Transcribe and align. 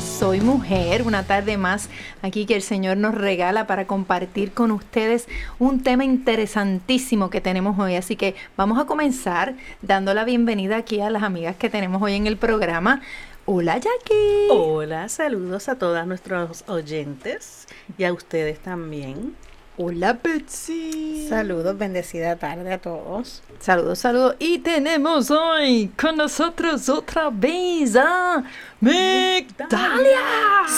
Soy 0.00 0.40
Mujer, 0.40 1.02
una 1.02 1.24
tarde 1.24 1.56
más 1.56 1.88
aquí 2.22 2.46
que 2.46 2.54
el 2.54 2.62
Señor 2.62 2.96
nos 2.98 3.16
regala 3.16 3.66
para 3.66 3.88
compartir 3.88 4.52
con 4.52 4.70
ustedes 4.70 5.26
un 5.58 5.82
tema 5.82 6.04
interesantísimo 6.04 7.30
que 7.30 7.40
tenemos 7.40 7.76
hoy. 7.76 7.96
Así 7.96 8.14
que 8.14 8.36
vamos 8.56 8.78
a 8.78 8.84
comenzar 8.84 9.56
dando 9.82 10.14
la 10.14 10.24
bienvenida 10.24 10.76
aquí 10.76 11.00
a 11.00 11.10
las 11.10 11.24
amigas 11.24 11.56
que 11.56 11.68
tenemos 11.68 12.00
hoy 12.00 12.14
en 12.14 12.28
el 12.28 12.36
programa. 12.36 13.02
Hola 13.44 13.74
Jackie. 13.74 14.48
Hola, 14.50 15.08
saludos 15.08 15.68
a 15.68 15.76
todas 15.76 16.06
nuestros 16.06 16.62
oyentes 16.68 17.66
y 17.98 18.04
a 18.04 18.12
ustedes 18.12 18.60
también. 18.60 19.34
Hola 19.78 20.18
Betsy. 20.22 21.26
Saludos, 21.28 21.76
bendecida 21.76 22.36
tarde 22.36 22.72
a 22.72 22.78
todos. 22.78 23.42
Saludos, 23.60 23.98
saludos. 23.98 24.36
Y 24.38 24.60
tenemos 24.60 25.30
hoy 25.30 25.90
con 26.00 26.16
nosotros 26.16 26.88
otra 26.88 27.28
vez 27.28 27.94
a 27.94 28.42
Migdalia. 28.80 30.18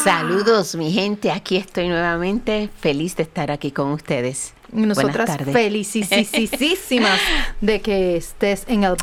Saludos, 0.03 0.75
mi 0.75 0.91
gente. 0.91 1.31
Aquí 1.31 1.59
estoy 1.59 1.87
nuevamente. 1.87 2.71
Feliz 2.81 3.15
de 3.15 3.23
estar 3.23 3.53
aquí 3.53 3.71
con 3.71 3.93
ustedes. 3.93 4.53
Nosotras 4.73 5.31
felicísimas 5.53 7.21
de 7.61 7.81
que 7.81 8.17
estés 8.17 8.65
en 8.67 8.83
el 8.83 8.97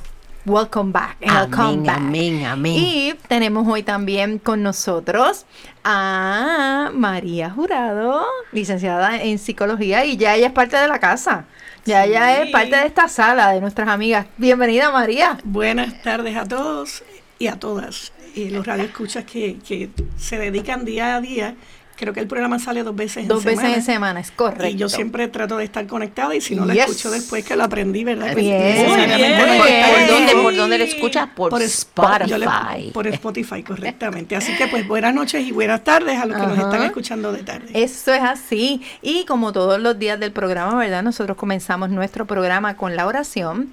Welcome 0.46 0.92
back. 0.92 1.18
amén, 1.28 1.90
amén, 1.90 2.46
amén. 2.46 2.74
Y 2.76 3.16
tenemos 3.28 3.68
hoy 3.68 3.82
también 3.82 4.38
con 4.38 4.62
nosotros 4.62 5.48
a 5.84 6.92
María 6.94 7.50
Jurado, 7.50 8.24
licenciada 8.52 9.24
en 9.24 9.40
psicología, 9.40 10.06
y 10.06 10.18
ya 10.18 10.36
ella 10.36 10.48
es 10.48 10.54
parte 10.54 10.78
de 10.78 10.88
la 10.88 11.00
casa. 11.00 11.46
Ya 11.84 12.06
ella 12.06 12.44
es 12.44 12.52
parte 12.52 12.76
de 12.76 12.86
esta 12.86 13.08
sala 13.08 13.54
de 13.54 13.62
nuestras 13.62 13.88
amigas. 13.88 14.28
Bienvenida, 14.38 14.92
María. 14.92 15.40
Buenas 15.44 16.00
tardes 16.04 16.38
a 16.38 16.46
todos 16.48 17.04
y 17.40 17.48
a 17.48 17.58
todas. 17.58 18.14
Y 18.36 18.52
los 18.52 18.68
radioescuchas 18.68 19.26
que, 19.26 19.58
que 19.68 19.90
se 20.16 20.38
dedican 20.38 20.86
día 20.86 21.16
a 21.16 21.22
día 21.22 21.56
Creo 21.96 22.14
que 22.14 22.20
el 22.20 22.28
programa 22.28 22.60
sale 22.60 22.84
dos 22.84 22.96
veces 22.96 23.28
dos 23.28 23.46
en 23.46 23.52
semana. 23.52 23.56
Dos 23.56 23.64
veces 23.64 23.78
en 23.78 23.94
semana, 23.94 24.20
es 24.20 24.32
correcto. 24.32 24.68
Y 24.68 24.76
yo 24.76 24.90
siempre 24.90 25.28
trato 25.30 25.58
de 25.58 25.64
estar 25.64 25.88
conectada 25.88 26.36
y 26.36 26.42
si 26.42 26.56
no 26.56 26.66
lo 26.66 26.74
escucho 26.74 27.10
después 27.10 27.46
que 27.46 27.56
lo 27.56 27.64
aprendí, 27.64 28.04
¿verdad? 28.04 28.34
Pues 28.34 28.46
bien. 28.46 28.86
¿Por, 28.86 30.08
dónde, 30.08 30.34
¿Por 30.34 30.56
dónde 30.56 30.78
lo 30.78 30.84
escuchas? 30.84 31.30
Por, 31.36 31.62
Spotify. 31.62 32.92
por 32.94 33.08
Spotify, 33.08 33.64
correctamente. 33.64 34.36
Así 34.36 34.56
que 34.58 34.68
pues 34.68 34.86
buenas 34.88 35.14
noches 35.14 35.46
y 35.48 35.52
buenas 35.52 35.84
tardes 35.84 36.20
a 36.20 36.26
los 36.26 36.40
que 36.40 36.48
nos 36.48 36.58
están 36.58 36.84
escuchando 36.84 37.32
de 37.32 37.44
tarde. 37.44 37.68
Eso 37.74 38.14
es 38.14 38.22
así. 38.22 38.82
Y 39.02 39.26
como 39.26 39.54
todos 39.54 39.80
los 39.80 39.98
días 39.98 40.20
del 40.20 40.34
programa, 40.34 40.76
¿verdad? 40.76 41.02
Nosotros 41.02 41.38
comenzamos 41.38 41.90
nuestro 41.90 42.26
programa 42.26 42.76
con 42.76 42.96
la 42.96 43.08
oración 43.08 43.72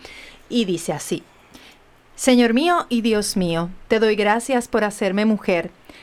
y 0.49 0.65
dice 0.65 0.93
así. 0.93 1.25
Señor 2.15 2.55
mío 2.55 2.87
y 2.89 3.01
Dios 3.01 3.37
mío, 3.37 3.69
te 3.89 3.99
doy 3.99 4.15
gracias 4.15 4.69
por 4.69 4.85
hacerme 4.85 5.25
mujer 5.25 5.71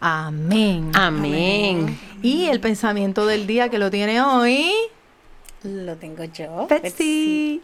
Amén. 0.00 0.92
Amén. 0.94 1.98
Y 2.22 2.46
el 2.46 2.58
pensamiento 2.58 3.26
del 3.26 3.46
día 3.46 3.68
que 3.68 3.78
lo 3.78 3.90
tiene 3.90 4.22
hoy. 4.22 4.72
Lo 5.62 5.96
tengo 5.96 6.24
yo. 6.24 6.66
Betsy. 6.68 7.60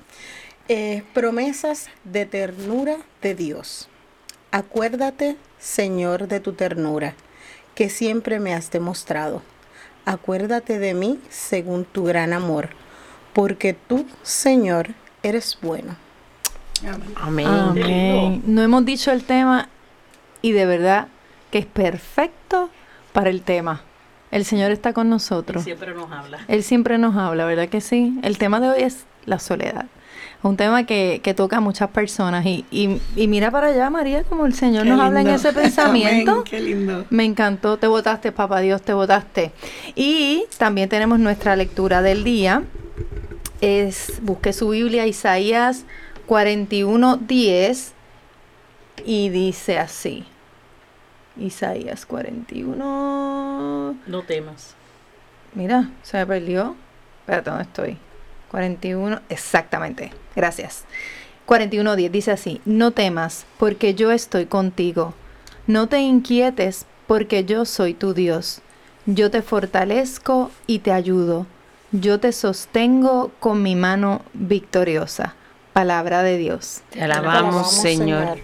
Eh, 0.68 1.02
promesas 1.14 1.88
de 2.04 2.26
ternura 2.26 2.98
de 3.22 3.34
Dios. 3.34 3.88
Acuérdate, 4.50 5.36
Señor, 5.58 6.28
de 6.28 6.40
tu 6.40 6.52
ternura, 6.52 7.14
que 7.74 7.88
siempre 7.88 8.38
me 8.38 8.52
has 8.52 8.70
demostrado. 8.70 9.42
Acuérdate 10.04 10.78
de 10.78 10.92
mí 10.92 11.18
según 11.30 11.86
tu 11.86 12.04
gran 12.04 12.34
amor, 12.34 12.68
porque 13.32 13.72
tú, 13.74 14.06
Señor, 14.22 14.88
eres 15.22 15.58
bueno. 15.62 15.96
Amén. 17.16 17.46
Amén. 17.46 18.42
No 18.46 18.62
hemos 18.62 18.84
dicho 18.84 19.10
el 19.10 19.24
tema 19.24 19.70
y 20.42 20.52
de 20.52 20.66
verdad 20.66 21.08
que 21.50 21.58
es 21.58 21.66
perfecto 21.66 22.70
para 23.12 23.30
el 23.30 23.42
tema. 23.42 23.82
El 24.30 24.44
Señor 24.44 24.70
está 24.70 24.92
con 24.92 25.08
nosotros. 25.08 25.58
Él 25.58 25.64
siempre 25.64 25.94
nos 25.94 26.10
habla. 26.10 26.38
Él 26.48 26.62
siempre 26.62 26.98
nos 26.98 27.16
habla, 27.16 27.46
¿verdad 27.46 27.68
que 27.68 27.80
sí? 27.80 28.18
El 28.22 28.38
tema 28.38 28.60
de 28.60 28.70
hoy 28.70 28.82
es 28.82 29.06
la 29.24 29.38
soledad 29.38 29.86
un 30.42 30.56
tema 30.56 30.84
que, 30.84 31.20
que 31.22 31.34
toca 31.34 31.58
a 31.58 31.60
muchas 31.60 31.90
personas. 31.90 32.44
Y, 32.46 32.64
y, 32.70 33.28
mira 33.28 33.50
para 33.50 33.68
allá, 33.68 33.90
María, 33.90 34.24
como 34.24 34.46
el 34.46 34.54
Señor 34.54 34.86
nos 34.86 35.00
habla 35.00 35.20
en 35.20 35.28
ese 35.28 35.52
pensamiento. 35.52 36.44
qué 36.44 36.60
lindo. 36.60 37.04
Me 37.10 37.24
encantó, 37.24 37.76
te 37.78 37.86
votaste, 37.86 38.32
papá 38.32 38.60
Dios, 38.60 38.82
te 38.82 38.92
votaste. 38.92 39.52
Y 39.94 40.44
también 40.58 40.88
tenemos 40.88 41.18
nuestra 41.18 41.56
lectura 41.56 42.02
del 42.02 42.24
día. 42.24 42.62
Es, 43.60 44.20
busque 44.22 44.52
su 44.52 44.70
Biblia, 44.70 45.06
Isaías 45.06 45.84
41, 46.26 47.16
10, 47.16 47.92
y 49.04 49.28
dice 49.30 49.78
así. 49.78 50.24
Isaías 51.38 52.06
41. 52.06 53.96
No 54.06 54.22
temas. 54.22 54.74
Mira, 55.54 55.90
se 56.02 56.18
me 56.18 56.26
perdió. 56.26 56.76
Espérate, 57.20 57.50
¿dónde 57.50 57.64
estoy? 57.64 57.98
41, 58.50 59.20
exactamente. 59.28 60.12
Gracias. 60.34 60.84
41.10 61.46 62.10
dice 62.10 62.32
así, 62.32 62.60
no 62.64 62.90
temas, 62.90 63.46
porque 63.58 63.94
yo 63.94 64.10
estoy 64.10 64.46
contigo. 64.46 65.14
No 65.66 65.88
te 65.88 66.00
inquietes, 66.00 66.86
porque 67.06 67.44
yo 67.44 67.64
soy 67.64 67.94
tu 67.94 68.14
Dios. 68.14 68.60
Yo 69.06 69.30
te 69.30 69.42
fortalezco 69.42 70.50
y 70.66 70.80
te 70.80 70.92
ayudo. 70.92 71.46
Yo 71.92 72.18
te 72.18 72.32
sostengo 72.32 73.30
con 73.38 73.62
mi 73.62 73.76
mano 73.76 74.22
victoriosa. 74.34 75.34
Palabra 75.72 76.22
de 76.22 76.36
Dios. 76.36 76.82
Te 76.90 77.02
alabamos, 77.02 77.70
Señor. 77.70 78.38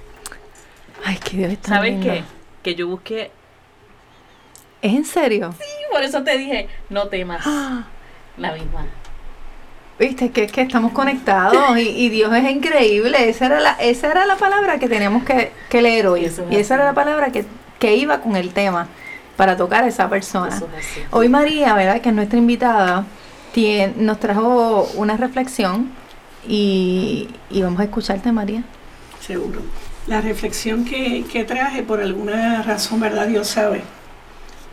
Ay, 1.05 1.19
que 1.19 1.37
Dios 1.37 1.53
está 1.53 1.77
¿Sabes 1.77 2.03
qué? 2.03 2.23
Que 2.63 2.75
yo 2.75 2.87
busqué 2.89 3.31
¿Es 4.81 4.93
en 4.95 5.05
serio? 5.05 5.55
Sí, 5.59 5.65
por 5.93 6.03
eso 6.03 6.23
te 6.25 6.37
dije, 6.37 6.69
no 6.91 7.07
temas. 7.09 7.45
La 8.37 8.53
misma. 8.53 8.87
Viste, 9.99 10.31
que 10.31 10.45
es 10.45 10.53
que 10.53 10.63
estamos 10.63 10.91
conectados 10.93 11.79
y, 11.79 11.83
y 11.83 12.09
Dios 12.09 12.35
es 12.35 12.51
increíble. 12.51 13.29
Esa 13.29 13.47
era 13.47 13.61
la, 13.61 13.73
esa 13.75 14.11
era 14.11 14.27
la 14.27 14.37
palabra 14.37 14.79
que 14.79 14.89
teníamos 14.89 15.23
que, 15.23 15.53
que 15.69 15.83
leer 15.83 16.07
hoy. 16.09 16.25
Es 16.25 16.41
Y 16.51 16.57
esa 16.57 16.75
era 16.75 16.85
la 16.87 16.95
palabra 16.95 17.31
que, 17.31 17.45
que 17.79 17.95
iba 17.97 18.21
con 18.21 18.35
el 18.35 18.53
tema 18.53 18.89
para 19.37 19.57
tocar 19.57 19.85
a 19.85 19.87
esa 19.87 20.09
persona. 20.09 20.57
Eso 20.57 20.69
es 20.77 20.85
así. 20.87 21.01
Hoy 21.11 21.29
María, 21.29 21.75
¿verdad? 21.75 22.01
Que 22.01 22.09
es 22.09 22.15
nuestra 22.15 22.39
invitada, 22.39 23.05
tien- 23.55 23.95
nos 23.97 24.19
trajo 24.19 24.89
una 24.97 25.17
reflexión 25.17 25.91
y, 26.49 27.29
y 27.51 27.63
vamos 27.63 27.79
a 27.81 27.85
escucharte, 27.85 28.33
María. 28.33 28.65
Seguro. 29.21 29.61
La 30.07 30.21
reflexión 30.21 30.85
que, 30.85 31.25
que 31.31 31.45
traje, 31.45 31.83
por 31.83 32.01
alguna 32.01 32.63
razón, 32.63 33.01
¿verdad? 33.01 33.29
Dios 33.29 33.49
sabe. 33.49 33.83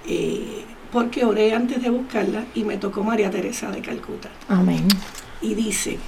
Eh, 0.07 0.63
porque 0.91 1.23
oré 1.23 1.53
antes 1.53 1.81
de 1.83 1.89
buscarla 1.89 2.45
y 2.55 2.63
me 2.63 2.77
tocó 2.77 3.03
María 3.03 3.29
Teresa 3.29 3.69
de 3.69 3.81
Calcuta. 3.81 4.29
Amén. 4.47 4.87
Y 5.41 5.53
dice, 5.53 5.99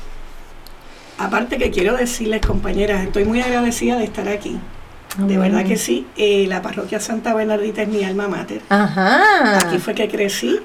aparte 1.18 1.58
que 1.58 1.70
quiero 1.70 1.96
decirles, 1.96 2.42
compañeras, 2.46 3.04
estoy 3.04 3.26
muy 3.26 3.42
agradecida 3.42 3.98
de 3.98 4.06
estar 4.06 4.28
aquí. 4.28 4.58
De 5.18 5.38
verdad 5.38 5.66
que 5.66 5.76
sí. 5.78 6.08
Eh, 6.16 6.46
la 6.48 6.62
parroquia 6.62 7.00
Santa 7.02 7.34
Bernardita 7.34 7.82
es 7.82 7.90
mi 7.90 8.04
alma 8.04 8.28
mater. 8.30 8.62
Ajá. 8.70 9.58
Aquí 9.60 9.78
fue 9.78 9.94
que 9.94 10.08
crecí. 10.08 10.58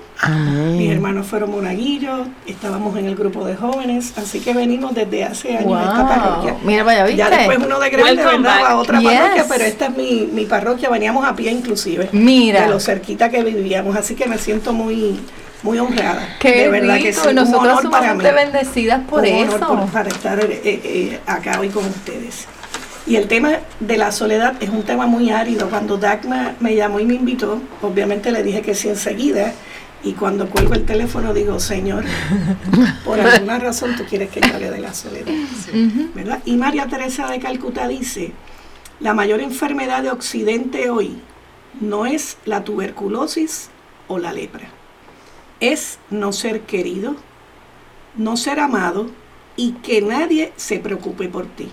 Mis 0.76 0.90
hermanos 0.90 1.26
fueron 1.26 1.50
monaguillos, 1.50 2.28
estábamos 2.46 2.96
en 2.96 3.06
el 3.06 3.16
grupo 3.16 3.44
de 3.44 3.56
jóvenes, 3.56 4.14
así 4.16 4.40
que 4.40 4.54
venimos 4.54 4.94
desde 4.94 5.25
hace 5.25 5.56
años 5.58 5.76
a 5.76 5.82
esta 5.82 6.08
parroquia. 6.08 6.56
Mira, 6.64 6.84
vaya, 6.84 7.04
¿viste? 7.04 7.19
Ya 7.19 7.28
después 7.28 7.58
uno 7.58 7.78
de 7.81 7.90
grande, 7.90 8.12
Welcome 8.25 8.38
¿verdad? 8.43 8.60
back. 8.60 8.70
A 8.70 8.76
otra 8.76 9.00
Yes. 9.00 9.10
parroquia, 9.12 9.44
pero 9.48 9.64
esta 9.64 9.87
es 9.87 9.96
mi, 9.96 10.28
mi 10.32 10.46
parroquia, 10.46 10.88
veníamos 10.90 11.26
a 11.26 11.34
pie 11.34 11.50
inclusive. 11.50 12.08
Mira. 12.12 12.62
De 12.62 12.69
lo 12.69 12.78
cerquita 12.81 13.28
que 13.28 13.42
vivíamos, 13.42 13.96
así 13.96 14.14
que 14.14 14.26
me 14.26 14.38
siento 14.38 14.72
muy, 14.72 15.19
muy 15.64 15.78
honrada. 15.81 16.37
Qué 16.40 16.52
de 16.62 16.69
verdad 16.69 16.94
rico. 16.94 17.06
que 17.06 17.12
sí, 17.12 17.34
nosotros 17.34 17.49
un 17.49 17.56
honor 17.78 17.90
para 17.90 18.14
mí. 18.14 18.20
sumamente 18.22 18.32
bendecidas 18.32 19.00
por 19.08 19.22
Un 19.22 19.28
honor 19.34 19.56
eso. 19.56 19.66
por- 19.69 19.87
para 19.90 20.08
estar 20.08 20.38
eh, 20.40 20.60
eh, 20.64 21.20
acá 21.26 21.58
hoy 21.60 21.69
con 21.69 21.84
ustedes. 21.84 22.46
Y 23.06 23.14
el 23.14 23.28
tema 23.28 23.60
de 23.78 23.96
la 23.96 24.10
soledad 24.10 24.60
es 24.60 24.68
un 24.70 24.82
tema 24.82 25.06
muy 25.06 25.30
árido. 25.30 25.70
Cuando 25.70 25.96
Dagma 25.96 26.56
me 26.58 26.74
llamó 26.74 26.98
y 26.98 27.04
me 27.04 27.14
invitó, 27.14 27.60
obviamente 27.80 28.32
le 28.32 28.42
dije 28.42 28.62
que 28.62 28.74
sí 28.74 28.88
enseguida. 28.88 29.52
Y 30.02 30.12
cuando 30.12 30.48
cuelgo 30.48 30.74
el 30.74 30.84
teléfono 30.84 31.32
digo, 31.32 31.60
Señor, 31.60 32.04
por 33.04 33.20
alguna 33.20 33.58
razón 33.58 33.96
tú 33.96 34.04
quieres 34.04 34.30
que 34.30 34.40
yo 34.40 34.54
hable 34.54 34.70
de 34.70 34.80
la 34.80 34.92
soledad. 34.92 35.32
¿verdad? 36.14 36.42
Y 36.44 36.56
María 36.56 36.86
Teresa 36.86 37.28
de 37.28 37.38
Calcuta 37.38 37.86
dice, 37.86 38.32
la 38.98 39.14
mayor 39.14 39.40
enfermedad 39.40 40.02
de 40.02 40.10
Occidente 40.10 40.90
hoy 40.90 41.20
no 41.80 42.06
es 42.06 42.38
la 42.44 42.64
tuberculosis 42.64 43.68
o 44.08 44.18
la 44.18 44.32
lepra, 44.32 44.68
es 45.60 45.98
no 46.10 46.32
ser 46.32 46.62
querido, 46.62 47.16
no 48.16 48.36
ser 48.36 48.60
amado 48.60 49.10
y 49.56 49.72
que 49.72 50.02
nadie 50.02 50.52
se 50.56 50.78
preocupe 50.78 51.28
por 51.28 51.46
ti. 51.46 51.68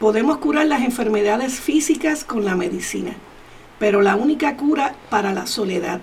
Podemos 0.00 0.38
curar 0.38 0.66
las 0.66 0.80
enfermedades 0.80 1.60
físicas 1.60 2.24
con 2.24 2.46
la 2.46 2.56
medicina, 2.56 3.12
pero 3.78 4.00
la 4.00 4.16
única 4.16 4.56
cura 4.56 4.94
para 5.10 5.34
la 5.34 5.46
soledad, 5.46 6.00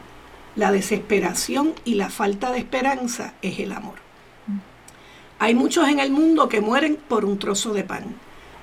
la 0.56 0.72
desesperación 0.72 1.74
y 1.84 1.96
la 1.96 2.12
falta 2.12 2.52
de 2.52 2.60
esperanza 2.60 3.34
es 3.42 3.58
el 3.58 3.72
amor. 3.72 3.96
Hay 5.40 5.56
muchos 5.56 5.90
en 5.90 6.00
el 6.00 6.12
mundo 6.12 6.48
que 6.48 6.62
mueren 6.62 7.00
por 7.08 7.26
un 7.26 7.40
trozo 7.40 7.74
de 7.74 7.84
pan, 7.84 8.04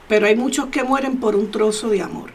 pero 0.07 0.27
hay 0.27 0.37
muchos 0.37 0.67
que 0.67 0.85
mueren 0.85 1.19
por 1.19 1.35
un 1.35 1.51
trozo 1.51 1.89
de 1.89 2.01
amor. 2.01 2.31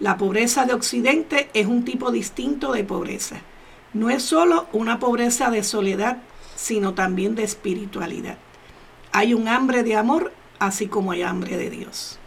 La 0.00 0.16
pobreza 0.16 0.64
de 0.64 0.74
Occidente 0.74 1.48
es 1.54 1.68
un 1.68 1.84
tipo 1.84 2.10
distinto 2.10 2.72
de 2.72 2.82
pobreza. 2.82 3.36
No 3.94 4.10
es 4.10 4.24
solo 4.24 4.66
una 4.72 4.98
pobreza 4.98 5.52
de 5.52 5.62
soledad, 5.62 6.18
sino 6.56 6.94
también 6.94 7.36
de 7.36 7.44
espiritualidad. 7.44 8.38
Hay 9.12 9.34
un 9.34 9.46
hambre 9.46 9.84
de 9.84 9.94
amor, 9.94 10.32
así 10.58 10.86
como 10.86 11.12
hay 11.12 11.22
hambre 11.22 11.56
de 11.56 11.70
Dios. 11.70 12.18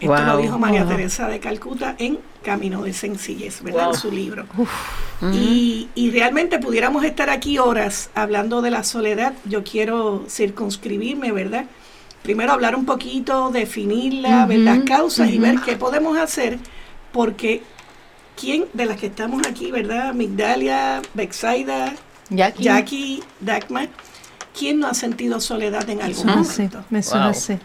Esto 0.00 0.24
lo 0.24 0.36
dijo 0.38 0.58
María 0.58 0.84
Wow. 0.84 0.92
Teresa 0.92 1.26
de 1.26 1.40
Calcuta 1.40 1.96
en 1.98 2.20
Camino 2.44 2.82
de 2.82 2.92
Sencillez, 2.92 3.62
¿verdad? 3.62 3.86
Wow. 3.86 3.94
En 3.94 4.00
su 4.00 4.12
libro. 4.12 4.46
Y, 5.32 5.88
y 5.96 6.10
realmente 6.12 6.60
pudiéramos 6.60 7.02
estar 7.04 7.30
aquí 7.30 7.58
horas 7.58 8.10
hablando 8.14 8.62
de 8.62 8.70
la 8.70 8.84
soledad. 8.84 9.34
Yo 9.44 9.64
quiero 9.64 10.24
circunscribirme, 10.28 11.32
¿verdad? 11.32 11.64
Primero 12.22 12.52
hablar 12.52 12.76
un 12.76 12.84
poquito, 12.84 13.50
definirla, 13.50 14.46
ver 14.46 14.60
las 14.60 14.80
causas 14.80 15.30
y 15.30 15.38
ver 15.38 15.60
qué 15.64 15.76
podemos 15.76 16.18
hacer, 16.18 16.58
porque 17.12 17.62
¿quién 18.38 18.66
de 18.72 18.86
las 18.86 18.98
que 18.98 19.06
estamos 19.06 19.46
aquí, 19.46 19.70
¿verdad? 19.70 20.14
Migdalia, 20.14 21.00
Bexaida, 21.14 21.94
Jackie. 22.30 22.62
Jackie, 22.62 23.22
Dagmar, 23.40 23.88
¿quién 24.58 24.80
no 24.80 24.86
ha 24.88 24.94
sentido 24.94 25.40
soledad 25.40 25.88
en 25.88 26.02
algún 26.02 26.26
momento? 26.26 26.84
Eso 26.90 27.18
Wow. 27.18 27.30
es 27.30 27.36
así. 27.50 27.58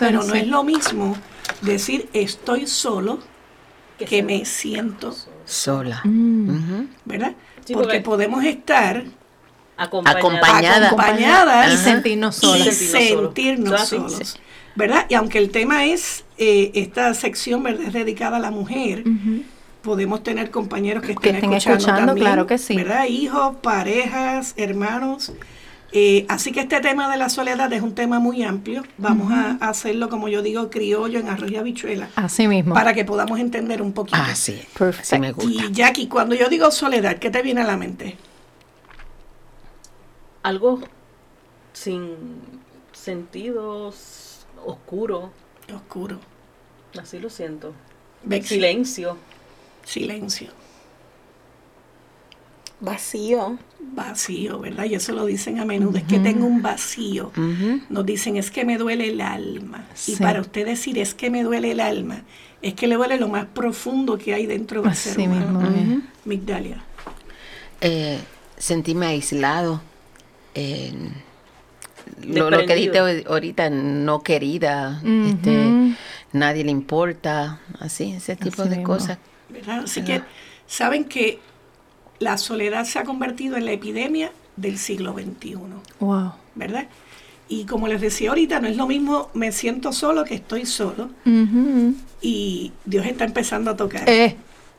Pero 0.00 0.22
no 0.24 0.34
es 0.34 0.46
lo 0.46 0.62
mismo 0.64 1.16
decir 1.62 2.08
estoy 2.12 2.66
solo 2.66 3.18
que 3.98 4.22
me 4.22 4.44
siento, 4.44 5.14
Sola. 5.44 6.00
Mm. 6.04 6.86
¿verdad? 7.04 7.32
Sí, 7.64 7.74
porque 7.74 7.86
porque- 7.86 8.00
podemos 8.00 8.44
estar 8.44 9.04
Acompañada. 9.76 10.18
Acompañada. 10.18 10.86
acompañadas 10.88 11.74
Y 11.74 11.76
sentirnos 11.78 12.36
y 12.38 12.40
solas. 12.40 12.74
Sentirnos 12.76 13.08
solos. 13.08 13.30
sentirnos 13.88 13.88
solos. 13.88 14.40
¿Verdad? 14.76 15.06
Y 15.08 15.14
aunque 15.14 15.38
el 15.38 15.50
tema 15.50 15.84
es, 15.86 16.24
eh, 16.38 16.70
esta 16.74 17.12
sección 17.14 17.62
¿verdad? 17.62 17.86
es 17.86 17.92
dedicada 17.92 18.36
a 18.36 18.40
la 18.40 18.50
mujer, 18.50 19.04
podemos 19.82 20.22
tener 20.22 20.50
compañeros 20.50 21.02
que 21.02 21.12
estén, 21.12 21.34
estén 21.36 21.52
escuchando, 21.52 21.78
escuchando, 21.78 22.06
también, 22.08 22.26
claro 22.26 22.46
que 22.46 22.58
sí. 22.58 22.76
¿verdad? 22.76 23.04
Hijos, 23.06 23.56
parejas, 23.62 24.54
hermanos. 24.56 25.32
Eh, 25.92 26.24
así 26.28 26.52
que 26.52 26.60
este 26.60 26.80
tema 26.80 27.10
de 27.10 27.16
la 27.16 27.28
soledad 27.28 27.72
es 27.72 27.82
un 27.82 27.94
tema 27.96 28.20
muy 28.20 28.44
amplio. 28.44 28.84
Vamos 28.96 29.32
a, 29.32 29.58
a 29.60 29.70
hacerlo, 29.70 30.08
como 30.08 30.28
yo 30.28 30.40
digo, 30.40 30.70
criollo 30.70 31.18
en 31.18 31.28
arroz 31.28 31.50
y 31.50 31.56
habichuela, 31.56 32.08
Así 32.14 32.46
mismo. 32.46 32.74
para 32.74 32.94
que 32.94 33.04
podamos 33.04 33.40
entender 33.40 33.82
un 33.82 33.92
poquito. 33.92 34.16
Ah, 34.20 34.34
sí. 34.36 34.60
Perfecto. 34.78 35.02
Así 35.02 35.18
me 35.18 35.32
gusta. 35.32 35.50
Y 35.50 35.72
Jackie, 35.72 36.06
cuando 36.06 36.34
yo 36.36 36.48
digo 36.48 36.70
soledad, 36.70 37.18
¿qué 37.18 37.30
te 37.30 37.42
viene 37.42 37.62
a 37.62 37.64
la 37.64 37.76
mente? 37.76 38.16
Algo 40.42 40.80
sin 41.72 42.14
sentidos 42.92 44.46
oscuro. 44.64 45.32
Oscuro. 45.74 46.18
Así 47.00 47.18
lo 47.18 47.30
siento. 47.30 47.72
Silencio. 48.44 49.16
Silencio. 49.84 50.48
Vacío. 52.80 53.58
Vacío, 53.92 54.60
¿verdad? 54.60 54.84
Y 54.84 54.94
eso 54.94 55.12
lo 55.12 55.26
dicen 55.26 55.58
a 55.58 55.64
menudo, 55.64 55.98
es 55.98 56.04
que 56.04 56.18
tengo 56.18 56.46
un 56.46 56.62
vacío. 56.62 57.32
Nos 57.88 58.06
dicen, 58.06 58.36
es 58.36 58.50
que 58.50 58.64
me 58.64 58.78
duele 58.78 59.08
el 59.08 59.20
alma. 59.20 59.84
Sí. 59.94 60.12
Y 60.12 60.16
para 60.16 60.40
usted 60.40 60.64
decir, 60.66 60.98
es 60.98 61.14
que 61.14 61.28
me 61.30 61.42
duele 61.42 61.72
el 61.72 61.80
alma, 61.80 62.22
es 62.62 62.74
que 62.74 62.86
le 62.86 62.94
duele 62.94 63.18
lo 63.18 63.28
más 63.28 63.46
profundo 63.46 64.16
que 64.18 64.32
hay 64.34 64.46
dentro 64.46 64.82
del 64.82 64.94
ser 64.94 65.12
Así 65.12 65.22
humano. 65.26 65.60
mismo. 65.60 65.96
es. 65.98 66.26
Migdalia. 66.26 66.82
Eh, 67.80 68.18
sentirme 68.56 69.06
aislado. 69.06 69.80
eh, 70.54 70.92
lo, 72.26 72.50
lo 72.50 72.64
que 72.66 72.74
dijiste 72.74 72.98
ahorita, 73.26 73.70
no 73.70 74.22
querida, 74.22 75.00
este, 75.26 75.94
nadie 76.32 76.64
le 76.64 76.70
importa, 76.70 77.60
así, 77.78 78.12
ese 78.12 78.36
tipo 78.36 78.62
Así 78.62 78.70
de 78.70 78.76
mismo. 78.78 78.94
cosas. 78.94 79.18
¿verdad? 79.48 79.84
Así 79.84 80.02
que 80.02 80.22
saben 80.66 81.04
que 81.04 81.38
la 82.20 82.38
soledad 82.38 82.84
se 82.84 82.98
ha 83.00 83.04
convertido 83.04 83.56
en 83.56 83.64
la 83.64 83.72
epidemia 83.72 84.30
del 84.56 84.78
siglo 84.78 85.12
XXI. 85.14 85.56
Wow. 85.98 86.32
¿verdad? 86.54 86.86
Y 87.48 87.64
como 87.64 87.88
les 87.88 88.00
decía 88.00 88.28
ahorita, 88.30 88.60
no 88.60 88.68
es 88.68 88.76
lo 88.76 88.86
mismo 88.86 89.30
me 89.34 89.50
siento 89.50 89.92
solo 89.92 90.24
que 90.24 90.34
estoy 90.34 90.66
solo. 90.66 91.10
Y 92.20 92.72
Dios 92.84 93.06
está 93.06 93.24
empezando 93.24 93.70
a 93.72 93.76
tocar. 93.76 94.08
Eh, 94.08 94.36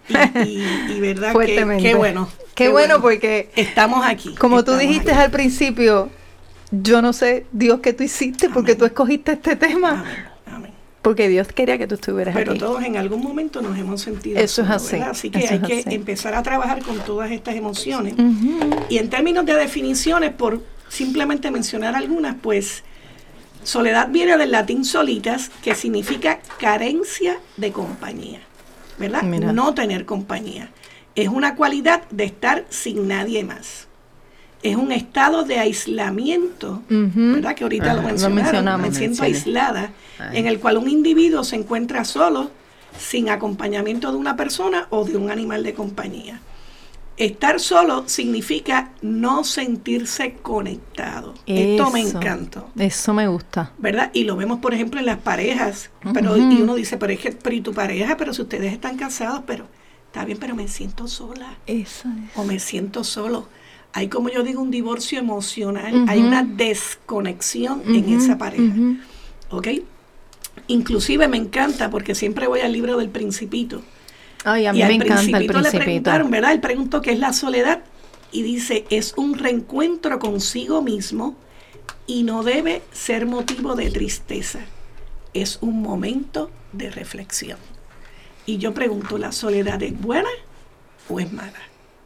y, 0.07 0.48
y- 0.48 0.65
y 0.95 1.00
verdad 1.00 1.33
que 1.45 1.77
qué 1.81 1.95
bueno. 1.95 2.29
Qué, 2.55 2.69
bueno, 2.69 3.01
porque 3.01 3.50
estamos 3.55 4.05
aquí. 4.05 4.36
como 4.36 4.63
tú 4.63 4.75
dijiste 4.75 5.12
aquí. 5.12 5.21
al 5.21 5.31
principio, 5.31 6.10
yo 6.71 7.01
no 7.01 7.12
sé, 7.13 7.45
Dios, 7.51 7.79
qué 7.81 7.93
tú 7.93 8.03
hiciste 8.03 8.50
porque 8.50 8.75
tú 8.75 8.86
escogiste 8.86 9.33
este 9.33 9.55
tema. 9.55 10.01
Amén. 10.01 10.30
Porque 11.01 11.27
Dios 11.29 11.48
quería 11.48 11.77
que 11.77 11.88
tú 11.88 11.96
estuvieras 11.96 12.36
Pero 12.36 12.51
aquí. 12.51 12.60
todos 12.60 12.84
en 12.84 12.96
algún 12.96 13.22
momento 13.22 13.62
nos 13.62 13.77
hemos 13.77 14.01
sentido 14.01 14.39
Eso 14.39 14.62
es 14.62 14.70
así, 14.70 14.91
¿verdad? 14.98 15.10
Así 15.10 15.29
que 15.31 15.48
hay 15.48 15.60
que 15.60 15.79
así. 15.79 15.96
empezar 15.96 16.36
a 16.36 16.43
trabajar 16.43 16.84
con 16.84 17.00
todas 17.00 17.31
estas 17.31 17.55
emociones. 17.55 18.13
Y 18.89 18.98
en 18.98 19.10
términos 19.10 19.46
de 19.46 19.55
definiciones, 19.55 20.31
por 20.31 20.62
simplemente 20.89 21.50
mencionar 21.50 21.96
algunas, 21.96 22.36
pues 22.41 22.84
soledad 23.63 24.10
viene 24.12 24.38
del 24.38 24.51
latín 24.51 24.86
solitas, 24.86 25.50
que 25.63 25.74
significa 25.74 26.39
carencia 26.60 27.39
de 27.58 27.72
compañía, 27.72 28.41
¿verdad? 29.00 29.24
Mira. 29.24 29.51
No 29.53 29.74
tener 29.74 30.05
compañía. 30.05 30.70
Es 31.15 31.29
una 31.29 31.55
cualidad 31.55 32.03
de 32.12 32.25
estar 32.25 32.65
sin 32.70 33.08
nadie 33.08 33.43
más. 33.43 33.88
Es 34.63 34.75
un 34.75 34.91
estado 34.91 35.43
de 35.43 35.57
aislamiento. 35.59 36.83
¿verdad? 36.89 37.55
Que 37.55 37.63
ahorita 37.63 37.93
lo 37.93 38.01
lo 38.01 38.07
mencionaron. 38.07 38.35
mencionamos. 38.35 38.87
Me 38.89 38.95
siento 38.95 39.23
Mencioné. 39.23 39.37
aislada, 39.37 39.91
Ay. 40.19 40.37
en 40.39 40.47
el 40.47 40.59
cual 40.59 40.77
un 40.77 40.89
individuo 40.89 41.43
se 41.43 41.55
encuentra 41.55 42.05
solo, 42.05 42.51
sin 42.99 43.29
acompañamiento 43.29 44.11
de 44.11 44.17
una 44.17 44.35
persona 44.35 44.87
o 44.89 45.05
de 45.05 45.17
un 45.17 45.31
animal 45.31 45.63
de 45.63 45.73
compañía. 45.73 46.41
estar 47.17 47.59
solo 47.59 48.03
significa 48.07 48.91
no 49.01 49.43
sentirse 49.43 50.33
conectado. 50.41 51.33
Esto 51.45 51.91
me 51.91 52.01
encantó. 52.01 52.69
Eso 52.77 53.13
me 53.13 53.27
gusta. 53.27 53.71
¿verdad? 53.77 54.09
Y 54.13 54.23
lo 54.23 54.35
vemos, 54.35 54.59
por 54.59 54.73
ejemplo, 54.73 54.99
en 54.99 55.05
las 55.05 55.17
parejas. 55.19 55.89
pero. 56.13 56.35
Y 56.37 56.61
uno 56.61 56.73
dice, 56.75 56.97
pero, 56.97 57.13
es 57.13 57.19
que, 57.19 57.31
pero 57.31 57.55
y 57.55 57.61
tu 57.61 57.73
pareja, 57.73 58.15
pero 58.17 58.33
si 58.33 58.41
ustedes 58.41 58.73
están 58.73 58.97
casados, 58.97 59.41
pero 59.45 59.65
está 60.07 60.25
bien, 60.25 60.37
pero 60.39 60.55
me 60.55 60.67
siento 60.67 61.07
sola 61.07 61.55
Eso 61.67 62.07
es. 62.09 62.37
o 62.37 62.43
me 62.43 62.59
siento 62.59 63.03
solo. 63.03 63.47
Hay, 63.93 64.07
como 64.07 64.29
yo 64.29 64.43
digo, 64.43 64.62
un 64.62 64.71
divorcio 64.71 65.19
emocional, 65.19 66.05
hay 66.07 66.21
una 66.21 66.43
desconexión 66.43 67.83
en 67.86 68.10
esa 68.10 68.38
pareja. 68.38 68.74
¿Ok? 69.50 69.67
Inclusive 70.67 71.27
me 71.27 71.38
encanta 71.38 71.89
porque 71.89 72.15
siempre 72.15 72.48
voy 72.48 72.62
al 72.62 72.71
libro 72.71 72.98
del 72.98 73.10
principito. 73.10 73.81
Ay, 74.43 74.65
a 74.65 74.74
mí 74.74 74.79
y 74.79 74.81
me 74.81 74.86
al 74.86 74.91
encanta 74.93 75.13
el 75.13 75.19
principito 75.19 75.53
le 75.53 75.60
principito. 75.60 75.83
preguntaron, 75.83 76.31
¿verdad? 76.31 76.51
Él 76.53 76.62
preguntó 76.62 77.01
qué 77.01 77.12
es 77.12 77.19
la 77.19 77.33
soledad 77.33 77.81
y 78.31 78.43
dice, 78.43 78.86
es 78.89 79.13
un 79.17 79.38
reencuentro 79.38 80.19
consigo 80.19 80.81
mismo 80.81 81.36
y 82.07 82.24
no 82.24 82.43
debe 82.43 82.81
ser 82.91 83.25
motivo 83.25 83.75
de 83.75 83.91
tristeza. 83.91 84.60
Es 85.33 85.60
un 85.62 85.81
momento 85.81 86.50
de 86.71 86.89
reflexión. 86.89 87.57
Y 88.45 88.57
yo 88.57 88.74
pregunto, 88.74 89.17
¿la 89.17 89.31
soledad 89.31 89.81
es 89.83 90.00
buena 90.00 90.29
o 91.10 91.19
es 91.19 91.31
mala? 91.31 91.60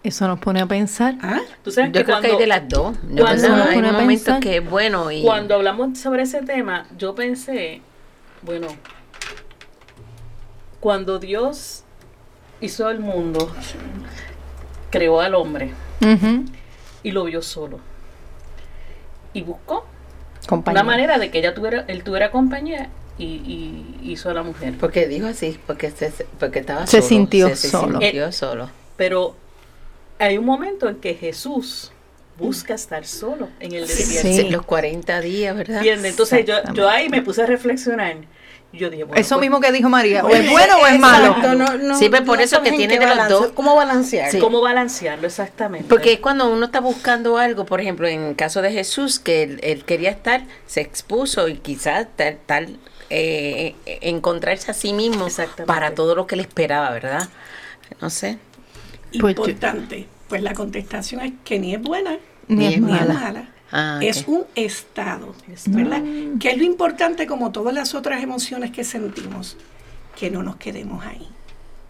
Eso 0.06 0.28
nos 0.28 0.38
pone 0.40 0.62
a 0.62 0.68
pensar. 0.68 1.16
¿Ah? 1.24 1.42
Tú 1.64 1.72
sabes 1.72 1.92
Yo 1.92 2.00
que 2.02 2.06
creo 2.06 2.22
que 2.22 2.28
hay 2.28 2.34
cuando, 2.34 2.40
de 2.40 2.48
las 2.48 2.70
dos. 2.70 2.96
cuando 3.18 4.40
que 4.40 4.58
es 4.58 4.70
bueno 4.70 5.12
y 5.12 5.24
cuando 5.24 5.56
hablamos 5.56 5.98
sobre 5.98 6.22
ese 6.22 6.44
tema, 6.44 6.86
yo 6.96 7.16
pensé, 7.16 7.82
bueno, 8.44 8.68
cuando 10.80 11.18
Dios 11.18 11.84
hizo 12.62 12.88
el 12.92 13.00
mundo, 13.00 13.52
creó 14.92 15.22
al 15.22 15.34
hombre 15.34 15.72
y 17.02 17.12
lo 17.12 17.24
vio 17.24 17.42
solo. 17.42 17.80
Y 19.34 19.42
buscó 19.42 19.88
Compañía. 20.48 20.82
una 20.84 20.92
manera 20.92 21.18
de 21.18 21.32
que 21.32 21.40
ella 21.40 21.56
tuviera, 21.56 21.84
él 21.88 22.04
tuviera 22.04 22.30
compañía 22.30 22.90
y, 23.18 23.26
y 24.04 24.12
hizo 24.12 24.30
a 24.30 24.36
la 24.36 24.44
mujer. 24.44 24.76
porque 24.80 25.08
dijo 25.08 25.26
así, 25.26 25.60
porque 25.66 25.90
se, 25.90 26.12
porque 26.40 26.60
estaba 26.60 26.86
Se 26.86 26.98
solo, 27.02 27.08
sintió 27.10 27.50
se, 27.50 27.56
se 27.56 27.70
solo. 27.70 28.00
sintió 28.00 28.32
solo. 28.32 28.70
Pero 28.98 29.36
hay 30.20 30.38
un 30.38 30.46
momento 30.46 30.88
en 30.90 30.96
que 30.98 31.14
Jesús 31.14 31.92
busca 32.38 32.74
estar 32.74 33.06
solo 33.06 33.50
en 33.60 33.74
el 33.74 33.88
desierto. 33.88 34.28
Sí. 34.28 34.42
Sí, 34.42 34.50
Los 34.50 34.66
40 34.66 35.22
días, 35.22 35.56
¿verdad? 35.56 35.78
¿Entiendes? 35.78 36.12
Entonces 36.12 36.46
yo, 36.46 36.56
yo 36.74 36.90
ahí 36.90 37.10
me 37.10 37.22
puse 37.22 37.44
a 37.44 37.46
reflexionar. 37.46 38.18
Yo 38.74 38.90
dije, 38.90 39.06
bueno, 39.06 39.22
Eso 39.22 39.36
pues, 39.36 39.42
mismo 39.42 39.62
que 39.62 39.72
dijo 39.72 39.88
María. 39.88 40.26
¿O 40.26 40.30
es 40.30 40.50
bueno 40.52 40.78
o 40.82 40.86
es 40.86 41.00
malo? 41.00 41.28
Exacto, 41.28 41.56
no- 41.56 41.78
no- 41.78 41.98
Sí, 41.98 42.10
pero 42.10 42.26
por 42.26 42.38
no 42.40 42.44
eso 42.44 42.62
que 42.62 42.74
tiene 42.74 43.00
de 43.00 43.06
los 43.16 43.30
dos. 43.30 43.48
¿Cómo 43.54 43.74
balancear? 43.74 44.30
Sí. 44.30 44.40
¿Cómo 44.40 44.60
balancearlo 44.60 45.28
exactamente? 45.28 45.88
Porque 45.88 46.12
es 46.14 46.20
cuando 46.20 46.52
uno 46.52 46.66
está 46.66 46.82
buscando 46.82 47.38
algo, 47.38 47.66
por 47.66 47.80
ejemplo, 47.80 48.06
en 48.06 48.22
el 48.24 48.36
caso 48.36 48.62
de 48.62 48.74
Jesús, 48.74 49.20
que 49.20 49.44
él, 49.44 49.60
él 49.64 49.86
quería 49.86 50.10
estar, 50.10 50.44
se 50.68 50.82
expuso 50.82 51.48
y 51.48 51.56
quizás 51.60 52.08
tal, 52.18 52.38
tal 52.46 52.78
eh, 53.10 53.76
eh, 53.86 54.00
encontrarse 54.02 54.72
a 54.72 54.74
sí 54.74 54.92
mismo 54.92 55.28
para 55.66 55.96
todo 55.96 56.14
lo 56.16 56.28
que 56.28 56.36
le 56.36 56.42
esperaba, 56.42 56.90
¿verdad? 56.90 57.30
No 58.02 58.10
sé. 58.10 58.40
Pues 59.20 59.38
Importante. 59.38 60.08
Pues 60.28 60.42
la 60.42 60.54
contestación 60.54 61.22
es 61.22 61.34
que 61.44 61.60
ni 61.60 61.76
es 61.76 61.82
buena 61.82 62.18
Ni 62.48 62.66
es 62.66 62.82
ni 62.82 62.94
es 62.94 63.08
mala. 63.08 63.50
Ah, 63.72 64.00
Es 64.02 64.26
un 64.28 64.46
estado, 64.56 65.36
¿verdad? 65.68 66.02
Que 66.40 66.52
es 66.52 66.58
lo 66.58 66.64
importante 66.64 67.28
como 67.28 67.52
todas 67.52 67.74
las 67.74 67.96
otras 67.96 68.22
emociones 68.24 68.72
que 68.72 68.84
sentimos, 68.84 69.58
que 70.18 70.30
no 70.30 70.44
nos 70.44 70.56
quedemos 70.58 71.04
ahí. 71.06 71.28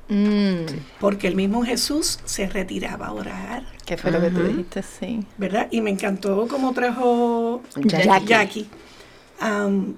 Mm, 0.08 0.66
Porque 1.00 1.28
el 1.28 1.36
mismo 1.36 1.64
Jesús 1.64 2.20
se 2.26 2.48
retiraba 2.48 3.08
a 3.08 3.14
orar, 3.14 3.64
¿Qué 3.86 3.98
fue 3.98 4.12
lo 4.12 4.22
que 4.22 4.30
tú 4.30 4.44
dijiste? 4.44 4.84
Sí. 4.84 5.26
¿verdad? 5.38 5.68
Y 5.72 5.82
me 5.82 5.90
encantó 5.92 6.48
cómo 6.48 6.74
trajo 6.74 7.62
Jackie. 7.76 8.26
Jackie, 8.26 8.68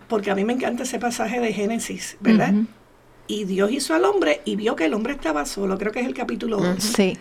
porque 0.08 0.32
a 0.32 0.36
mí 0.36 0.44
me 0.44 0.54
encanta 0.54 0.84
ese 0.84 1.00
pasaje 1.00 1.40
de 1.40 1.54
Génesis, 1.54 2.18
¿verdad? 2.20 2.54
Y 3.28 3.44
Dios 3.44 3.72
hizo 3.72 3.94
al 3.94 4.06
hombre 4.06 4.42
y 4.46 4.56
vio 4.56 4.76
que 4.76 4.86
el 4.86 4.94
hombre 4.94 5.14
estaba 5.14 5.46
solo, 5.46 5.78
creo 5.78 5.92
que 5.92 6.00
es 6.00 6.08
el 6.08 6.14
capítulo 6.14 6.58
2. 6.58 6.82
Sí. 6.82 7.18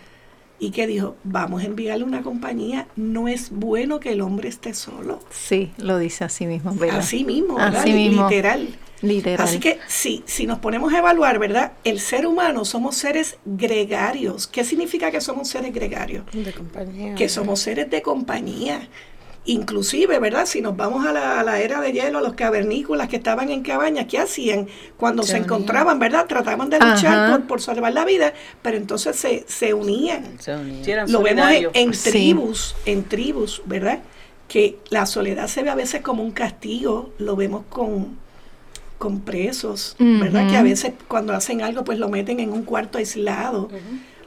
Y 0.59 0.71
que 0.71 0.87
dijo, 0.87 1.15
vamos 1.23 1.61
a 1.61 1.65
enviarle 1.65 2.03
una 2.03 2.23
compañía, 2.23 2.87
no 2.95 3.27
es 3.27 3.51
bueno 3.51 3.99
que 3.99 4.13
el 4.13 4.21
hombre 4.21 4.49
esté 4.49 4.73
solo. 4.73 5.19
Sí, 5.29 5.71
lo 5.77 5.99
dice 5.99 6.23
así 6.23 6.47
mismo, 6.47 6.73
¿verdad? 6.73 6.99
Así 6.99 7.23
mismo, 7.23 7.55
¿verdad? 7.55 7.81
Así 7.81 7.93
mismo. 7.93 8.27
Literal. 8.27 8.69
Literal. 9.01 9.47
Así 9.47 9.59
que 9.59 9.77
sí, 9.87 10.23
si 10.25 10.47
nos 10.47 10.57
ponemos 10.57 10.91
a 10.93 10.97
evaluar, 10.97 11.37
¿verdad? 11.37 11.73
El 11.83 11.99
ser 11.99 12.25
humano 12.25 12.65
somos 12.65 12.95
seres 12.95 13.37
gregarios. 13.45 14.47
¿Qué 14.47 14.63
significa 14.63 15.11
que 15.11 15.21
somos 15.21 15.49
seres 15.49 15.71
gregarios? 15.71 16.25
De 16.31 16.51
compañía. 16.51 17.13
Que 17.13 17.29
somos 17.29 17.59
seres 17.59 17.91
de 17.91 18.01
compañía. 18.01 18.87
Inclusive, 19.49 20.19
¿verdad? 20.19 20.45
Si 20.45 20.61
nos 20.61 20.75
vamos 20.75 21.05
a 21.05 21.11
la, 21.13 21.39
a 21.39 21.43
la 21.43 21.59
era 21.61 21.79
de 21.81 21.93
hielo, 21.93 22.19
los 22.19 22.33
cavernícolas 22.33 23.07
que 23.07 23.15
estaban 23.15 23.49
en 23.49 23.63
cabañas, 23.63 24.05
¿qué 24.07 24.19
hacían? 24.19 24.67
Cuando 24.97 25.23
se, 25.23 25.29
Se 25.29 25.33
unían. 25.35 25.45
encontraban, 25.45 25.99
¿verdad? 25.99 26.25
Trataban 26.27 26.69
de 26.69 26.79
luchar 26.79 27.31
por, 27.31 27.47
por 27.47 27.61
salvar 27.61 27.93
la 27.93 28.03
vida, 28.05 28.33
pero 28.61 28.75
entonces 28.77 29.15
se, 29.15 29.45
se 29.47 29.73
unían. 29.73 30.37
Se 30.39 30.51
eran 30.91 31.11
Lo 31.11 31.21
vemos 31.21 31.47
en, 31.73 31.93
Sí. 31.93 32.09
tribus, 32.11 32.75
en 32.85 33.03
tribus, 33.05 33.61
¿verdad? 33.65 33.99
Que 34.49 34.77
la 34.89 35.05
soledad 35.05 35.47
se 35.47 35.63
ve 35.63 35.69
a 35.69 35.75
veces 35.75 36.01
como 36.01 36.23
un 36.23 36.31
castigo, 36.31 37.11
lo 37.17 37.35
vemos 37.37 37.63
con, 37.69 38.17
con 38.97 39.21
presos, 39.21 39.95
¿verdad? 39.99 40.49
Que 40.49 40.57
a 40.57 40.63
veces 40.63 40.91
cuando 41.07 41.33
hacen 41.33 41.61
algo 41.61 41.83
pues 41.85 41.99
lo 41.99 42.09
meten 42.09 42.39
en 42.41 42.51
un 42.51 42.63
cuarto 42.63 42.97
aislado. 42.97 43.69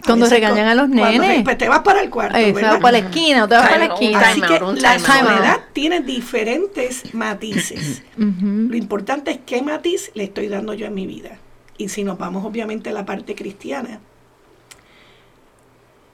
Cuando 0.04 0.26
regañan 0.26 0.56
con- 0.58 0.66
a 0.66 0.74
los 0.74 0.86
cuando- 0.88 1.22
nenes. 1.22 1.42
pues 1.44 1.58
te 1.58 1.68
vas 1.68 1.80
para 1.80 2.00
el 2.00 2.10
cuarto, 2.10 2.36
para 2.80 2.92
la 2.92 2.98
esquina, 2.98 3.44
o 3.44 3.48
te 3.48 3.54
vas 3.54 3.68
para 3.68 3.78
la 3.78 3.84
esquina. 3.94 4.20
Así 4.20 4.40
que 4.40 4.54
out, 4.58 4.78
la 4.78 4.92
out. 4.92 5.00
soledad 5.00 5.60
tiene 5.72 6.00
diferentes 6.00 7.14
matices. 7.14 8.02
Lo 8.16 8.76
importante 8.76 9.30
es 9.30 9.38
qué 9.46 9.62
matiz 9.62 10.10
le 10.14 10.24
estoy 10.24 10.48
dando 10.48 10.74
yo 10.74 10.86
en 10.86 10.94
mi 10.94 11.06
vida. 11.06 11.38
Y 11.78 11.88
si 11.88 12.04
nos 12.04 12.18
vamos 12.18 12.44
obviamente 12.44 12.90
a 12.90 12.92
la 12.92 13.04
parte 13.06 13.34
cristiana, 13.34 14.00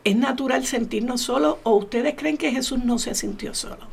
¿es 0.04 0.16
natural 0.16 0.64
sentirnos 0.66 1.22
solos 1.22 1.56
o 1.64 1.72
ustedes 1.76 2.14
creen 2.16 2.36
que 2.36 2.52
Jesús 2.52 2.84
no 2.84 2.98
se 2.98 3.14
sintió 3.14 3.54
solo? 3.54 3.88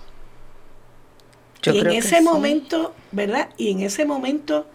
Yo 1.61 1.71
y 1.73 1.77
en 1.77 1.81
creo 1.81 1.91
que 1.93 1.97
ese 1.99 2.17
sí. 2.17 2.23
momento, 2.23 2.93
¿verdad? 3.11 3.49
Y 3.57 3.71
en 3.71 3.81
ese 3.81 4.05
momento 4.05 4.67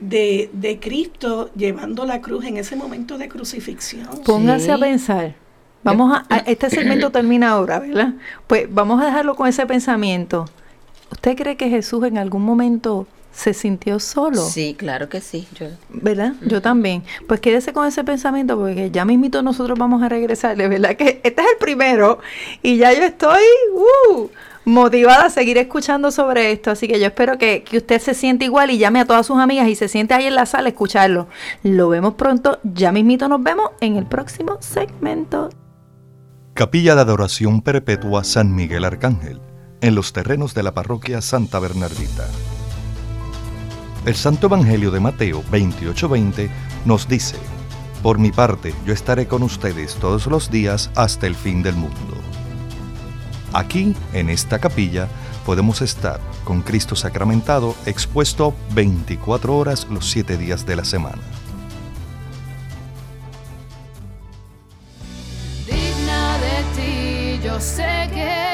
de, 0.00 0.50
de 0.52 0.78
Cristo 0.80 1.50
llevando 1.56 2.04
la 2.06 2.20
cruz, 2.20 2.44
en 2.44 2.56
ese 2.56 2.76
momento 2.76 3.18
de 3.18 3.28
crucifixión. 3.28 4.08
Pónganse 4.24 4.66
Sí. 4.66 4.70
a 4.70 4.78
pensar. 4.78 5.34
Vamos 5.82 6.16
a, 6.16 6.34
a- 6.34 6.38
este 6.38 6.70
segmento 6.70 7.10
termina 7.10 7.50
ahora, 7.50 7.78
¿verdad? 7.78 8.14
Pues 8.46 8.66
vamos 8.72 9.02
a 9.02 9.06
dejarlo 9.06 9.34
con 9.36 9.46
ese 9.48 9.66
pensamiento. 9.66 10.46
¿Usted 11.12 11.36
cree 11.36 11.56
que 11.56 11.68
Jesús 11.68 12.04
en 12.04 12.16
algún 12.18 12.42
momento 12.42 13.06
se 13.32 13.52
sintió 13.52 14.00
solo? 14.00 14.40
Sí, 14.42 14.74
claro 14.78 15.08
que 15.08 15.20
sí. 15.20 15.46
Yo, 15.54 15.66
¿Verdad? 15.90 16.34
Yo 16.46 16.62
también. 16.62 17.02
Pues 17.28 17.40
quédese 17.40 17.72
con 17.72 17.86
ese 17.86 18.02
pensamiento 18.02 18.56
porque 18.58 18.90
ya 18.90 19.04
mismito 19.04 19.42
nosotros 19.42 19.78
vamos 19.78 20.02
a 20.02 20.08
regresar. 20.08 20.56
De 20.56 20.68
verdad 20.68 20.96
que 20.96 21.20
este 21.22 21.42
es 21.42 21.48
el 21.52 21.58
primero 21.60 22.18
y 22.62 22.78
ya 22.78 22.92
yo 22.92 23.02
estoy 23.04 23.42
uh, 24.10 24.28
motivada 24.64 25.26
a 25.26 25.30
seguir 25.30 25.58
escuchando 25.58 26.10
sobre 26.10 26.52
esto. 26.52 26.70
Así 26.70 26.88
que 26.88 26.98
yo 26.98 27.06
espero 27.06 27.38
que, 27.38 27.62
que 27.62 27.78
usted 27.78 28.00
se 28.00 28.14
siente 28.14 28.44
igual 28.44 28.70
y 28.70 28.78
llame 28.78 29.00
a 29.00 29.04
todas 29.04 29.26
sus 29.26 29.38
amigas 29.38 29.68
y 29.68 29.74
se 29.74 29.88
siente 29.88 30.14
ahí 30.14 30.26
en 30.26 30.34
la 30.34 30.46
sala 30.46 30.66
a 30.66 30.70
escucharlo. 30.70 31.28
Lo 31.62 31.88
vemos 31.88 32.14
pronto. 32.14 32.58
Ya 32.62 32.92
mismito 32.92 33.28
nos 33.28 33.42
vemos 33.42 33.70
en 33.80 33.96
el 33.96 34.06
próximo 34.06 34.56
segmento. 34.60 35.50
Capilla 36.54 36.94
de 36.94 37.00
Adoración 37.00 37.62
Perpetua 37.62 38.22
San 38.22 38.54
Miguel 38.54 38.84
Arcángel, 38.84 39.40
en 39.80 39.96
los 39.96 40.12
terrenos 40.12 40.54
de 40.54 40.62
la 40.62 40.72
parroquia 40.72 41.20
Santa 41.20 41.58
Bernardita. 41.58 42.28
El 44.06 44.14
Santo 44.14 44.46
Evangelio 44.46 44.92
de 44.92 45.00
Mateo 45.00 45.42
28:20 45.50 46.48
nos 46.84 47.08
dice, 47.08 47.36
Por 48.04 48.18
mi 48.18 48.30
parte, 48.30 48.72
yo 48.86 48.92
estaré 48.92 49.26
con 49.26 49.42
ustedes 49.42 49.96
todos 49.96 50.28
los 50.28 50.48
días 50.50 50.90
hasta 50.94 51.26
el 51.26 51.34
fin 51.34 51.62
del 51.62 51.74
mundo. 51.74 52.14
Aquí, 53.54 53.94
en 54.12 54.30
esta 54.30 54.58
capilla, 54.58 55.06
podemos 55.46 55.80
estar 55.80 56.20
con 56.42 56.60
Cristo 56.60 56.96
sacramentado 56.96 57.76
expuesto 57.86 58.52
24 58.74 59.56
horas 59.56 59.86
los 59.88 60.10
7 60.10 60.36
días 60.36 60.66
de 60.66 60.74
la 60.74 60.84
semana. 60.84 61.22
digna 65.66 66.38
de 66.38 67.38
ti, 67.38 67.46
yo 67.46 67.60
sé 67.60 68.10
que 68.12 68.53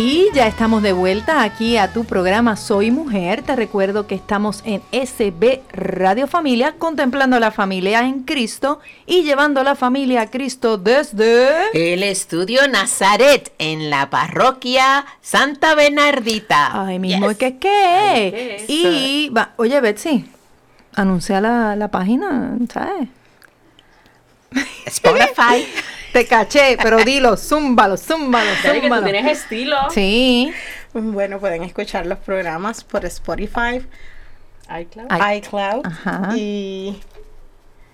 Y 0.00 0.28
ya 0.32 0.46
estamos 0.46 0.80
de 0.84 0.92
vuelta 0.92 1.42
aquí 1.42 1.76
a 1.76 1.92
tu 1.92 2.04
programa 2.04 2.54
Soy 2.54 2.92
Mujer. 2.92 3.42
Te 3.42 3.56
recuerdo 3.56 4.06
que 4.06 4.14
estamos 4.14 4.62
en 4.64 4.80
SB 4.92 5.60
Radio 5.72 6.28
Familia, 6.28 6.76
contemplando 6.78 7.40
la 7.40 7.50
familia 7.50 8.02
en 8.02 8.22
Cristo 8.22 8.78
y 9.06 9.24
llevando 9.24 9.64
la 9.64 9.74
familia 9.74 10.20
a 10.20 10.26
Cristo 10.30 10.78
desde... 10.78 11.48
El 11.72 12.04
estudio 12.04 12.68
Nazaret 12.68 13.52
en 13.58 13.90
la 13.90 14.08
parroquia 14.08 15.04
Santa 15.20 15.74
Bernardita. 15.74 16.86
Ay, 16.86 17.00
mismo 17.00 17.30
Yes. 17.30 17.38
que 17.38 17.58
qué. 17.58 18.64
Y, 18.68 19.30
va, 19.30 19.54
oye, 19.56 19.80
Betsy, 19.80 20.30
anuncia 20.94 21.40
la, 21.40 21.74
la 21.74 21.88
página, 21.88 22.56
¿sabes? 22.72 23.08
Spotify. 24.86 25.66
Te 26.12 26.26
caché, 26.26 26.76
pero 26.82 26.98
dilo, 27.04 27.36
zúmbalo, 27.36 27.96
zúmbalo, 27.96 28.50
Dale, 28.62 28.74
que 28.74 28.88
tú 28.88 28.94
zúmbalo. 28.94 29.04
tienes 29.04 29.38
estilo. 29.42 29.76
Sí. 29.90 30.52
Bueno, 30.94 31.38
pueden 31.38 31.62
escuchar 31.64 32.06
los 32.06 32.18
programas 32.18 32.82
por 32.84 33.04
Spotify, 33.04 33.82
iCloud, 34.80 35.08
iCloud 35.36 35.86
Ajá. 35.86 36.32
y 36.36 36.98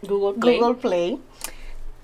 Google 0.02 0.38
Play. 0.40 0.58
Google 0.58 0.74
Play. 0.76 1.20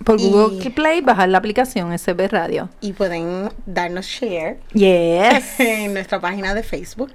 Por 0.05 0.21
Y- 0.21 0.31
Google 0.31 0.71
Play, 0.71 1.01
bajar 1.03 1.29
la 1.29 1.39
aplicación 1.39 1.93
SB 1.93 2.29
Radio. 2.29 2.71
Y 2.81 2.93
pueden 2.95 3.51
darnos 3.67 4.07
share 4.07 4.59
Yes. 4.73 5.61
en 5.61 5.93
nuestra 5.95 6.21
página 6.21 6.55
de 6.55 6.63
Facebook 6.63 7.13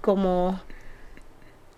como 0.00 0.60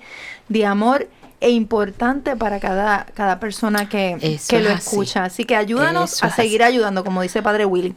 de 0.48 0.64
amor 0.64 1.08
e 1.42 1.50
importante 1.50 2.36
para 2.36 2.58
cada, 2.58 3.04
cada 3.14 3.38
persona 3.38 3.86
que, 3.86 4.38
que 4.48 4.60
lo 4.60 4.70
es 4.70 4.78
escucha. 4.78 5.24
Así 5.24 5.44
que 5.44 5.56
ayúdanos 5.56 6.14
Eso 6.14 6.24
a 6.24 6.30
seguir 6.30 6.62
ayudando, 6.62 7.04
como 7.04 7.20
dice 7.20 7.42
Padre 7.42 7.66
Willy. 7.66 7.94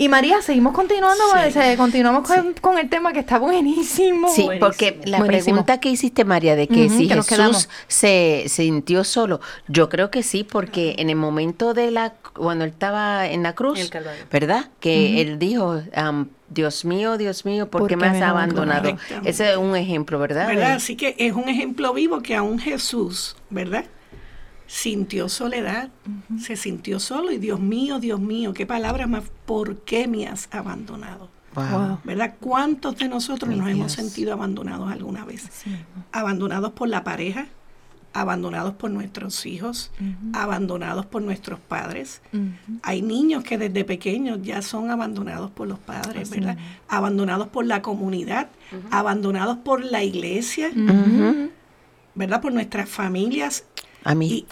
Y 0.00 0.08
María, 0.08 0.42
seguimos 0.42 0.74
continuando, 0.74 1.22
Sí. 1.52 1.58
continuamos 1.76 2.22
con, 2.28 2.54
con 2.60 2.78
el 2.78 2.88
tema 2.88 3.12
que 3.12 3.18
está 3.18 3.38
buenísimo. 3.40 4.28
Sí, 4.32 4.44
Buenísimo. 4.44 4.66
porque 4.68 5.00
la 5.04 5.18
Buenísimo. 5.18 5.44
pregunta 5.56 5.80
que 5.80 5.90
hiciste, 5.90 6.24
María, 6.24 6.54
de 6.54 6.68
que 6.68 6.88
si. 6.88 7.08
Jesús 7.08 7.68
se 7.88 8.44
sintió 8.46 9.02
solo, 9.02 9.40
yo 9.66 9.88
creo 9.88 10.10
que 10.12 10.22
sí, 10.22 10.44
porque 10.44 10.94
en 10.98 11.10
el 11.10 11.16
momento 11.16 11.74
de 11.74 11.90
la, 11.90 12.14
cuando 12.32 12.64
él 12.64 12.70
estaba 12.70 13.26
en 13.26 13.42
la 13.42 13.54
cruz. 13.56 13.90
¿verdad? 14.30 14.66
Que 14.78 15.20
él 15.20 15.40
dijo, 15.40 15.82
Dios 16.50 16.84
mío, 16.84 17.18
Dios 17.18 17.44
mío, 17.44 17.70
¿por, 17.70 17.86
qué 17.86 17.96
me 17.96 18.06
has 18.06 18.22
abandonado? 18.22 18.96
Ese 19.24 19.52
es 19.52 19.56
un 19.56 19.76
ejemplo, 19.76 20.18
¿verdad? 20.18 20.50
Así 20.72 20.96
que 20.96 21.14
es 21.18 21.34
un 21.34 21.48
ejemplo 21.48 21.92
vivo 21.92 22.20
que 22.20 22.34
aún 22.34 22.58
Jesús, 22.58 23.36
¿verdad? 23.50 23.84
Sintió 24.66 25.28
soledad, 25.28 25.90
se 26.40 26.56
sintió 26.56 27.00
solo 27.00 27.32
y 27.32 27.38
Dios 27.38 27.60
mío, 27.60 28.00
Dios 28.00 28.20
mío, 28.20 28.52
qué 28.52 28.66
palabra 28.66 29.06
más, 29.06 29.24
¿por 29.46 29.76
qué 29.76 30.08
me 30.08 30.26
has 30.26 30.48
abandonado? 30.50 31.30
Wow. 31.54 32.00
¿Verdad? 32.04 32.34
¿Cuántos 32.38 32.96
de 32.98 33.08
nosotros 33.08 33.50
Mi 33.50 33.58
nos 33.58 33.68
hemos 33.68 33.92
sentido 33.92 34.32
abandonados 34.32 34.90
alguna 34.92 35.24
vez? 35.24 35.48
Abandonados 36.12 36.72
por 36.72 36.88
la 36.88 37.02
pareja, 37.04 37.48
abandonados 38.14 38.74
por 38.74 38.90
nuestros 38.90 39.44
hijos, 39.46 39.90
abandonados 40.32 41.06
por 41.06 41.22
nuestros 41.22 41.60
padres. 41.60 42.20
Hay 42.82 43.02
niños 43.02 43.44
que 43.44 43.58
desde 43.58 43.84
pequeños 43.84 44.40
ya 44.42 44.62
son 44.62 44.90
abandonados 44.90 45.50
por 45.50 45.68
los 45.68 45.78
padres, 45.78 46.30
¿verdad? 46.30 46.56
Abandonados 46.88 47.48
por 47.48 47.64
la 47.66 47.82
comunidad, 47.82 48.48
abandonados 48.90 49.58
por 49.58 49.84
la 49.84 50.02
iglesia. 50.02 50.70
¿verdad? 52.14 52.40
Por 52.40 52.52
nuestras 52.52 52.88
familias. 52.88 53.64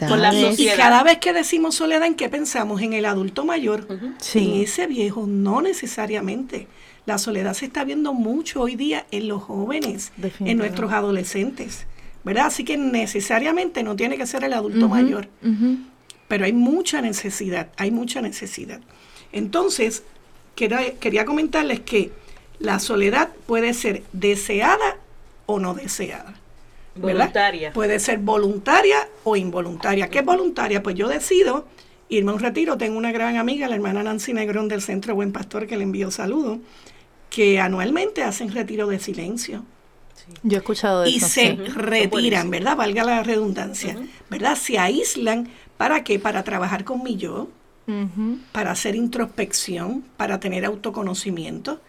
La 0.08 0.32
y- 0.34 0.54
y 0.64 0.66
cada 0.76 1.02
vez 1.02 1.18
que 1.18 1.32
decimos 1.32 1.74
soledad, 1.76 2.06
¿en 2.06 2.14
qué 2.14 2.28
pensamos? 2.28 2.80
En 2.82 2.92
el 2.92 3.04
adulto 3.04 3.44
mayor. 3.44 3.86
Sí. 4.18 4.38
En 4.54 4.62
ese 4.62 4.86
viejo, 4.86 5.26
no 5.26 5.62
necesariamente. 5.62 6.68
La 7.06 7.18
soledad 7.18 7.54
se 7.54 7.66
está 7.66 7.84
viendo 7.84 8.12
mucho 8.12 8.60
hoy 8.62 8.74
día 8.76 9.06
en 9.12 9.28
los 9.28 9.42
jóvenes, 9.42 10.12
en 10.50 10.58
nuestros 10.58 10.92
adolescentes, 10.92 11.86
¿verdad? 12.26 12.46
Así 12.46 12.64
que 12.64 12.76
necesariamente 12.76 13.84
no 13.84 13.94
tiene 13.94 14.18
que 14.18 14.26
ser 14.26 14.42
el 14.42 14.52
adulto 14.52 14.88
mayor, 14.88 15.28
pero 16.26 16.44
hay 16.44 16.52
mucha 16.52 17.00
necesidad, 17.00 17.68
hay 17.76 17.92
mucha 17.92 18.20
necesidad. 18.20 18.80
Entonces, 19.30 20.02
quería, 20.56 20.98
quería 20.98 21.24
comentarles 21.24 21.78
que 21.78 22.10
la 22.58 22.80
soledad 22.80 23.28
puede 23.46 23.74
ser 23.74 24.02
deseada 24.12 24.96
o 25.46 25.60
no 25.60 25.74
deseada. 25.74 26.34
¿verdad? 26.96 27.26
Voluntaria. 27.26 27.72
Puede 27.72 28.00
ser 28.00 28.18
voluntaria 28.18 29.08
o 29.22 29.36
involuntaria. 29.36 30.08
¿Qué 30.08 30.18
es 30.18 30.24
voluntaria? 30.24 30.82
Pues 30.82 30.96
yo 30.96 31.06
decido 31.06 31.68
irme 32.08 32.32
a 32.32 32.34
un 32.34 32.40
retiro. 32.40 32.76
Tengo 32.76 32.98
una 32.98 33.12
gran 33.12 33.36
amiga, 33.36 33.68
la 33.68 33.76
hermana 33.76 34.02
Nancy 34.02 34.32
Negrón 34.32 34.66
del 34.66 34.82
Centro 34.82 35.14
Buen 35.14 35.30
Pastor, 35.30 35.68
que 35.68 35.76
le 35.76 35.84
envío 35.84 36.10
saludos, 36.10 36.58
que 37.30 37.60
anualmente 37.60 38.24
hacen 38.24 38.50
retiro 38.50 38.88
de 38.88 38.98
silencio 38.98 39.62
Yo 40.42 40.56
he 40.56 40.58
escuchado 40.58 41.02
de 41.02 41.10
y 41.10 41.16
eso. 41.16 41.28
se 41.28 41.40
sí. 41.52 41.56
retiran. 41.74 42.50
¿verdad? 42.50 42.76
Valga 42.76 43.04
la 43.04 43.22
redundancia, 43.22 43.96
¿verdad? 44.30 44.56
Se 44.56 44.78
aíslan. 44.78 45.48
¿Para 45.76 46.02
qué? 46.04 46.18
Para 46.18 46.42
trabajar 46.42 46.84
con 46.84 47.02
mi 47.02 47.16
yo, 47.16 47.48
para 48.52 48.70
hacer 48.72 48.94
introspección, 48.96 50.02
para 50.16 50.40
tener 50.40 50.64
autoconocimiento. 50.64 51.80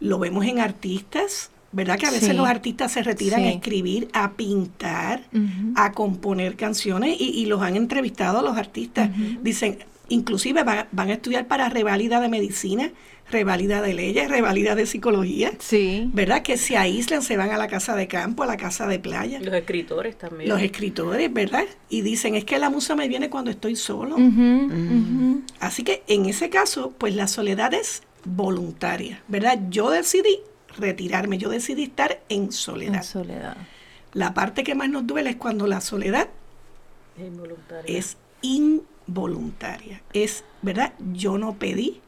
Lo 0.00 0.18
vemos 0.18 0.44
en 0.46 0.60
artistas, 0.60 1.50
¿verdad? 1.72 1.98
Que 1.98 2.06
a 2.06 2.10
veces 2.10 2.30
Sí. 2.30 2.34
los 2.36 2.48
artistas 2.48 2.92
se 2.92 3.02
retiran 3.02 3.42
a 3.44 3.50
escribir, 3.50 4.08
a 4.12 4.32
pintar, 4.32 5.22
a 5.76 5.92
componer 5.92 6.56
canciones 6.56 7.20
y, 7.20 7.24
y 7.30 7.46
los 7.46 7.62
han 7.62 7.76
entrevistado 7.76 8.38
a 8.40 8.42
los 8.42 8.56
artistas. 8.56 9.10
Dicen, 9.42 9.78
inclusive 10.10 10.62
van, 10.62 10.86
van 10.92 11.08
a 11.08 11.14
estudiar 11.14 11.46
para 11.48 11.68
revalida 11.70 12.20
de 12.20 12.28
medicina, 12.28 12.92
revalida 13.30 13.80
de 13.80 13.94
leyes, 13.94 14.28
revalida 14.28 14.74
de 14.74 14.84
psicología, 14.86 15.52
Sí. 15.60 16.10
¿verdad? 16.12 16.42
Que 16.42 16.56
se 16.58 16.76
aíslan, 16.76 17.22
se 17.22 17.36
van 17.36 17.50
a 17.50 17.56
la 17.58 17.68
casa 17.68 17.94
de 17.96 18.08
campo, 18.08 18.42
a 18.42 18.46
la 18.46 18.56
casa 18.58 18.86
de 18.88 18.98
playa. 18.98 19.40
Los 19.40 19.54
escritores 19.54 20.18
también. 20.18 20.50
Los 20.50 20.60
escritores, 20.60 21.32
¿verdad? 21.32 21.64
Y 21.88 22.02
dicen, 22.02 22.34
es 22.34 22.44
que 22.44 22.58
la 22.58 22.68
musa 22.70 22.94
me 22.96 23.06
viene 23.08 23.30
cuando 23.30 23.50
estoy 23.50 23.76
solo. 23.76 24.16
Ujú. 24.16 25.42
Así 25.60 25.84
que 25.84 26.02
en 26.08 26.26
ese 26.26 26.50
caso, 26.50 26.92
pues 26.98 27.14
la 27.14 27.28
soledad 27.28 27.72
es 27.72 28.02
voluntaria, 28.24 29.22
¿verdad? 29.28 29.58
Yo 29.70 29.90
decidí 29.90 30.40
retirarme, 30.76 31.38
yo 31.38 31.48
decidí 31.48 31.84
estar 31.84 32.20
en 32.28 32.52
soledad. 32.52 32.96
En 32.96 33.02
soledad. 33.04 33.56
La 34.12 34.34
parte 34.34 34.64
que 34.64 34.74
más 34.74 34.88
nos 34.90 35.06
duele 35.06 35.30
es 35.30 35.36
cuando 35.36 35.66
la 35.68 35.80
soledad 35.80 36.28
Es 37.16 37.26
involuntaria. 37.26 37.98
es 37.98 38.16
involuntaria. 38.42 38.90
Es, 40.12 40.44
¿verdad? 40.62 40.92
Yo 41.12 41.38
no 41.38 41.54
pedí 41.54 42.00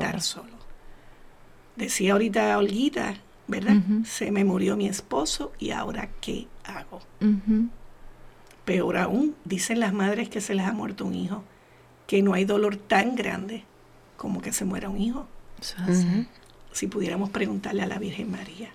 Estar 0.00 0.20
solo. 0.20 0.58
Decía 1.76 2.12
ahorita 2.12 2.58
Olguita, 2.58 3.14
¿verdad? 3.46 3.76
Se 4.04 4.30
me 4.32 4.44
murió 4.44 4.76
mi 4.76 4.88
esposo 4.88 5.52
y 5.58 5.70
ahora 5.70 6.08
¿qué 6.20 6.48
hago? 6.64 7.00
Peor 8.64 8.96
aún, 8.96 9.34
dicen 9.44 9.80
las 9.80 9.92
madres 9.92 10.28
que 10.28 10.40
se 10.40 10.54
les 10.54 10.66
ha 10.66 10.72
muerto 10.72 11.06
un 11.06 11.14
hijo, 11.14 11.44
que 12.06 12.22
no 12.22 12.34
hay 12.34 12.44
dolor 12.44 12.76
tan 12.76 13.14
grande 13.14 13.64
como 14.16 14.42
que 14.42 14.52
se 14.52 14.64
muera 14.64 14.88
un 14.88 15.00
hijo. 15.00 15.26
Eso. 15.60 15.76
Si 16.72 16.86
pudiéramos 16.86 17.30
preguntarle 17.30 17.82
a 17.82 17.86
la 17.86 17.98
Virgen 17.98 18.30
María. 18.30 18.70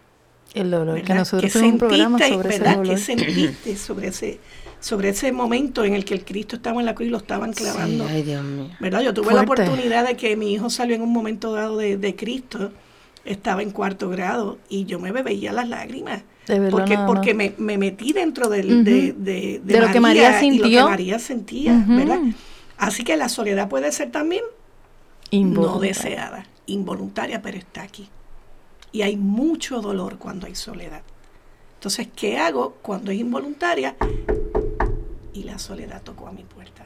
El 0.53 0.69
dolor, 0.71 0.95
que 0.97 1.01
¿verdad? 1.01 1.15
nosotros 1.15 1.51
¿Qué 1.51 1.59
tenemos 1.59 1.73
un 1.73 1.79
programa 1.79 2.17
sentiste, 2.19 2.35
sobre 2.35 2.49
ese 2.55 2.59
¿verdad? 2.63 2.77
dolor. 2.77 2.95
¿Qué 2.95 3.01
sentiste 3.01 3.75
sobre 3.77 4.07
ese, 4.09 4.39
sobre 4.79 5.09
ese 5.09 5.31
momento 5.31 5.83
en 5.83 5.93
el 5.93 6.05
que 6.05 6.13
el 6.13 6.23
Cristo 6.25 6.55
estaba 6.57 6.79
en 6.79 6.85
la 6.85 6.93
cruz 6.95 7.07
y 7.07 7.11
lo 7.11 7.17
estaban 7.17 7.53
clavando? 7.53 8.07
Sí, 8.07 8.11
ay, 8.13 8.21
Dios 8.23 8.43
mío. 8.43 8.69
¿verdad? 8.79 9.01
Yo 9.01 9.13
tuve 9.13 9.33
la 9.33 9.41
oportunidad 9.41 10.05
de 10.07 10.15
que 10.15 10.35
mi 10.35 10.53
hijo 10.53 10.69
salió 10.69 10.95
en 10.95 11.01
un 11.01 11.11
momento 11.11 11.53
dado 11.53 11.77
de, 11.77 11.97
de 11.97 12.15
Cristo, 12.15 12.71
estaba 13.25 13.61
en 13.63 13.71
cuarto 13.71 14.09
grado 14.09 14.57
y 14.69 14.85
yo 14.85 14.99
me 14.99 15.11
bebía 15.11 15.53
las 15.53 15.67
lágrimas. 15.69 16.21
De 16.47 16.59
verlo 16.59 16.77
porque 16.77 16.93
nada 16.95 17.07
porque 17.07 17.33
me, 17.33 17.53
me 17.57 17.77
metí 17.77 18.11
dentro 18.11 18.49
del, 18.49 18.65
Ujú. 18.73 18.83
de, 18.83 19.13
de- 19.13 19.61
De 19.63 19.79
lo 19.79 19.89
que 19.91 19.99
María 20.01 20.29
y 20.29 20.33
lo 20.33 20.33
que 20.33 20.39
sintió. 20.61 20.89
María 20.89 21.17
sentía. 21.19 21.83
¿verdad? 21.87 22.19
Así 22.77 23.03
que 23.05 23.15
la 23.15 23.29
soledad 23.29 23.69
puede 23.69 23.91
ser 23.93 24.11
también 24.11 24.43
no 25.31 25.79
deseada, 25.79 26.45
involuntaria, 26.67 27.41
pero 27.41 27.57
está 27.57 27.81
aquí. 27.81 28.09
Y 28.93 29.01
hay 29.01 29.17
mucho 29.17 29.81
dolor 29.81 30.17
cuando 30.17 30.47
hay 30.47 30.55
soledad. 30.55 31.01
Entonces, 31.75 32.07
¿qué 32.15 32.37
hago 32.37 32.77
cuando 32.81 33.11
es 33.11 33.19
involuntaria? 33.19 33.95
Y 35.33 35.43
la 35.43 35.59
soledad 35.59 36.01
tocó 36.01 36.27
a 36.27 36.31
mi 36.31 36.43
puerta. 36.43 36.85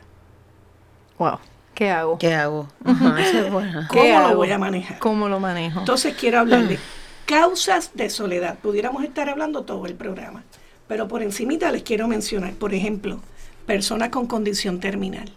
Wow. 1.19 1.37
¿Qué 1.75 1.91
hago? 1.91 2.17
¿Qué 2.17 2.33
hago? 2.33 2.67
Eso 3.19 3.39
es 3.45 3.51
bueno. 3.51 3.81
¿Cómo 3.89 4.01
¿Qué 4.01 4.09
lo 4.13 4.17
hago? 4.17 4.35
voy 4.37 4.51
a 4.51 4.57
manejar? 4.57 4.97
¿Cómo 4.97 5.29
lo 5.29 5.39
manejo? 5.39 5.79
Entonces 5.81 6.15
quiero 6.19 6.39
hablar 6.39 6.67
de 6.67 6.79
causas 7.27 7.91
de 7.93 8.09
soledad. 8.09 8.57
Pudiéramos 8.59 9.03
estar 9.03 9.29
hablando 9.29 9.63
todo 9.63 9.85
el 9.85 9.93
programa, 9.93 10.43
pero 10.87 11.07
por 11.07 11.21
encimita 11.21 11.71
les 11.71 11.83
quiero 11.83 12.07
mencionar, 12.07 12.53
por 12.53 12.73
ejemplo, 12.73 13.19
personas 13.67 14.09
con 14.09 14.25
condición 14.27 14.79
terminal, 14.79 15.31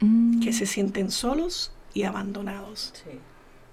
Mm, 0.00 0.40
que 0.40 0.52
se 0.52 0.66
sienten 0.66 1.10
solos 1.10 1.72
y 1.94 2.02
abandonados, 2.02 2.92
Sí. 2.94 3.18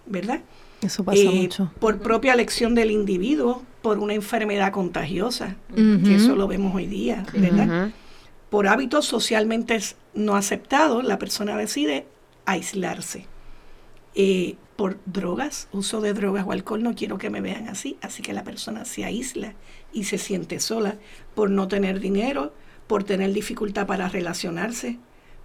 ¿verdad? 0.06 0.39
Eso 0.82 1.04
pasa 1.04 1.22
Eh, 1.22 1.41
mucho. 1.44 1.72
Por 1.80 2.00
propia 2.00 2.34
elección 2.34 2.76
del 2.76 2.91
individuo, 2.91 3.63
por 3.82 4.00
una 4.00 4.13
enfermedad 4.13 4.72
contagiosa, 4.72 5.56
que 5.76 6.15
eso 6.15 6.36
lo 6.36 6.48
vemos 6.48 6.74
hoy 6.76 6.88
día, 6.88 7.26
¿verdad? 7.34 7.91
Por 8.50 8.67
hábitos 8.67 9.06
socialmente 9.06 9.80
no 10.13 10.36
aceptados, 10.36 11.04
la 11.04 11.17
persona 11.17 11.56
decide 11.58 12.06
aislarse. 12.46 13.26
Eh, 14.13 14.56
por 14.76 14.98
drogas, 15.06 15.67
uso 15.72 16.02
de 16.02 16.13
drogas 16.13 16.46
o 16.48 16.52
alcohol, 16.52 16.82
no 16.82 16.96
quiero 16.96 17.17
que 17.20 17.30
me 17.30 17.39
vean 17.39 17.70
así, 17.70 17.98
así 18.02 18.24
que 18.24 18.34
la 18.34 18.44
persona 18.44 18.84
se 18.84 19.06
aísla 19.06 19.54
y 19.94 20.06
se 20.06 20.17
siente 20.17 20.60
sola 20.60 20.98
por 21.36 21.50
no 21.52 21.67
tener 21.67 22.00
dinero, 22.00 22.54
por 22.88 23.04
tener 23.04 23.32
dificultad 23.32 23.86
para 23.86 24.10
relacionarse, 24.10 24.98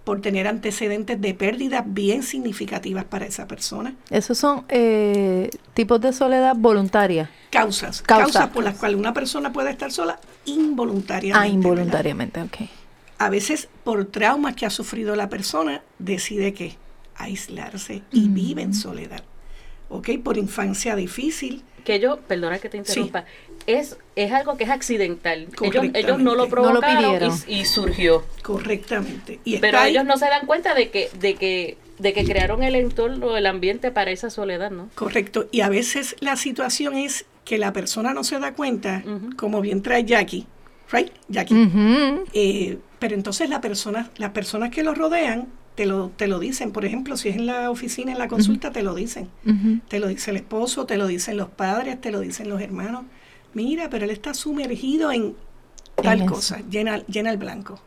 por 0.07 0.21
tener 0.21 0.47
antecedentes 0.47 1.19
de 1.19 1.33
pérdidas 1.33 1.83
bien 1.85 2.23
significativas 2.23 3.03
para 3.03 3.25
esa 3.25 3.45
persona. 3.45 3.93
Esos 4.09 4.37
son 4.37 4.63
eh, 4.69 5.49
tipos 5.73 5.99
de 5.99 6.13
soledad 6.13 6.55
voluntaria. 6.55 7.29
Causas, 7.49 8.03
Causas. 8.03 8.31
causas 8.31 8.49
por 8.51 8.63
las 8.63 8.77
cuales 8.77 8.97
una 8.97 9.13
persona 9.13 9.51
puede 9.51 9.69
estar 9.69 9.91
sola 9.91 10.17
involuntariamente. 10.45 11.37
Ah, 11.37 11.41
¿verdad? 11.41 11.53
involuntariamente, 11.53 12.41
ok. 12.41 12.55
a 13.17 13.29
veces 13.29 13.67
por 13.83 14.05
traumas 14.05 14.55
que 14.55 14.65
ha 14.65 14.69
sufrido 14.69 15.13
la 15.17 15.27
persona, 15.27 15.81
decide 15.99 16.53
que 16.53 16.77
aislarse 17.17 18.01
y 18.13 18.29
vive 18.29 18.61
en 18.61 18.73
soledad. 18.73 19.25
¿Ok? 19.89 20.11
Por 20.23 20.37
infancia 20.37 20.95
difícil. 20.95 21.65
Que 21.83 21.99
yo, 21.99 22.21
perdona 22.21 22.59
que 22.59 22.69
te 22.69 22.77
interrumpa, 22.77 23.25
es, 23.67 23.97
es 24.15 24.31
algo 24.31 24.57
que 24.57 24.63
es 24.63 24.69
accidental. 24.69 25.47
Ellos, 25.61 25.85
ellos 25.93 26.17
no 26.19 26.31
lo 26.35 26.35
No 26.35 26.35
lo 26.45 26.49
provocaron 26.49 27.03
pidieron. 27.03 27.33
y, 27.47 27.53
y 27.59 27.65
surgió. 27.65 28.23
Correctamente. 28.41 29.39
Y 29.43 29.57
Pero 29.57 29.79
ahí- 29.79 29.91
ellos 29.91 30.05
no 30.05 30.17
se 30.17 30.25
dan 30.25 30.45
cuenta 30.47 30.73
de 30.73 30.89
que, 30.89 31.09
de 31.19 31.35
que, 31.35 31.77
de 31.99 32.13
que 32.13 32.23
crearon 32.25 32.63
el 32.63 32.75
entorno, 32.75 33.37
el 33.37 33.45
ambiente 33.45 33.91
para 33.91 34.11
esa 34.11 34.29
soledad, 34.29 34.71
¿no? 34.71 34.89
Correcto. 34.95 35.47
Y 35.51 35.61
a 35.61 35.69
veces 35.69 36.15
la 36.19 36.35
situación 36.35 36.95
es 36.97 37.25
que 37.45 37.57
la 37.57 37.73
persona 37.73 38.13
no 38.13 38.23
se 38.23 38.39
da 38.39 38.53
cuenta, 38.53 39.03
como 39.37 39.61
bien 39.61 39.81
trae 39.81 40.03
Jackie, 40.03 40.45
¿right? 40.91 41.11
Jackie. 41.29 41.69
Eh, 42.33 42.77
pero 42.99 43.15
entonces 43.15 43.49
la 43.49 43.61
persona, 43.61 44.09
las 44.17 44.31
personas 44.31 44.69
que 44.71 44.83
lo 44.83 44.93
rodean 44.93 45.47
te 45.75 45.85
lo, 45.85 46.09
te 46.15 46.27
lo 46.27 46.39
dicen. 46.39 46.71
Por 46.71 46.85
ejemplo, 46.85 47.15
si 47.17 47.29
es 47.29 47.35
en 47.35 47.45
la 47.45 47.69
oficina, 47.69 48.11
en 48.11 48.17
la 48.17 48.27
consulta, 48.27 48.71
te 48.71 48.81
lo 48.81 48.95
dicen. 48.95 49.29
Te 49.87 49.99
lo 49.99 50.07
dice 50.07 50.31
el 50.31 50.37
esposo, 50.37 50.85
te 50.85 50.97
lo 50.97 51.05
dicen 51.07 51.37
los 51.37 51.49
padres, 51.49 52.01
te 52.01 52.11
lo 52.11 52.19
dicen 52.19 52.49
los 52.49 52.61
hermanos. 52.61 53.03
Mira, 53.57 53.89
pero 53.89 54.05
él 54.05 54.11
está 54.11 54.33
sumergido 54.35 55.11
en 55.11 55.35
tal 55.95 56.21
En 56.21 56.27
cosa, 56.27 56.61
llena, 56.69 57.03
llena 57.07 57.31
el 57.31 57.37
blanco. 57.37 57.79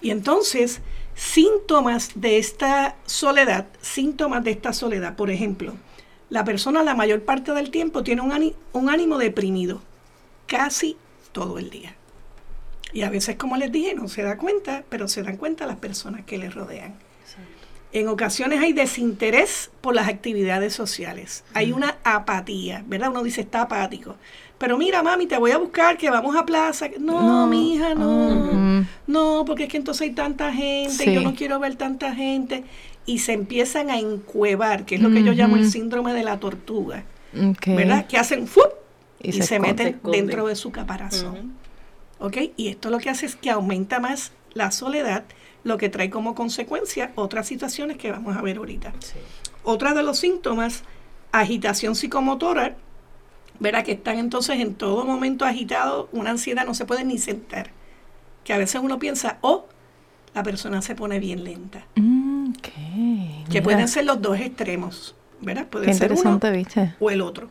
Y 0.00 0.10
entonces, 0.10 0.80
síntomas 1.16 2.12
de 2.14 2.38
esta 2.38 2.94
soledad, 3.06 3.66
síntomas 3.80 4.44
de 4.44 4.52
esta 4.52 4.72
soledad, 4.72 5.16
por 5.16 5.30
ejemplo, 5.30 5.72
la 6.30 6.44
persona 6.44 6.84
la 6.84 6.94
mayor 6.94 7.22
parte 7.24 7.50
del 7.52 7.70
tiempo 7.70 8.04
tiene 8.04 8.22
un, 8.22 8.30
ani- 8.32 8.54
un 8.72 8.88
ánimo 8.88 9.18
deprimido, 9.18 9.82
casi 10.46 10.96
todo 11.32 11.58
el 11.58 11.70
día. 11.70 11.96
Y 12.92 13.02
a 13.02 13.10
veces, 13.10 13.34
como 13.36 13.56
les 13.56 13.72
dije, 13.72 13.94
no 13.96 14.06
se 14.06 14.22
da 14.22 14.36
cuenta, 14.36 14.84
pero 14.88 15.08
se 15.08 15.24
dan 15.24 15.36
cuenta 15.38 15.66
las 15.66 15.76
personas 15.76 16.24
que 16.24 16.38
le 16.38 16.50
rodean. 16.50 16.94
En 17.96 18.08
ocasiones 18.08 18.60
hay 18.60 18.74
desinterés 18.74 19.70
por 19.80 19.94
las 19.94 20.06
actividades 20.06 20.74
sociales. 20.74 21.44
Hay 21.54 21.72
una 21.72 21.96
apatía, 22.04 22.84
¿verdad? 22.86 23.08
Uno 23.08 23.22
dice 23.22 23.40
está 23.40 23.62
apático. 23.62 24.16
Pero 24.58 24.76
mira, 24.76 25.02
mami, 25.02 25.26
te 25.26 25.38
voy 25.38 25.52
a 25.52 25.56
buscar 25.56 25.96
que 25.96 26.10
vamos 26.10 26.36
a 26.36 26.44
plaza. 26.44 26.88
No, 27.00 27.22
No. 27.22 27.46
mi 27.46 27.72
hija, 27.72 27.94
no. 27.94 28.84
No, 29.06 29.44
porque 29.46 29.62
es 29.64 29.70
que 29.70 29.78
entonces 29.78 30.08
hay 30.08 30.14
tanta 30.14 30.52
gente, 30.52 31.04
Sí. 31.04 31.14
yo 31.14 31.22
no 31.22 31.34
quiero 31.34 31.58
ver 31.58 31.76
tanta 31.76 32.14
gente. 32.14 32.64
Y 33.06 33.20
se 33.20 33.32
empiezan 33.32 33.88
a 33.88 33.98
encuevar, 33.98 34.84
que 34.84 34.96
es 34.96 35.00
lo 35.00 35.10
que 35.10 35.22
yo 35.22 35.32
llamo 35.32 35.56
el 35.56 35.70
síndrome 35.70 36.12
de 36.12 36.22
la 36.22 36.38
tortuga. 36.38 37.04
¿verdad? 37.66 38.06
Que 38.06 38.18
hacen 38.18 38.46
¡fup! 38.46 38.72
Y 39.22 39.30
y, 39.30 39.40
se 39.40 39.58
meten 39.58 40.00
dentro 40.12 40.48
de 40.48 40.56
su 40.56 40.70
caparazón. 40.70 41.54
¿Ok? 42.18 42.36
Y 42.58 42.68
esto 42.68 42.90
lo 42.90 42.98
que 42.98 43.08
hace 43.08 43.24
es 43.24 43.36
que 43.36 43.48
aumenta 43.48 44.00
más 44.00 44.32
la 44.52 44.70
soledad, 44.70 45.24
lo 45.66 45.78
que 45.78 45.88
trae 45.88 46.10
como 46.10 46.36
consecuencia 46.36 47.10
otras 47.16 47.48
situaciones 47.48 47.96
que 47.96 48.12
vamos 48.12 48.36
a 48.36 48.40
ver 48.40 48.58
ahorita. 48.58 48.92
Otra 49.64 49.94
de 49.94 50.04
los 50.04 50.20
síntomas, 50.20 50.84
agitación 51.32 51.96
psicomotora, 51.96 52.76
verá 53.58 53.82
que 53.82 53.92
están 53.92 54.18
entonces 54.18 54.60
en 54.60 54.76
todo 54.76 55.04
momento 55.04 55.44
agitados, 55.44 56.08
una 56.12 56.30
ansiedad, 56.30 56.64
no 56.64 56.72
se 56.72 56.84
puede 56.84 57.02
ni 57.04 57.18
sentar. 57.18 57.72
Que 58.44 58.52
a 58.52 58.58
veces 58.58 58.80
uno 58.80 59.00
piensa, 59.00 59.38
oh, 59.40 59.66
la 60.34 60.44
persona 60.44 60.82
se 60.82 60.94
pone 60.94 61.18
bien 61.18 61.42
lenta. 61.42 61.84
Mm. 61.96 62.52
Que 63.50 63.60
pueden 63.60 63.88
ser 63.88 64.04
los 64.04 64.22
dos 64.22 64.38
extremos, 64.38 65.16
¿verdad? 65.40 65.66
Puede 65.66 65.92
ser 65.94 66.12
uno 66.12 66.38
¿viste? 66.38 66.94
o 67.00 67.10
el 67.10 67.22
otro. 67.22 67.48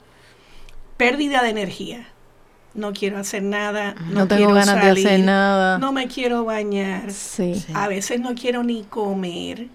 Pérdida 0.96 1.44
de 1.44 1.50
energía. 1.50 2.08
No 2.76 2.94
quiero 2.94 3.18
hacer 3.18 3.42
nada. 3.42 3.96
No, 4.10 4.20
No 4.20 4.28
tengo 4.28 4.40
quiero 4.40 4.54
ganas 4.54 4.76
de 4.76 4.82
salir, 4.82 5.08
hacer 5.08 5.20
nada. 5.22 5.78
No 5.80 5.92
me 5.92 6.08
quiero 6.08 6.44
bañar. 6.46 7.12
Sí. 7.12 7.66
A 7.74 7.88
veces 7.88 8.20
no 8.20 8.36
quiero 8.36 8.64
ni 8.64 8.84
comer. 8.84 9.68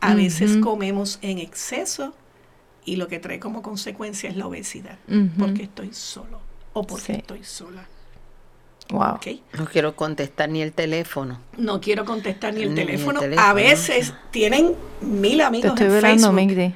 A 0.00 0.14
veces 0.14 0.56
comemos 0.58 1.18
en 1.22 1.38
exceso. 1.38 2.14
Y 2.84 2.96
lo 2.96 3.06
que 3.08 3.18
trae 3.18 3.38
como 3.38 3.60
consecuencia 3.60 4.30
es 4.30 4.36
la 4.36 4.46
obesidad. 4.46 4.98
Porque 5.38 5.64
estoy 5.64 5.92
solo. 5.92 6.40
O 6.72 6.84
porque 6.86 7.04
Sí. 7.06 7.12
estoy 7.12 7.44
sola. 7.44 7.86
Wow. 8.90 9.16
¿ok? 9.16 9.26
No 9.58 9.66
quiero 9.66 9.94
contestar 9.94 10.48
ni 10.48 10.62
el 10.62 10.72
teléfono. 10.72 11.38
No 11.58 11.78
quiero 11.82 12.06
contestar 12.06 12.54
ni 12.54 12.62
el, 12.62 12.72
Ni 12.74 12.80
el 12.80 12.86
teléfono. 12.86 13.20
A 13.36 13.52
veces 13.52 14.14
tienen 14.30 14.72
mil 15.02 15.36
Te 15.38 15.42
amigos 15.42 15.70
estoy 15.72 15.86
en 15.88 15.92
velando, 15.92 16.32
Facebook. 16.32 16.34
Migdi. 16.34 16.74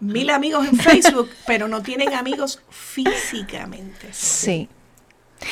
Mil 0.00 0.28
amigos 0.28 0.66
en 0.66 0.76
Facebook, 0.76 1.30
pero 1.46 1.66
no 1.68 1.82
tienen 1.82 2.12
amigos 2.12 2.60
físicamente. 2.68 4.08
Sí. 4.12 4.68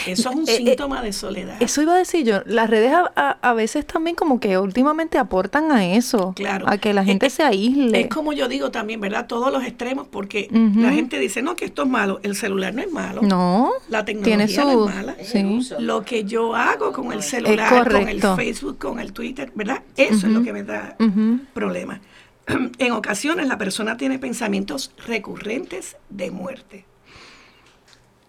Eso 0.06 0.30
es 0.30 0.36
un 0.36 0.48
Eh, 0.48 0.52
eh, 0.52 0.56
síntoma 0.56 1.02
de 1.02 1.12
soledad. 1.12 1.56
Eso 1.60 1.82
iba 1.82 1.94
a 1.94 1.98
decir 1.98 2.24
yo. 2.24 2.40
Las 2.46 2.70
redes 2.70 2.92
a, 2.92 3.12
a- 3.14 3.38
a 3.42 3.52
veces 3.52 3.86
también 3.86 4.16
como 4.16 4.40
que 4.40 4.56
últimamente 4.58 5.18
aportan 5.18 5.70
a 5.70 5.84
eso. 5.94 6.32
Claro. 6.34 6.66
A 6.68 6.78
que 6.78 6.94
la 6.94 7.04
gente 7.04 7.26
Eh, 7.26 7.30
se 7.30 7.42
aísle. 7.42 8.00
Es 8.02 8.08
como 8.08 8.32
yo 8.32 8.48
digo 8.48 8.70
también, 8.70 9.00
¿verdad? 9.00 9.26
Todos 9.26 9.52
los 9.52 9.64
extremos, 9.64 10.06
porque 10.08 10.48
la 10.76 10.92
gente 10.92 11.18
dice, 11.18 11.42
no, 11.42 11.56
que 11.56 11.64
esto 11.66 11.82
es 11.82 11.88
malo. 11.88 12.20
El 12.22 12.36
celular 12.36 12.74
no 12.74 12.82
es 12.82 12.90
malo. 12.90 13.20
No. 13.22 13.70
La 13.88 14.04
Tiene 14.04 14.22
tecnología 14.46 14.62
su... 14.62 14.68
no 14.68 14.88
es 14.88 14.94
mala. 14.94 15.16
Sí. 15.22 15.60
Lo 15.78 16.02
que 16.04 16.24
yo 16.24 16.54
hago 16.54 16.92
con 16.92 17.12
el 17.12 17.22
celular, 17.22 17.88
con 17.90 18.08
el. 18.08 18.20
Facebook, 18.22 18.78
con 18.78 18.98
el 18.98 19.12
Twitter, 19.12 19.52
¿verdad? 19.54 19.82
Eso 19.96 20.26
es 20.26 20.32
lo 20.32 20.42
que 20.42 20.52
me 20.52 20.62
da 20.62 20.96
Ujú. 20.98 21.40
problema. 21.52 22.00
En 22.78 22.92
ocasiones 22.92 23.46
la 23.46 23.56
persona 23.58 23.96
tiene 23.96 24.18
pensamientos 24.18 24.90
recurrentes 25.06 25.96
de 26.10 26.30
muerte. 26.30 26.84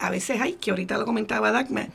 A 0.03 0.09
veces 0.09 0.41
hay, 0.41 0.53
que 0.53 0.71
ahorita 0.71 0.97
lo 0.97 1.05
comentaba 1.05 1.51
Dagmar, 1.51 1.89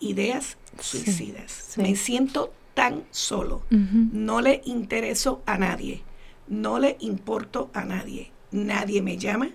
ideas 0.00 0.56
suicidas. 0.80 1.52
sí. 1.52 1.82
Me 1.82 1.96
siento 1.96 2.52
tan 2.74 3.04
solo. 3.10 3.62
No 3.70 4.40
le 4.40 4.62
intereso 4.64 5.42
a 5.44 5.58
nadie. 5.58 6.02
No 6.48 6.78
le 6.78 6.96
importo 7.00 7.70
a 7.74 7.84
nadie. 7.84 8.30
Nadie 8.52 9.02
me 9.02 9.18
llama. 9.18 9.50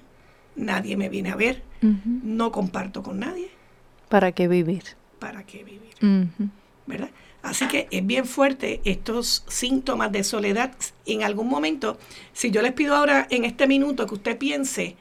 nadie 0.55 0.95
me 0.97 1.09
viene 1.09 1.31
a 1.31 1.35
ver, 1.35 1.63
no 1.81 2.51
comparto 2.51 3.03
con 3.03 3.19
nadie, 3.19 3.49
¿Para 4.09 4.31
qué 4.31 4.47
vivir? 4.47 4.83
¿para 5.19 5.43
qué 5.43 5.63
vivir? 5.63 5.93
¿verdad? 6.87 7.09
Así 7.43 7.67
que 7.67 7.87
es 7.91 8.05
bien 8.05 8.25
fuerte 8.25 8.81
estos 8.83 9.43
síntomas 9.47 10.11
de 10.11 10.23
soledad. 10.23 10.73
En 11.05 11.23
algún 11.23 11.47
momento, 11.47 11.97
si 12.33 12.49
yo 12.51 12.61
les 12.61 12.73
pido 12.73 12.95
ahora 12.95 13.27
en 13.29 13.45
este 13.45 13.67
minuto 13.67 14.05
que 14.07 14.15
usted 14.15 14.37
piense 14.37 14.95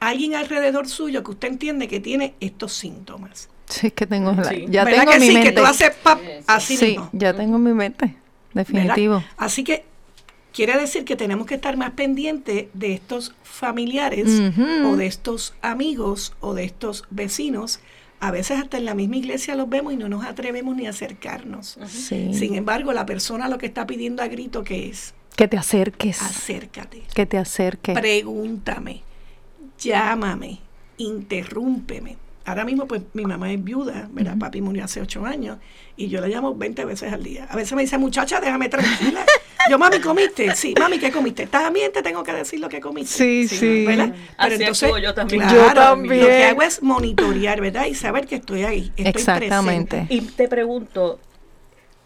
alguien 0.00 0.34
alrededor 0.34 0.88
suyo 0.88 1.22
que 1.24 1.30
usted 1.32 1.48
entiende 1.48 1.88
que 1.88 2.00
tiene 2.00 2.34
estos 2.40 2.72
síntomas. 2.72 3.48
Sí, 3.66 3.88
es 3.88 3.92
que 3.92 4.06
tengo 4.06 4.32
la- 4.32 4.44
Sí. 4.44 4.64
ya 4.68 4.84
¿Verdad 4.84 5.00
tengo 5.00 5.12
que 5.12 5.18
mi 5.20 5.26
sí? 5.28 5.32
mente. 5.34 5.50
Que 5.50 5.56
tú 5.60 5.64
haces 5.66 5.90
pap, 6.02 6.20
así 6.46 6.76
sí, 6.76 6.86
mismo. 6.86 7.10
ya 7.12 7.34
tengo 7.34 7.56
en 7.56 7.62
mi 7.64 7.72
mente. 7.74 8.06
¿verdad? 8.06 8.72
Definitivo. 8.72 9.24
Así 9.36 9.62
que 9.62 9.84
quiere 10.54 10.76
decir 10.78 11.04
que 11.04 11.16
tenemos 11.16 11.46
que 11.46 11.54
estar 11.56 11.76
más 11.76 11.90
pendientes 11.90 12.66
de 12.72 12.94
estos 12.94 13.34
familiares 13.42 14.26
o 14.86 14.96
de 14.96 15.06
estos 15.06 15.54
amigos 15.60 16.34
o 16.40 16.54
de 16.54 16.64
estos 16.64 17.04
vecinos. 17.10 17.80
A 18.20 18.30
veces 18.32 18.58
hasta 18.58 18.78
en 18.78 18.84
la 18.86 18.94
misma 18.94 19.16
iglesia 19.18 19.54
los 19.54 19.68
vemos 19.68 19.92
y 19.92 19.96
no 19.96 20.08
nos 20.08 20.24
atrevemos 20.24 20.74
ni 20.74 20.86
a 20.86 20.90
acercarnos. 20.90 21.78
Sí. 21.88 22.32
Sin 22.34 22.54
embargo, 22.54 22.92
la 22.92 23.04
persona 23.06 23.48
lo 23.48 23.58
que 23.58 23.66
está 23.66 23.86
pidiendo 23.86 24.22
a 24.22 24.28
grito 24.28 24.64
que 24.64 24.88
es, 24.88 25.14
Que 25.36 25.46
te 25.46 25.56
acerques. 25.58 26.20
acércate, 26.22 27.02
Que 27.14 27.26
te 27.26 27.36
acerques. 27.38 27.96
pregúntame, 27.96 29.02
llámame, 29.78 30.60
interrúmpeme. 30.96 32.16
Ahora 32.44 32.64
mismo, 32.64 32.86
pues 32.86 33.02
mi 33.12 33.26
mamá 33.26 33.52
es 33.52 33.62
viuda, 33.62 34.08
¿verdad? 34.10 34.34
Papi 34.38 34.62
murió 34.62 34.84
hace 34.84 35.02
ocho 35.02 35.26
años 35.26 35.58
y 35.98 36.08
yo 36.08 36.20
la 36.22 36.28
llamo 36.28 36.54
20 36.54 36.84
veces 36.86 37.12
al 37.12 37.22
día. 37.22 37.46
A 37.50 37.56
veces 37.56 37.74
me 37.74 37.82
dice, 37.82 37.98
muchacha, 37.98 38.40
déjame 38.40 38.70
tranquila. 38.70 39.24
Yo, 39.68 39.78
mami, 39.78 40.00
¿comiste? 40.00 40.54
Sí, 40.56 40.74
mami, 40.78 40.98
¿qué 40.98 41.12
comiste? 41.12 41.46
También 41.46 41.92
te 41.92 42.02
tengo 42.02 42.22
que 42.22 42.32
decir 42.32 42.58
lo 42.58 42.70
que 42.70 42.80
comiste. 42.80 43.12
Sí, 43.18 43.46
sí. 43.48 43.84
¿verdad? 43.84 44.14
Así 44.38 44.64
actúo 44.64 44.96
yo 44.96 45.12
también. 45.12 45.42
claro, 45.42 45.58
Yo 45.58 45.74
también. 45.74 46.22
Lo 46.22 46.26
que 46.26 46.44
hago 46.44 46.62
es 46.62 46.82
monitorear, 46.82 47.60
¿verdad? 47.60 47.84
Y 47.84 47.94
saber 47.94 48.26
que 48.26 48.36
estoy 48.36 48.62
ahí. 48.62 48.92
Estoy 48.96 49.06
Exactamente. 49.08 50.06
presente. 50.06 50.14
Y 50.14 50.22
te 50.22 50.48
pregunto, 50.48 51.20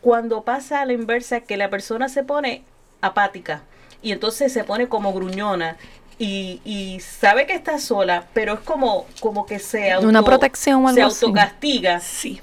cuando 0.00 0.42
pasa 0.42 0.80
a 0.80 0.86
la 0.86 0.92
inversa 0.92 1.42
que 1.42 1.56
la 1.56 1.70
persona 1.70 2.08
se 2.08 2.24
pone 2.24 2.64
apática 3.00 3.62
y 4.02 4.10
entonces 4.10 4.52
se 4.52 4.64
pone 4.64 4.88
como 4.88 5.12
gruñona 5.12 5.76
y, 6.22 6.60
y 6.64 7.00
sabe 7.00 7.46
que 7.46 7.52
está 7.54 7.78
sola, 7.80 8.28
pero 8.32 8.54
es 8.54 8.60
como, 8.60 9.06
como 9.18 9.44
que 9.44 9.58
se 9.58 9.90
auto, 9.90 10.06
Una 10.06 10.22
protección 10.22 10.84
o 10.84 10.88
algo 10.88 10.94
se 10.94 11.02
así. 11.02 11.24
autocastiga. 11.24 11.98
Sí, 11.98 12.40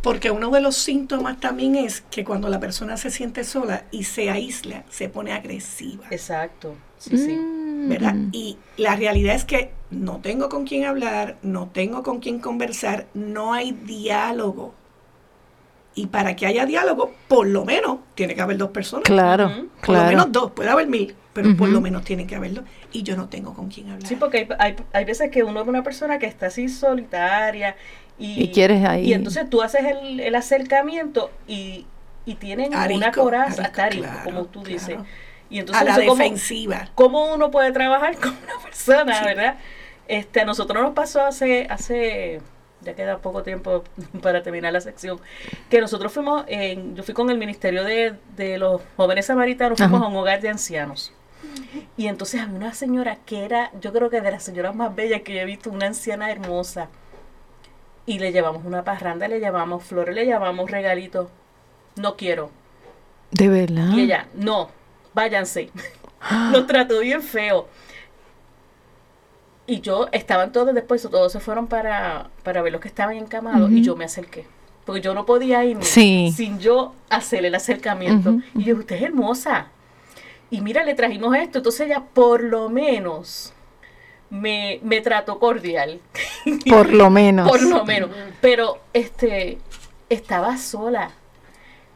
porque 0.00 0.30
uno 0.30 0.50
de 0.50 0.62
los 0.62 0.76
síntomas 0.76 1.38
también 1.38 1.76
es 1.76 2.00
que 2.10 2.24
cuando 2.24 2.48
la 2.48 2.58
persona 2.58 2.96
se 2.96 3.10
siente 3.10 3.44
sola 3.44 3.84
y 3.90 4.04
se 4.04 4.30
aísla, 4.30 4.84
se 4.88 5.10
pone 5.10 5.32
agresiva, 5.32 6.04
Exacto. 6.10 6.74
Sí, 6.96 7.18
sí. 7.18 7.32
Mm. 7.34 7.88
¿verdad? 7.88 8.14
Y 8.32 8.56
la 8.76 8.96
realidad 8.96 9.34
es 9.34 9.44
que 9.44 9.72
no 9.90 10.18
tengo 10.22 10.48
con 10.48 10.64
quién 10.64 10.84
hablar, 10.86 11.36
no 11.42 11.68
tengo 11.68 12.02
con 12.02 12.20
quién 12.20 12.38
conversar, 12.38 13.08
no 13.12 13.52
hay 13.52 13.72
diálogo. 13.72 14.72
Y 15.94 16.06
para 16.06 16.34
que 16.36 16.46
haya 16.46 16.64
diálogo, 16.64 17.12
por 17.28 17.46
lo 17.46 17.64
menos 17.66 17.98
tiene 18.14 18.34
que 18.34 18.40
haber 18.40 18.56
dos 18.56 18.70
personas. 18.70 19.04
Claro, 19.04 19.46
Ujú. 19.46 19.68
Por 19.80 19.88
lo 19.88 19.94
claro. 19.94 20.08
menos 20.08 20.32
dos, 20.32 20.52
puede 20.52 20.70
haber 20.70 20.86
mil, 20.86 21.14
pero 21.34 21.54
por 21.56 21.68
lo 21.68 21.80
menos 21.82 22.02
tiene 22.04 22.26
que 22.26 22.34
haberlo. 22.34 22.62
Y 22.92 23.02
yo 23.02 23.16
no 23.16 23.28
tengo 23.28 23.52
con 23.54 23.68
quién 23.68 23.90
hablar. 23.90 24.08
Sí, 24.08 24.16
porque 24.16 24.38
hay, 24.38 24.72
hay, 24.72 24.76
hay 24.92 25.04
veces 25.04 25.30
que 25.30 25.42
uno 25.42 25.60
es 25.62 25.68
una 25.68 25.82
persona 25.82 26.18
que 26.18 26.26
está 26.26 26.46
así 26.46 26.68
solitaria 26.68 27.76
y, 28.18 28.42
Y 28.44 28.48
quieres 28.52 28.84
ahí- 28.86 29.04
y 29.06 29.12
entonces 29.12 29.48
tú 29.50 29.60
haces 29.62 29.82
el, 29.84 30.20
el 30.20 30.34
acercamiento 30.34 31.30
y, 31.46 31.86
y 32.24 32.34
tienen 32.36 32.68
una 32.74 33.12
coraza, 33.12 33.44
arisco, 33.44 33.62
hasta 33.62 33.84
arisco, 33.84 34.06
claro, 34.06 34.24
como 34.24 34.44
tú 34.46 34.62
dices. 34.62 34.94
claro. 34.94 35.04
Y 35.50 35.58
entonces 35.58 35.82
a 35.82 35.84
la 35.98 36.06
cómo- 36.06 36.14
defensiva. 36.22 36.88
cómo 36.94 37.34
uno 37.34 37.50
puede 37.50 37.72
trabajar 37.72 38.16
con 38.20 38.30
una 38.30 38.62
persona, 38.62 39.18
Sí. 39.18 39.24
¿verdad? 39.26 39.56
Este, 40.08 40.40
a 40.40 40.44
nosotros 40.46 40.82
nos 40.82 40.92
pasó 40.94 41.22
hace, 41.24 41.66
hace, 41.68 42.40
ya 42.82 42.94
queda 42.94 43.18
poco 43.18 43.42
tiempo 43.42 43.84
para 44.22 44.42
terminar 44.42 44.72
la 44.72 44.80
sección, 44.80 45.20
que 45.70 45.80
nosotros 45.80 46.12
fuimos, 46.12 46.44
en, 46.48 46.94
yo 46.96 47.02
fui 47.02 47.14
con 47.14 47.30
el 47.30 47.38
Ministerio 47.38 47.84
de, 47.84 48.14
de 48.36 48.58
los 48.58 48.80
Jóvenes 48.96 49.26
Samaritanos, 49.26 49.78
fuimos 49.78 50.00
Ajá. 50.00 50.06
a 50.06 50.08
un 50.10 50.16
hogar 50.16 50.40
de 50.40 50.48
ancianos. 50.48 51.12
Y 51.96 52.06
entonces 52.06 52.40
había 52.40 52.56
una 52.56 52.74
señora 52.74 53.18
que 53.26 53.44
era, 53.44 53.70
yo 53.80 53.92
creo 53.92 54.10
que 54.10 54.20
de 54.20 54.30
las 54.30 54.42
señoras 54.42 54.74
más 54.74 54.94
bellas 54.94 55.22
que 55.22 55.34
yo 55.34 55.40
he 55.40 55.44
visto, 55.44 55.70
una 55.70 55.86
anciana 55.86 56.30
hermosa. 56.30 56.88
Y 58.06 58.18
le 58.18 58.32
llevamos 58.32 58.64
una 58.64 58.84
parranda, 58.84 59.28
le 59.28 59.38
llevamos 59.38 59.84
flores, 59.84 60.14
le 60.14 60.24
llevamos 60.24 60.70
regalitos. 60.70 61.28
No 61.96 62.16
quiero. 62.16 62.50
De 63.30 63.48
verdad. 63.48 63.90
Y 63.92 64.02
ella, 64.02 64.26
no, 64.34 64.70
váyanse. 65.14 65.70
Nos 66.52 66.66
trató 66.66 67.00
bien 67.00 67.22
feo. 67.22 67.68
Y 69.66 69.80
yo, 69.80 70.08
estaban 70.12 70.52
todos 70.52 70.74
después, 70.74 71.02
todos 71.02 71.30
se 71.32 71.40
fueron 71.40 71.66
para, 71.68 72.30
para 72.42 72.62
ver 72.62 72.72
los 72.72 72.80
que 72.80 72.88
estaban 72.88 73.16
encamados 73.16 73.70
y 73.70 73.82
yo 73.82 73.94
me 73.96 74.04
acerqué. 74.04 74.44
Porque 74.84 75.00
yo 75.00 75.14
no 75.14 75.24
podía 75.24 75.64
irme 75.64 75.84
Sí. 75.84 76.32
sin 76.36 76.58
yo 76.58 76.94
hacer 77.08 77.44
el 77.44 77.54
acercamiento. 77.54 78.38
Y 78.56 78.64
yo, 78.64 78.76
usted 78.76 78.96
es 78.96 79.02
hermosa. 79.02 79.68
Y 80.50 80.60
mira, 80.60 80.82
le 80.84 80.94
trajimos 80.94 81.36
esto. 81.36 81.58
Entonces 81.58 81.86
ella 81.86 82.02
por 82.12 82.42
lo 82.42 82.68
menos 82.68 83.52
me, 84.30 84.80
me 84.82 85.00
trató 85.00 85.38
cordial. 85.38 86.00
Por 86.68 86.92
lo 86.92 87.08
menos. 87.10 87.48
Por 87.48 87.62
lo 87.62 87.84
menos. 87.84 88.10
Pero 88.40 88.78
este 88.92 89.58
estaba 90.08 90.56
sola. 90.56 91.10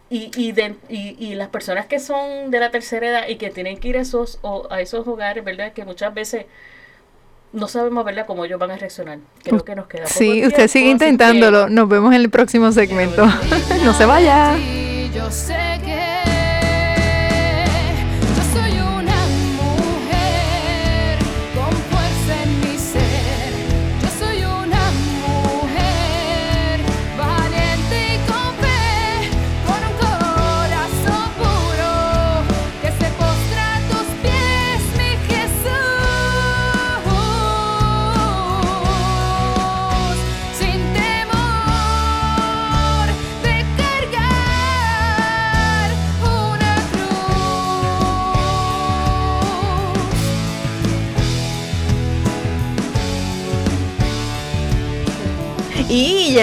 Y, 0.09 0.31
y, 0.37 0.53
de- 0.53 0.77
y, 0.89 1.17
y 1.19 1.35
las 1.35 1.49
personas 1.49 1.87
que 1.87 1.99
son 1.99 2.51
de 2.53 2.61
la 2.61 2.71
tercera 2.71 3.09
edad 3.09 3.29
y 3.29 3.37
que 3.37 3.51
tienen 3.51 3.79
que 3.79 3.89
ir 3.89 3.97
a 3.97 4.03
esos, 4.03 4.39
o- 4.43 4.69
a 4.71 4.81
esos 4.81 5.07
hogares, 5.09 5.43
¿verdad? 5.45 5.73
Que 5.73 5.85
muchas 5.85 6.15
veces 6.15 6.47
no 7.57 7.67
sabemos, 7.69 8.05
¿verdad?, 8.05 8.27
cómo 8.27 8.45
ellos 8.45 8.59
van 8.61 8.71
a 8.71 8.77
reaccionar. 8.77 9.19
Creo 9.43 9.65
que 9.65 9.75
nos 9.75 9.87
queda 9.87 10.05
poco 10.05 10.15
Sí, 10.17 10.47
usted 10.47 10.69
sigue 10.69 10.85
que- 10.87 10.91
intentándolo. 10.93 11.69
Nos 11.69 11.89
vemos 11.89 12.15
en 12.15 12.21
el 12.21 12.31
próximo 12.31 12.71
segmento. 12.73 13.27
no 13.85 13.93
se 13.95 14.05
vaya. 14.07 14.57
Y 14.59 15.11
yo 15.15 15.31
sé 15.31 15.57
que 15.85 15.96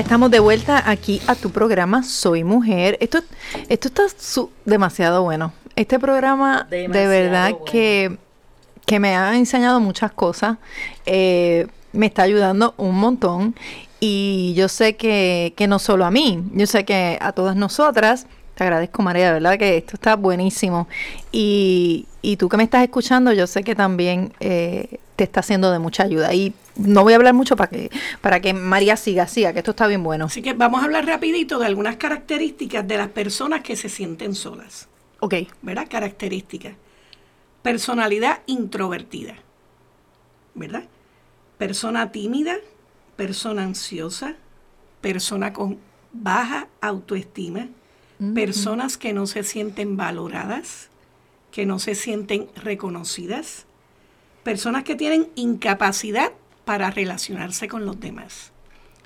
estamos 0.03 0.29
de 0.31 0.39
vuelta 0.39 0.89
aquí 0.89 1.21
a 1.27 1.35
tu 1.35 1.49
programa 1.51 2.03
Soy 2.03 2.43
Mujer. 2.43 2.97
Esto, 2.99 3.19
esto 3.69 3.87
está 3.87 4.03
su- 4.17 4.51
demasiado 4.65 5.23
bueno. 5.23 5.53
Este 5.75 5.97
programa 5.99 6.67
de 6.69 6.87
verdad 6.87 7.51
bueno. 7.51 7.65
que, 7.65 8.17
que 8.85 8.99
me 8.99 9.15
ha 9.15 9.35
enseñado 9.35 9.79
muchas 9.79 10.11
cosas. 10.11 10.57
Eh, 11.05 11.67
me 11.93 12.05
está 12.07 12.23
ayudando 12.23 12.73
un 12.77 12.95
montón. 12.95 13.55
Y 13.99 14.53
yo 14.55 14.67
sé 14.67 14.95
que, 14.97 15.53
que 15.55 15.67
no 15.67 15.79
solo 15.79 16.05
a 16.05 16.11
mí, 16.11 16.43
yo 16.53 16.67
sé 16.67 16.83
que 16.83 17.17
a 17.21 17.31
todas 17.31 17.55
nosotras. 17.55 18.27
Te 18.55 18.63
agradezco, 18.65 19.01
María, 19.01 19.27
de 19.27 19.33
verdad 19.33 19.57
que 19.57 19.77
esto 19.77 19.95
está 19.95 20.15
buenísimo. 20.15 20.87
Y, 21.31 22.05
y 22.21 22.37
tú 22.37 22.49
que 22.49 22.57
me 22.57 22.63
estás 22.63 22.83
escuchando, 22.83 23.31
yo 23.31 23.47
sé 23.47 23.63
que 23.63 23.73
también 23.73 24.33
eh, 24.41 24.99
te 25.15 25.23
está 25.23 25.39
haciendo 25.39 25.71
de 25.71 25.79
mucha 25.79 26.03
ayuda. 26.03 26.33
Y 26.33 26.53
no 26.75 27.03
voy 27.03 27.13
a 27.13 27.17
hablar 27.17 27.33
mucho 27.33 27.55
para 27.55 27.69
que, 27.69 27.91
para 28.21 28.39
que 28.39 28.53
María 28.53 28.97
siga, 28.97 29.27
siga, 29.27 29.53
que 29.53 29.59
esto 29.59 29.71
está 29.71 29.87
bien 29.87 30.03
bueno. 30.03 30.25
Así 30.25 30.41
que 30.41 30.53
vamos 30.53 30.81
a 30.81 30.85
hablar 30.85 31.05
rapidito 31.05 31.59
de 31.59 31.67
algunas 31.67 31.97
características 31.97 32.87
de 32.87 32.97
las 32.97 33.09
personas 33.09 33.61
que 33.61 33.75
se 33.75 33.89
sienten 33.89 34.33
solas. 34.35 34.87
Ok. 35.19 35.35
¿Verdad? 35.61 35.87
Características. 35.89 36.73
Personalidad 37.61 38.41
introvertida. 38.47 39.35
¿Verdad? 40.55 40.85
Persona 41.57 42.11
tímida, 42.11 42.55
persona 43.15 43.63
ansiosa, 43.63 44.35
persona 45.01 45.53
con 45.53 45.79
baja 46.11 46.67
autoestima, 46.81 47.67
personas 48.33 48.97
que 48.97 49.13
no 49.13 49.27
se 49.27 49.43
sienten 49.43 49.97
valoradas, 49.97 50.89
que 51.51 51.65
no 51.65 51.79
se 51.79 51.95
sienten 51.95 52.47
reconocidas, 52.55 53.65
personas 54.43 54.83
que 54.83 54.95
tienen 54.95 55.29
incapacidad 55.35 56.31
para 56.65 56.89
relacionarse 56.91 57.67
con 57.67 57.85
los 57.85 57.99
demás. 57.99 58.51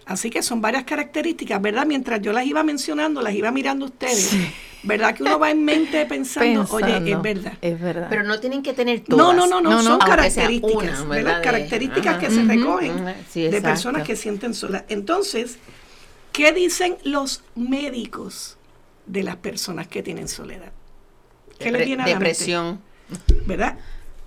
Así 0.05 0.29
que 0.29 0.41
son 0.41 0.61
varias 0.61 0.85
características, 0.85 1.61
¿verdad? 1.61 1.85
Mientras 1.85 2.21
yo 2.21 2.31
las 2.31 2.45
iba 2.45 2.63
mencionando, 2.63 3.21
las 3.21 3.33
iba 3.33 3.51
mirando 3.51 3.85
ustedes, 3.85 4.35
¿Verdad 4.83 5.15
que 5.15 5.23
uno 5.23 5.37
va 5.37 5.51
en 5.51 5.65
mente 5.65 6.05
pensando, 6.09 6.65
oye, 6.69 7.11
es 7.11 7.21
verdad? 7.21 7.53
Es 7.61 7.81
verdad. 7.81 8.07
Pero 8.09 8.23
no 8.23 8.39
tienen 8.39 8.63
que 8.63 8.73
tener 8.73 9.01
todas. 9.01 9.17
No, 9.17 9.33
no, 9.33 9.47
no, 9.47 9.59
no, 9.59 9.69
No, 9.69 9.75
no, 9.77 9.83
son 9.83 9.99
características, 9.99 11.01
una, 11.01 11.15
¿verdad? 11.15 11.43
Características 11.43 12.17
que 12.19 12.27
Ajá. 12.27 12.35
se 12.35 12.43
recogen 12.43 13.15
sí, 13.29 13.47
de 13.47 13.61
personas 13.61 14.03
que 14.03 14.15
sienten 14.15 14.53
soledad. 14.53 14.85
Entonces, 14.87 15.57
¿qué 16.31 16.53
dicen 16.53 16.97
los 17.03 17.43
médicos 17.55 18.57
de 19.07 19.23
las 19.23 19.35
personas 19.37 19.87
que 19.87 20.03
tienen 20.03 20.27
soledad? 20.27 20.71
¿Qué 21.59 21.71
les 21.71 21.85
viene 21.85 22.03
a 22.03 22.07
la 22.07 22.13
mente? 22.13 22.29
Depresión. 22.29 22.81
¿verdad? 23.45 23.77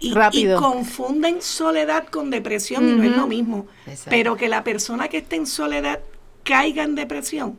Y, 0.01 0.15
Rápido. 0.15 0.57
y 0.59 0.61
confunden 0.63 1.43
soledad 1.43 2.07
con 2.09 2.31
depresión 2.31 2.89
y 2.89 2.93
no 2.93 3.03
es 3.05 3.17
lo 3.17 3.27
mismo. 3.27 3.67
Exacto. 3.87 4.11
Pero 4.11 4.37
que 4.37 4.49
la 4.49 4.65
persona 4.65 5.09
que 5.09 5.19
esté 5.19 5.37
en 5.37 5.47
soledad 5.47 6.01
caiga 6.43 6.83
en 6.85 6.95
depresión, 6.95 7.59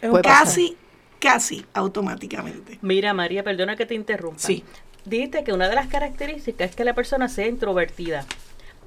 Puede 0.00 0.22
pasar. 0.22 0.44
casi, 0.44 0.76
casi 1.18 1.64
automáticamente. 1.72 2.78
Mira, 2.82 3.14
María, 3.14 3.42
perdona 3.42 3.76
que 3.76 3.86
te 3.86 3.94
interrumpa. 3.94 4.38
Sí. 4.38 4.62
Dijiste 5.06 5.42
que 5.44 5.52
una 5.52 5.68
de 5.68 5.74
las 5.74 5.86
características 5.86 6.70
es 6.70 6.76
que 6.76 6.84
la 6.84 6.94
persona 6.94 7.28
sea 7.28 7.46
introvertida. 7.46 8.26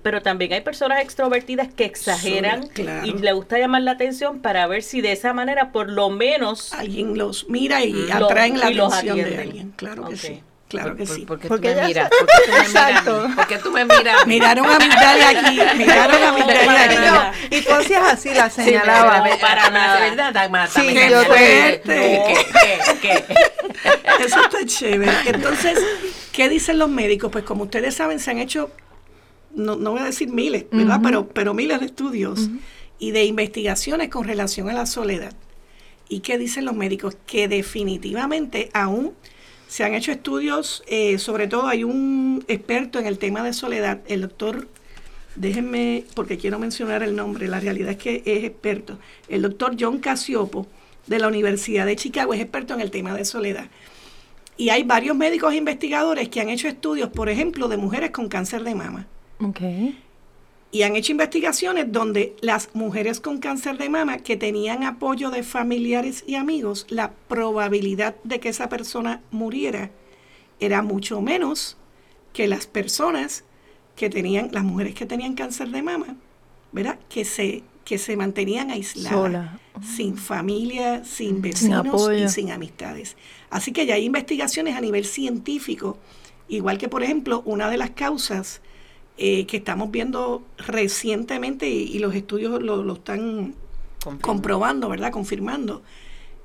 Pero 0.04 0.22
también 0.22 0.54
hay 0.54 0.62
personas 0.62 1.02
extrovertidas 1.02 1.68
que 1.74 1.84
exageran 1.86 2.68
claro. 2.68 3.08
y 3.08 3.14
le 3.14 3.34
gusta 3.34 3.58
llamar 3.58 3.82
la 3.82 3.92
atención 3.92 4.40
para 4.40 4.66
ver 4.68 4.84
si 4.84 5.02
de 5.02 5.12
esa 5.12 5.34
manera 5.34 5.72
por 5.72 5.90
lo 5.90 6.10
menos 6.12 6.72
Alguien 6.74 7.18
los 7.18 7.50
mira 7.50 7.84
y 7.84 7.92
Lo- 7.94 8.28
atraen 8.28 8.60
la 8.60 8.72
y 8.72 8.76
los 8.76 8.94
atención 8.94 9.18
de 9.18 9.24
atienden. 9.24 9.48
alguien. 9.48 9.74
Claro 9.76 10.06
que 10.10 10.16
sí. 10.18 10.44
Claro 10.68 10.98
que 10.98 11.06
Por- 11.06 11.16
sí. 11.16 11.24
Porque, 11.26 11.48
Porque 11.48 11.70
tú 11.74 11.80
me 11.80 11.88
miras. 11.88 12.10
Porque 12.10 12.34
tú 12.46 12.52
me 12.52 12.58
miras. 12.58 12.68
Exacto. 12.68 13.22
a 13.22 13.28
mí, 13.30 13.34
Porque 13.38 13.58
tú 13.60 13.72
me 13.72 13.86
miras. 13.86 14.28
Miraron 14.28 14.66
a 14.66 14.78
Migdalia 14.80 15.30
aquí, 15.30 15.60
miraron 15.78 16.24
a 16.24 16.32
Migdalia 16.34 16.66
para 16.66 16.84
aquí. 16.84 16.96
nada. 16.96 17.34
Y 17.50 17.62
tú 17.62 17.72
hacías 17.74 18.04
así, 18.14 18.34
la 18.34 18.50
Sí, 18.50 18.64
señalaba. 18.64 19.24
pero- 19.24 19.40
para 19.40 19.70
nada. 19.70 20.02
de 20.02 20.10
verdad, 20.10 20.34
Dagmar, 20.34 20.68
Sí, 20.68 20.74
también. 20.76 21.10
yo 21.10 21.22
¿Qué- 21.24 21.82
te- 21.86 22.24
¿Qué? 22.28 22.46
¿Qué? 22.52 23.00
¿Qué? 23.02 23.24
¿Qué? 23.28 24.26
Eso 24.26 24.42
está 24.42 24.66
chévere. 24.66 25.12
Entonces, 25.28 25.80
¿qué 26.34 26.50
dicen 26.50 26.80
los 26.80 26.90
médicos? 26.90 27.32
Pues 27.32 27.46
como 27.46 27.64
ustedes 27.64 27.96
saben, 27.96 28.20
se 28.20 28.32
han 28.32 28.40
hecho, 28.40 28.70
no, 29.56 29.78
no 29.78 29.92
voy 29.92 30.02
a 30.02 30.06
decir 30.06 30.28
miles, 30.28 30.66
¿verdad? 30.72 31.00
pero, 31.02 31.28
pero 31.30 31.54
miles 31.54 31.80
de 31.80 31.86
estudios 31.86 32.50
y 33.00 33.12
de 33.12 33.24
investigaciones 33.24 34.10
con 34.10 34.28
relación 34.28 34.70
a 34.70 34.74
la 34.74 34.86
soledad. 34.86 35.32
¿Y 36.10 36.20
qué 36.20 36.38
dicen 36.38 36.66
los 36.66 36.76
médicos? 36.76 37.16
Que 37.26 37.48
definitivamente 37.48 38.70
aún 38.74 39.14
se 39.68 39.84
han 39.84 39.94
hecho 39.94 40.12
estudios, 40.12 40.84
eh, 40.88 41.18
sobre 41.18 41.48
todo 41.48 41.68
hay 41.68 41.84
un 41.84 42.44
experto 42.48 43.00
en 43.00 43.06
el 43.06 43.18
tema 43.18 43.44
de 43.44 43.54
soledad, 43.54 44.00
el 44.08 44.22
doctor, 44.22 44.68
déjenme, 45.36 46.06
porque 46.16 46.38
quiero 46.38 46.58
mencionar 46.58 47.04
el 47.04 47.16
nombre, 47.16 47.48
la 47.48 47.60
realidad 47.60 47.92
es 47.92 47.98
que 47.98 48.24
es 48.26 48.44
experto, 48.44 48.98
el 49.28 49.42
doctor 49.42 49.76
John 49.80 50.00
Casiopo 50.00 50.68
de 51.06 51.20
la 51.20 51.28
Universidad 51.28 51.86
de 51.86 51.96
Chicago 51.96 52.34
es 52.34 52.42
experto 52.42 52.74
en 52.74 52.82
el 52.82 52.92
tema 52.92 53.14
de 53.14 53.26
soledad. 53.26 53.68
Y 54.58 54.70
hay 54.70 54.84
varios 54.84 55.16
médicos 55.16 55.54
investigadores 55.54 56.30
que 56.30 56.42
han 56.42 56.50
hecho 56.50 56.68
estudios, 56.68 57.10
por 57.10 57.30
ejemplo, 57.30 57.68
de 57.68 57.78
mujeres 57.78 58.10
con 58.10 58.28
cáncer 58.28 58.64
de 58.64 58.74
mama. 58.74 59.06
Ok. 59.40 59.62
Y 60.70 60.82
han 60.84 60.96
hecho 60.96 61.14
investigaciones 61.14 61.92
donde 61.92 62.36
las 62.42 62.70
mujeres 62.74 63.22
con 63.22 63.38
cáncer 63.38 63.78
de 63.78 63.90
mama 63.90 64.18
que 64.18 64.36
tenían 64.36 64.84
apoyo 64.84 65.30
de 65.32 65.44
familiares 65.44 66.24
y 66.28 66.36
amigos, 66.36 66.86
la 66.90 67.14
probabilidad 67.30 68.16
de 68.24 68.40
que 68.40 68.50
esa 68.50 68.68
persona 68.68 69.22
muriera 69.32 69.92
era 70.60 70.82
mucho 70.82 71.22
menos 71.22 71.78
que 72.34 72.48
las 72.48 72.68
personas 72.68 73.44
que 73.96 74.10
tenían, 74.10 74.50
las 74.52 74.64
mujeres 74.64 74.94
que 74.94 75.06
tenían 75.06 75.34
cáncer 75.34 75.70
de 75.70 75.82
mama, 75.82 76.16
¿verdad? 76.72 77.00
Que 77.10 77.26
se, 77.26 77.64
que 77.86 77.98
se 77.98 78.16
mantenían 78.18 78.70
aisladas, 78.70 79.12
Sola. 79.12 79.60
sin 79.96 80.18
familia, 80.18 81.04
sin 81.06 81.42
vecinos 81.42 82.12
y 82.14 82.28
sin 82.30 82.52
amistades. 82.52 83.16
Así 83.50 83.72
que 83.72 83.86
ya 83.86 83.96
hay 83.96 84.04
investigaciones 84.06 84.76
a 84.76 84.82
nivel 84.82 85.06
científico, 85.06 85.98
igual 86.48 86.78
que 86.78 86.90
por 86.90 87.04
ejemplo 87.04 87.42
una 87.46 87.70
de 87.70 87.78
las 87.78 87.92
causas 87.92 88.62
eh, 89.18 89.46
que 89.46 89.58
estamos 89.58 89.92
viendo 89.92 90.44
recientemente 90.58 91.70
y, 91.70 91.84
y 91.84 92.00
los 92.00 92.16
estudios 92.16 92.62
lo, 92.62 92.84
lo 92.84 92.94
están 92.94 93.56
comprobando, 94.22 94.90
¿verdad? 94.90 95.12
Confirmando, 95.12 95.82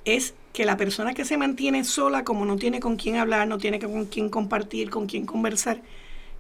es 0.04 0.34
que 0.52 0.64
la 0.64 0.76
persona 0.76 1.14
que 1.14 1.24
se 1.24 1.36
mantiene 1.36 1.84
sola, 1.84 2.24
como 2.24 2.44
no 2.44 2.56
tiene 2.56 2.80
con 2.80 2.96
quién 2.96 3.16
hablar, 3.16 3.46
no 3.48 3.58
tiene 3.58 3.78
con 3.78 4.06
quién 4.06 4.28
compartir, 4.28 4.90
con 4.90 5.06
quién 5.06 5.26
conversar, 5.26 5.82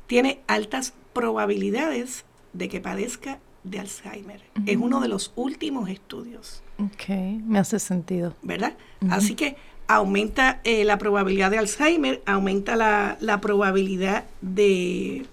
tiene 0.06 0.40
altas 0.46 0.94
probabilidades 1.12 2.24
de 2.52 2.68
que 2.68 2.80
padezca 2.80 3.38
de 3.64 3.78
Alzheimer. 3.78 4.42
Es 4.66 4.76
uno 4.76 5.00
de 5.00 5.08
los 5.08 5.32
últimos 5.36 5.88
estudios. 5.88 6.62
Ok, 6.78 7.08
me 7.46 7.58
hace 7.58 7.78
sentido. 7.78 8.34
¿verdad? 8.42 8.76
Así 9.08 9.34
que 9.34 9.56
aumenta 9.86 10.60
eh, 10.64 10.84
la 10.84 10.98
probabilidad 10.98 11.50
de 11.50 11.58
Alzheimer, 11.58 12.22
aumenta 12.26 12.76
la, 12.76 13.16
la 13.20 13.40
probabilidad 13.40 14.24
de, 14.40 15.26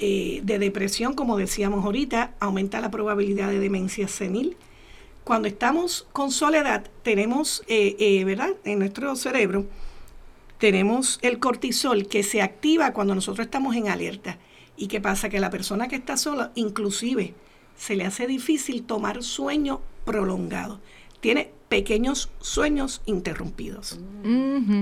eh, 0.00 0.40
de 0.44 0.58
depresión, 0.58 1.14
como 1.14 1.36
decíamos 1.36 1.84
ahorita, 1.84 2.34
aumenta 2.40 2.80
la 2.80 2.90
probabilidad 2.90 3.48
de 3.50 3.58
demencia 3.58 4.08
senil. 4.08 4.56
Cuando 5.24 5.48
estamos 5.48 6.06
con 6.12 6.30
soledad, 6.30 6.86
tenemos, 7.02 7.62
eh, 7.66 7.96
eh, 7.98 8.24
¿verdad? 8.24 8.50
En 8.64 8.78
nuestro 8.78 9.14
cerebro, 9.16 9.66
tenemos 10.58 11.18
el 11.22 11.38
cortisol 11.38 12.06
que 12.06 12.22
se 12.22 12.42
activa 12.42 12.92
cuando 12.92 13.14
nosotros 13.14 13.46
estamos 13.46 13.76
en 13.76 13.88
alerta. 13.88 14.38
¿Y 14.76 14.86
qué 14.86 15.00
pasa? 15.00 15.28
Que 15.28 15.40
la 15.40 15.50
persona 15.50 15.88
que 15.88 15.96
está 15.96 16.16
sola, 16.16 16.52
inclusive, 16.54 17.34
se 17.76 17.96
le 17.96 18.04
hace 18.04 18.26
difícil 18.26 18.84
tomar 18.84 19.22
sueño 19.22 19.80
prolongado. 20.04 20.80
Tiene 21.20 21.50
pequeños 21.68 22.30
sueños 22.40 23.02
interrumpidos. 23.06 23.98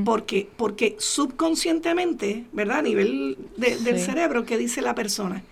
Porque, 0.04 0.48
porque 0.56 0.96
subconscientemente, 0.98 2.44
¿verdad? 2.52 2.78
A 2.78 2.82
nivel 2.82 3.38
de- 3.56 3.76
del 3.78 3.98
cerebro, 3.98 4.44
¿qué 4.44 4.56
dice 4.58 4.82
la 4.82 4.94
persona? 4.94 5.42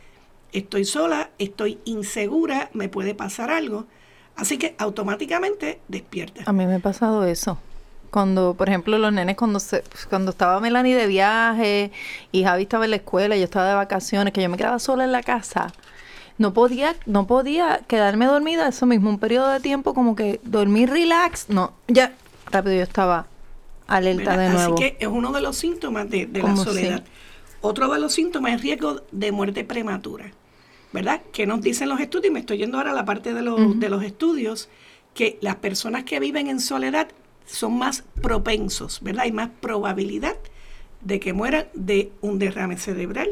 Estoy 0.53 0.85
sola, 0.85 1.31
estoy 1.38 1.79
insegura, 1.85 2.70
me 2.75 2.88
puede 2.88 3.14
pasar 3.14 3.51
algo. 3.51 3.87
Así 4.37 4.59
que 4.59 4.75
automáticamente 4.79 5.81
despierta. 5.88 6.42
A 6.47 6.53
mí 6.53 6.66
me 6.66 6.75
ha 6.77 6.79
pasado 6.81 7.25
eso. 7.25 7.59
Cuando, 8.11 8.55
por 8.55 8.68
ejemplo, 8.68 8.97
los 8.99 9.12
nenes, 9.12 9.37
cuando 9.37 9.59
se, 9.59 9.83
cuando 10.09 10.31
estaba 10.31 10.61
Melanie 10.61 10.94
de 10.94 11.07
viaje 11.09 11.90
y 12.31 12.44
Javi 12.44 12.62
estaba 12.62 12.85
en 12.85 12.90
la 12.90 12.97
escuela 12.97 13.35
y 13.37 13.40
yo 13.40 13.44
estaba 13.44 13.68
de 13.68 13.75
vacaciones, 13.75 14.33
que 14.33 14.40
yo 14.42 14.49
me 14.49 14.57
quedaba 14.57 14.79
sola 14.79 15.05
en 15.05 15.11
la 15.12 15.23
casa, 15.23 15.73
no 16.38 16.53
podía, 16.53 16.97
no 17.07 17.27
podía 17.27 17.81
quedarme 17.87 18.27
dormida 18.27 18.68
eso 18.68 18.87
mismo, 18.87 19.11
un 19.11 19.18
periodo 19.18 19.49
de 19.51 19.61
tiempo 19.61 19.94
como 19.94 20.16
que 20.16 20.40
dormir 20.44 20.90
relax, 20.90 21.49
no, 21.49 21.73
ya, 21.88 22.14
rápido 22.51 22.77
yo 22.77 22.83
estaba 22.83 23.27
alerta 23.87 24.37
¿verdad? 24.37 24.42
de 24.42 24.55
nuevo. 24.55 24.75
Así 24.75 24.83
que 24.83 24.97
es 24.99 25.09
uno 25.09 25.33
de 25.33 25.40
los 25.40 25.57
síntomas 25.57 26.09
de, 26.11 26.27
de 26.27 26.40
la 26.40 26.51
¿Cómo 26.51 26.64
soledad. 26.64 27.05
sí? 27.05 27.11
Otro 27.61 27.92
de 27.92 27.99
los 28.01 28.12
síntomas 28.12 28.55
es 28.55 28.62
riesgo 28.62 29.03
de 29.11 29.33
muerte 29.33 29.64
prematura. 29.64 30.33
¿Verdad? 30.92 31.23
Que 31.33 31.44
nos 31.44 31.61
dicen 31.61 31.88
los 31.88 31.99
estudios, 31.99 32.31
y 32.31 32.33
me 32.33 32.38
estoy 32.38 32.59
yendo 32.59 32.79
ahora 32.79 32.92
a 32.92 32.94
la 32.94 33.05
parte 33.05 33.35
de 33.35 33.42
los, 33.42 33.81
de 33.81 33.88
los 33.88 34.05
estudios, 34.05 34.68
que 35.12 35.38
las 35.40 35.57
personas 35.57 36.05
que 36.05 36.20
viven 36.20 36.47
en 36.47 36.61
soledad 36.61 37.09
son 37.47 37.77
más 37.79 38.05
propensos, 38.23 39.01
¿verdad? 39.03 39.25
Hay 39.25 39.33
más 39.33 39.51
probabilidad 39.61 40.37
de 41.01 41.18
que 41.18 41.33
mueran 41.33 41.66
de 41.75 42.12
un 42.20 42.38
derrame 42.38 42.77
cerebral 42.77 43.29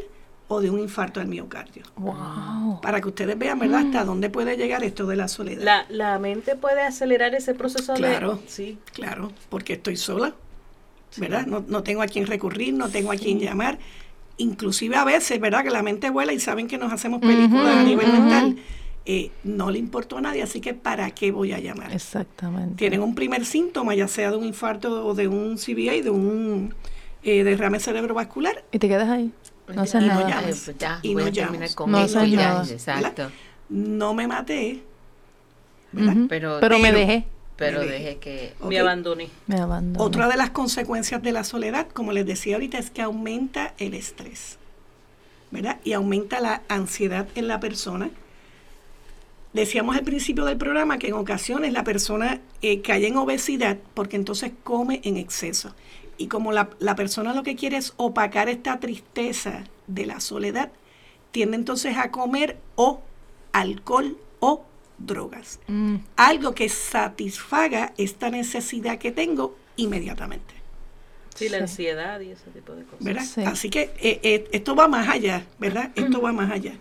o 0.53 0.61
de 0.61 0.71
un 0.71 0.79
infarto 0.81 1.21
al 1.21 1.27
miocardio. 1.29 1.83
Wow. 1.97 2.81
Para 2.81 3.01
que 3.01 3.09
ustedes 3.09 3.39
vean, 3.39 3.59
¿verdad? 3.59 3.81
Hasta 3.87 4.05
dónde 4.05 4.31
puede 4.31 4.57
llegar 4.57 4.83
esto 4.85 5.07
de 5.07 5.17
la 5.17 5.29
soledad. 5.29 5.63
la, 5.63 5.87
la 5.89 6.19
mente 6.19 6.57
puede 6.57 6.83
acelerar 6.83 7.35
ese 7.35 7.55
proceso 7.55 7.95
Claro. 7.95 8.37
de... 8.37 8.49
Sí. 8.49 8.79
Claro, 8.93 9.33
porque 9.49 9.75
estoy 9.75 9.97
sola, 9.97 10.35
¿verdad? 11.17 11.47
No, 11.47 11.65
no 11.67 11.83
tengo 11.83 12.03
a 12.03 12.07
quién 12.07 12.27
recurrir, 12.27 12.75
no 12.75 12.89
tengo 12.89 13.13
a 13.13 13.17
quién 13.17 13.39
llamar. 13.39 13.79
Inclusive 14.39 14.97
a 14.97 15.05
veces, 15.05 15.39
¿verdad? 15.41 15.63
Que 15.63 15.71
la 15.71 15.83
mente 15.83 16.11
vuela 16.11 16.33
y 16.33 16.41
saben 16.41 16.67
que 16.69 16.79
nos 16.79 16.93
hacemos 16.93 17.21
películas 17.21 17.77
a 17.77 17.83
nivel 17.83 18.11
mental. 18.13 18.57
Eh, 19.05 19.31
no 19.45 19.71
le 19.71 19.79
importó 19.79 20.19
a 20.19 20.21
nadie, 20.21 20.43
así 20.43 20.61
que 20.61 20.75
¿para 20.75 21.11
qué 21.11 21.33
voy 21.33 21.53
a 21.53 21.59
llamar? 21.59 21.93
Exactamente. 21.93 22.77
Tienen 22.77 23.03
un 23.03 23.15
primer 23.15 23.45
síntoma, 23.45 23.95
ya 23.95 24.07
sea 24.09 24.31
de 24.31 24.37
un 24.37 24.45
infarto 24.45 25.05
o 25.07 25.15
de 25.15 25.27
un 25.29 25.57
CBA, 25.57 26.03
de 26.05 26.11
un 26.11 26.73
eh, 27.25 27.43
derrame 27.45 27.79
cerebrovascular, 27.81 28.65
Y 28.73 28.79
te 28.79 28.89
quedas 28.89 29.09
ahí. 29.09 29.33
No 29.75 29.83
haces 29.83 30.03
Y 30.03 30.07
no. 30.07 30.13
Ay, 30.15 30.45
pues 30.47 30.79
ya, 30.79 30.99
Y 31.03 31.15
voy 31.15 31.31
no 31.31 31.65
a 31.65 31.75
con 31.75 31.91
No 31.91 32.07
nada. 32.07 32.65
Exacto. 32.69 33.31
no 33.69 34.15
me 34.15 34.27
maté. 34.27 34.83
Pero, 36.29 36.59
Pero 36.61 36.79
me 36.79 36.91
dejé, 36.91 37.27
pero 37.57 37.81
me 37.81 37.87
dejé 37.87 38.17
que... 38.17 38.55
¿ok? 38.61 38.69
Me 38.69 38.79
abandoné. 38.79 39.29
me 39.47 39.61
abandoné. 39.61 40.05
Otra 40.05 40.29
de 40.29 40.37
las 40.37 40.51
consecuencias 40.51 41.23
de 41.23 41.33
la 41.33 41.45
soledad, 41.45 41.87
como 41.89 42.13
les 42.13 42.27
decía 42.27 42.55
ahorita, 42.55 42.79
es 42.79 42.91
que 42.91 43.03
aumenta 43.03 43.75
el 43.79 43.95
estrés, 43.95 44.59
¿verdad? 45.51 45.81
Y 45.85 45.93
aumenta 45.93 46.41
la 46.41 46.63
ansiedad 46.69 47.27
en 47.35 47.47
la 47.47 47.61
persona. 47.61 48.11
Decíamos 49.53 49.97
al 49.97 50.03
principio 50.03 50.47
del 50.47 50.57
programa 50.57 50.99
que 50.99 51.09
en 51.09 51.15
ocasiones 51.15 51.75
la 51.75 51.85
persona 51.85 52.41
eh, 52.63 52.81
cae 52.81 53.07
en 53.07 53.17
obesidad 53.17 53.77
porque 53.93 54.17
entonces 54.17 54.53
come 54.65 55.03
en 55.05 55.19
exceso. 55.19 55.75
Y 56.23 56.29
como 56.29 56.53
la, 56.53 56.71
la 56.79 56.95
persona 56.95 57.35
lo 57.35 57.43
que 57.43 57.57
quiere 57.57 57.77
es 57.79 57.95
opacar 57.97 58.49
esta 58.49 58.79
tristeza 58.79 59.65
de 59.89 60.07
la 60.07 60.21
soledad, 60.21 60.71
tiende 61.33 61.57
entonces 61.57 61.97
a 61.97 62.13
comer 62.13 62.59
o 62.77 63.03
alcohol 63.53 64.17
o 64.39 64.65
drogas. 64.99 65.59
Mm, 65.67 65.97
Algo 66.17 66.55
que 66.55 66.69
satisfaga 66.69 67.93
esta 67.99 68.31
necesidad 68.31 68.99
que 68.99 69.11
tengo 69.11 69.57
inmediatamente. 69.77 70.55
Sí, 71.35 71.49
la 71.49 71.57
Sí. 71.59 71.63
ansiedad 71.63 72.21
y 72.21 72.31
ese 72.31 72.51
tipo 72.53 72.73
de 72.75 72.85
cosas. 72.85 73.05
¿verdad? 73.05 73.25
Sí. 73.25 73.43
Así 73.43 73.69
que 73.69 73.91
eh, 74.01 74.21
eh, 74.23 74.49
esto 74.53 74.77
va 74.77 74.87
más 74.87 75.09
allá, 75.09 75.45
¿verdad? 75.59 75.91
Esto 75.97 76.21
va 76.23 76.33
más 76.33 76.53
allá. 76.53 76.75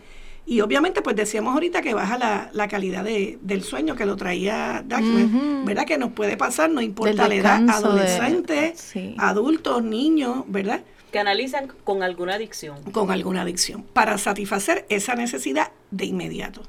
Y 0.45 0.61
obviamente, 0.61 1.01
pues 1.01 1.15
decíamos 1.15 1.53
ahorita 1.53 1.81
que 1.81 1.93
baja 1.93 2.17
la, 2.17 2.49
la 2.53 2.67
calidad 2.67 3.03
de- 3.03 3.37
del 3.41 3.63
sueño 3.63 3.95
que 3.95 4.05
lo 4.05 4.15
traía 4.15 4.83
Dagmar, 4.85 5.25
Ujú. 5.25 5.65
¿verdad? 5.65 5.85
Que 5.85 5.97
nos 5.97 6.11
puede 6.13 6.35
pasar, 6.35 6.69
no 6.71 6.81
importa 6.81 7.27
la 7.27 7.35
edad, 7.35 7.59
de- 7.61 7.71
adolescentes, 7.71 8.79
sí. 8.79 9.15
adultos, 9.19 9.83
niños, 9.83 10.43
¿verdad? 10.47 10.81
Que 11.11 11.19
analizan 11.19 11.67
con 11.83 12.03
alguna 12.03 12.35
adicción. 12.35 12.81
Con 12.91 13.11
alguna 13.11 13.41
adicción, 13.43 13.83
para 13.83 14.17
satisfacer 14.17 14.85
esa 14.89 15.15
necesidad 15.15 15.71
de 15.91 16.05
inmediato. 16.05 16.63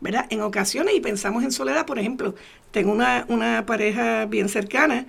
¿Verdad? 0.00 0.26
En 0.30 0.42
ocasiones, 0.42 0.94
y 0.94 1.00
pensamos 1.00 1.42
en 1.44 1.50
soledad, 1.52 1.84
por 1.86 1.98
ejemplo, 1.98 2.34
tengo 2.70 2.92
una, 2.92 3.24
una 3.28 3.64
pareja 3.66 4.26
bien 4.26 4.48
cercana 4.48 5.06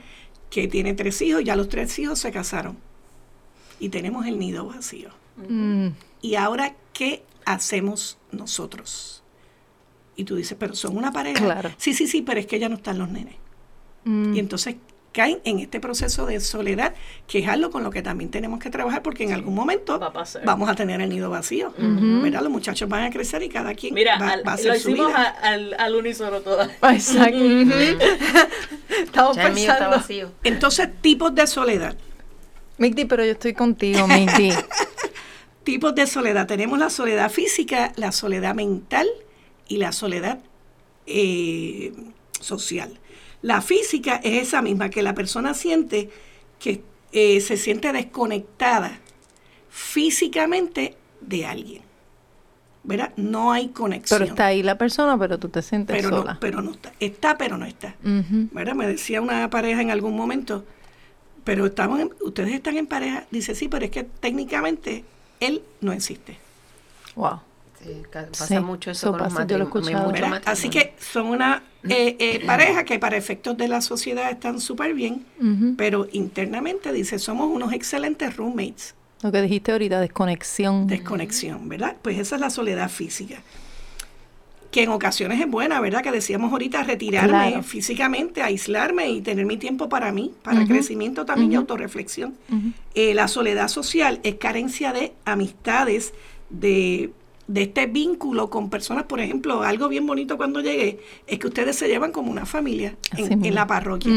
que 0.49 0.67
tiene 0.67 0.93
tres 0.93 1.21
hijos, 1.21 1.43
ya 1.43 1.55
los 1.55 1.69
tres 1.69 1.97
hijos 1.99 2.17
se 2.19 2.31
casaron. 2.31 2.77
Y 3.79 3.89
tenemos 3.89 4.25
el 4.25 4.39
nido 4.39 4.65
vacío. 4.65 5.09
Mm, 5.47 5.89
¿Y 6.21 6.35
ahora 6.35 6.73
qué 6.91 7.23
hacemos 7.53 8.17
nosotros? 8.31 9.23
Y 10.15 10.23
tú 10.25 10.35
dices, 10.35 10.57
pero 10.59 10.75
son 10.75 10.97
una 10.97 11.11
pareja. 11.11 11.43
Claro. 11.43 11.71
Sí, 11.77 11.93
sí, 11.93 12.07
sí, 12.07 12.21
pero 12.21 12.39
es 12.39 12.45
que 12.45 12.59
ya 12.59 12.69
no 12.69 12.75
están 12.75 12.97
los 12.99 13.09
nenes. 13.09 13.35
mm. 14.03 14.33
Y 14.35 14.39
entonces 14.39 14.75
caen 15.11 15.39
en 15.43 15.57
este 15.59 15.79
proceso 15.79 16.27
de 16.27 16.39
soledad, 16.39 16.93
que 17.25 17.39
es 17.39 17.47
algo 17.47 17.71
con 17.71 17.83
lo 17.83 17.89
que 17.89 18.03
también 18.03 18.29
tenemos 18.29 18.59
que 18.59 18.69
trabajar, 18.69 19.01
porque 19.01 19.23
en 19.23 19.33
algún 19.33 19.55
momento 19.55 19.97
Va 19.99 20.07
a 20.07 20.13
pasar. 20.13 20.43
vamos 20.45 20.69
a 20.69 20.75
tener 20.75 21.01
el 21.01 21.09
nido 21.09 21.29
vacío. 21.31 21.73
¿Verdad? 21.77 22.41
Los 22.43 22.51
muchachos 22.51 22.87
van 22.87 23.05
a 23.05 23.09
crecer 23.09 23.41
y 23.41 23.49
cada 23.49 23.73
quien 23.73 23.93
Mira, 23.95 24.19
va, 24.19 24.29
al- 24.33 24.47
va 24.47 24.51
a 24.51 24.55
hacer 24.55 24.67
lo 24.73 24.79
su 24.79 24.89
hicimos 24.91 25.07
vida. 25.07 25.23
a- 25.41 25.49
al, 25.53 25.73
al 25.79 25.95
unísono 25.95 26.41
todas. 26.41 26.69
Exacto. 26.83 27.37
Estamos 29.03 29.35
Ya 29.35 29.47
el 29.47 29.53
mío 29.53 29.71
está 29.71 29.87
vacío. 29.87 30.31
Entonces, 30.43 30.89
tipos 31.01 31.33
de 31.33 31.47
soledad. 31.47 31.95
Migdi, 32.77 33.05
pero 33.05 33.25
yo 33.25 33.31
estoy 33.31 33.53
contigo, 33.53 34.07
Migdi. 34.07 34.51
Tipos 35.64 35.93
de 35.95 36.07
soledad. 36.07 36.47
Tenemos 36.47 36.80
la 36.80 36.89
soledad 36.89 37.30
física, 37.32 37.91
la 37.95 38.12
soledad 38.12 38.55
mental 38.55 39.07
y 39.68 39.78
la 39.78 39.91
soledad 39.91 40.39
eh, 41.05 41.93
social. 42.39 42.99
La 43.41 43.62
física 43.62 44.16
es 44.24 44.47
esa 44.47 44.62
misma, 44.62 44.89
que 44.89 45.01
la 45.03 45.14
persona 45.14 45.53
siente 45.53 46.10
que 46.60 46.82
eh, 47.12 47.39
se 47.41 47.57
siente 47.57 47.91
desconectada 47.93 48.99
físicamente 49.70 50.95
de 51.22 51.45
alguien. 51.45 51.82
¿Verdad? 52.84 53.12
No 53.18 53.51
hay 53.51 53.68
conexión. 53.70 54.20
Pero 54.20 54.32
está 54.32 54.47
ahí 54.47 54.64
la 54.64 54.78
persona, 54.78 55.18
pero 55.18 55.38
tú 55.38 55.49
te 55.49 55.62
sientes 55.62 55.95
pero 55.95 56.10
sola. 56.10 56.34
no, 56.34 56.39
pero 56.39 56.62
no 56.62 56.72
está. 56.72 56.93
Está, 56.99 57.38
pero 57.38 57.57
no 57.57 57.66
está. 57.66 57.95
Ujú. 58.03 58.47
¿verdad? 58.51 58.74
Me 58.74 58.88
decía 58.88 59.22
una 59.22 59.49
pareja 59.49 59.82
en 59.82 59.91
algún 59.91 60.16
momento, 60.16 60.66
pero 61.43 61.66
estamos 61.66 61.99
en- 61.99 62.14
ustedes 62.22 62.53
están 62.53 62.78
en 62.78 62.88
pareja. 62.88 63.26
Dice, 63.32 63.53
sí, 63.53 63.68
pero 63.68 63.86
es 63.86 63.91
que 63.91 64.03
técnicamente 64.05 65.03
él 65.39 65.61
no 65.81 65.91
existe. 65.91 66.37
Wow. 67.15 67.41
Sí, 67.83 68.03
pasa 68.11 68.47
Sí, 68.47 68.59
mucho 68.59 68.91
eso 68.91 69.07
eso 69.07 69.11
con 69.11 69.19
los 69.21 69.29
pasa, 69.33 69.47
yo 69.47 69.57
lo 69.57 69.63
he 69.63 69.67
matrim- 69.67 69.77
hay 69.77 69.83
escuchado. 69.83 70.09
mucho 70.11 70.21
¿verdad? 70.23 70.41
Así 70.45 70.69
que 70.69 70.93
son 70.99 71.27
una 71.27 71.63
eh, 71.87 72.17
eh, 72.19 72.43
pareja 72.45 72.83
que 72.83 72.99
para 72.99 73.15
efectos 73.15 73.55
de 73.57 73.67
la 73.69 73.79
sociedad 73.81 74.29
están 74.29 74.59
súper 74.59 74.93
bien, 74.93 75.25
pero 75.77 76.07
internamente 76.11 76.91
dice, 76.91 77.19
somos 77.19 77.47
unos 77.49 77.71
excelentes 77.71 78.35
roommates. 78.35 78.95
Lo 79.21 79.31
que 79.31 79.41
dijiste 79.41 79.71
ahorita, 79.71 79.99
desconexión. 80.01 80.87
desconexión, 80.87 81.67
¿verdad? 81.69 81.95
Pues 82.01 82.17
esa 82.19 82.35
es 82.35 82.41
la 82.41 82.49
soledad 82.49 82.89
física. 82.89 83.41
Que 84.72 84.84
en 84.84 84.89
ocasiones 84.89 85.41
es 85.41 85.49
buena, 85.49 85.80
¿verdad? 85.82 86.03
Que 86.03 86.11
decíamos 86.11 86.51
ahorita 86.51 86.84
retirarme 86.84 87.49
Claro. 87.51 87.63
físicamente, 87.63 88.43
aislarme 88.43 89.09
y 89.09 89.22
tener 89.22 89.45
mi 89.47 89.57
tiempo 89.57 89.89
para 89.89 90.11
mí, 90.11 90.34
para 90.43 90.65
crecimiento 90.67 91.26
también 91.26 91.51
y 91.51 91.55
Ujú. 91.55 91.61
autorreflexión. 91.61 92.36
Eh, 92.93 93.13
la 93.15 93.28
soledad 93.28 93.67
social 93.67 94.20
es 94.24 94.36
carencia 94.36 94.93
de 94.93 95.13
amistades, 95.26 96.13
de, 96.51 97.11
de 97.47 97.61
este 97.63 97.88
vínculo 97.88 98.51
con 98.51 98.70
personas. 98.70 99.05
Por 99.05 99.20
ejemplo, 99.20 99.63
algo 99.63 99.88
bien 99.88 100.05
bonito 100.05 100.38
cuando 100.38 100.61
llegué 100.61 100.99
es 101.26 101.39
que 101.39 101.47
ustedes 101.47 101.76
se 101.76 101.88
llevan 101.88 102.11
como 102.11 102.30
una 102.32 102.45
familia 102.45 102.95
en, 103.17 103.55
la 103.55 103.65
parroquia. 103.65 104.13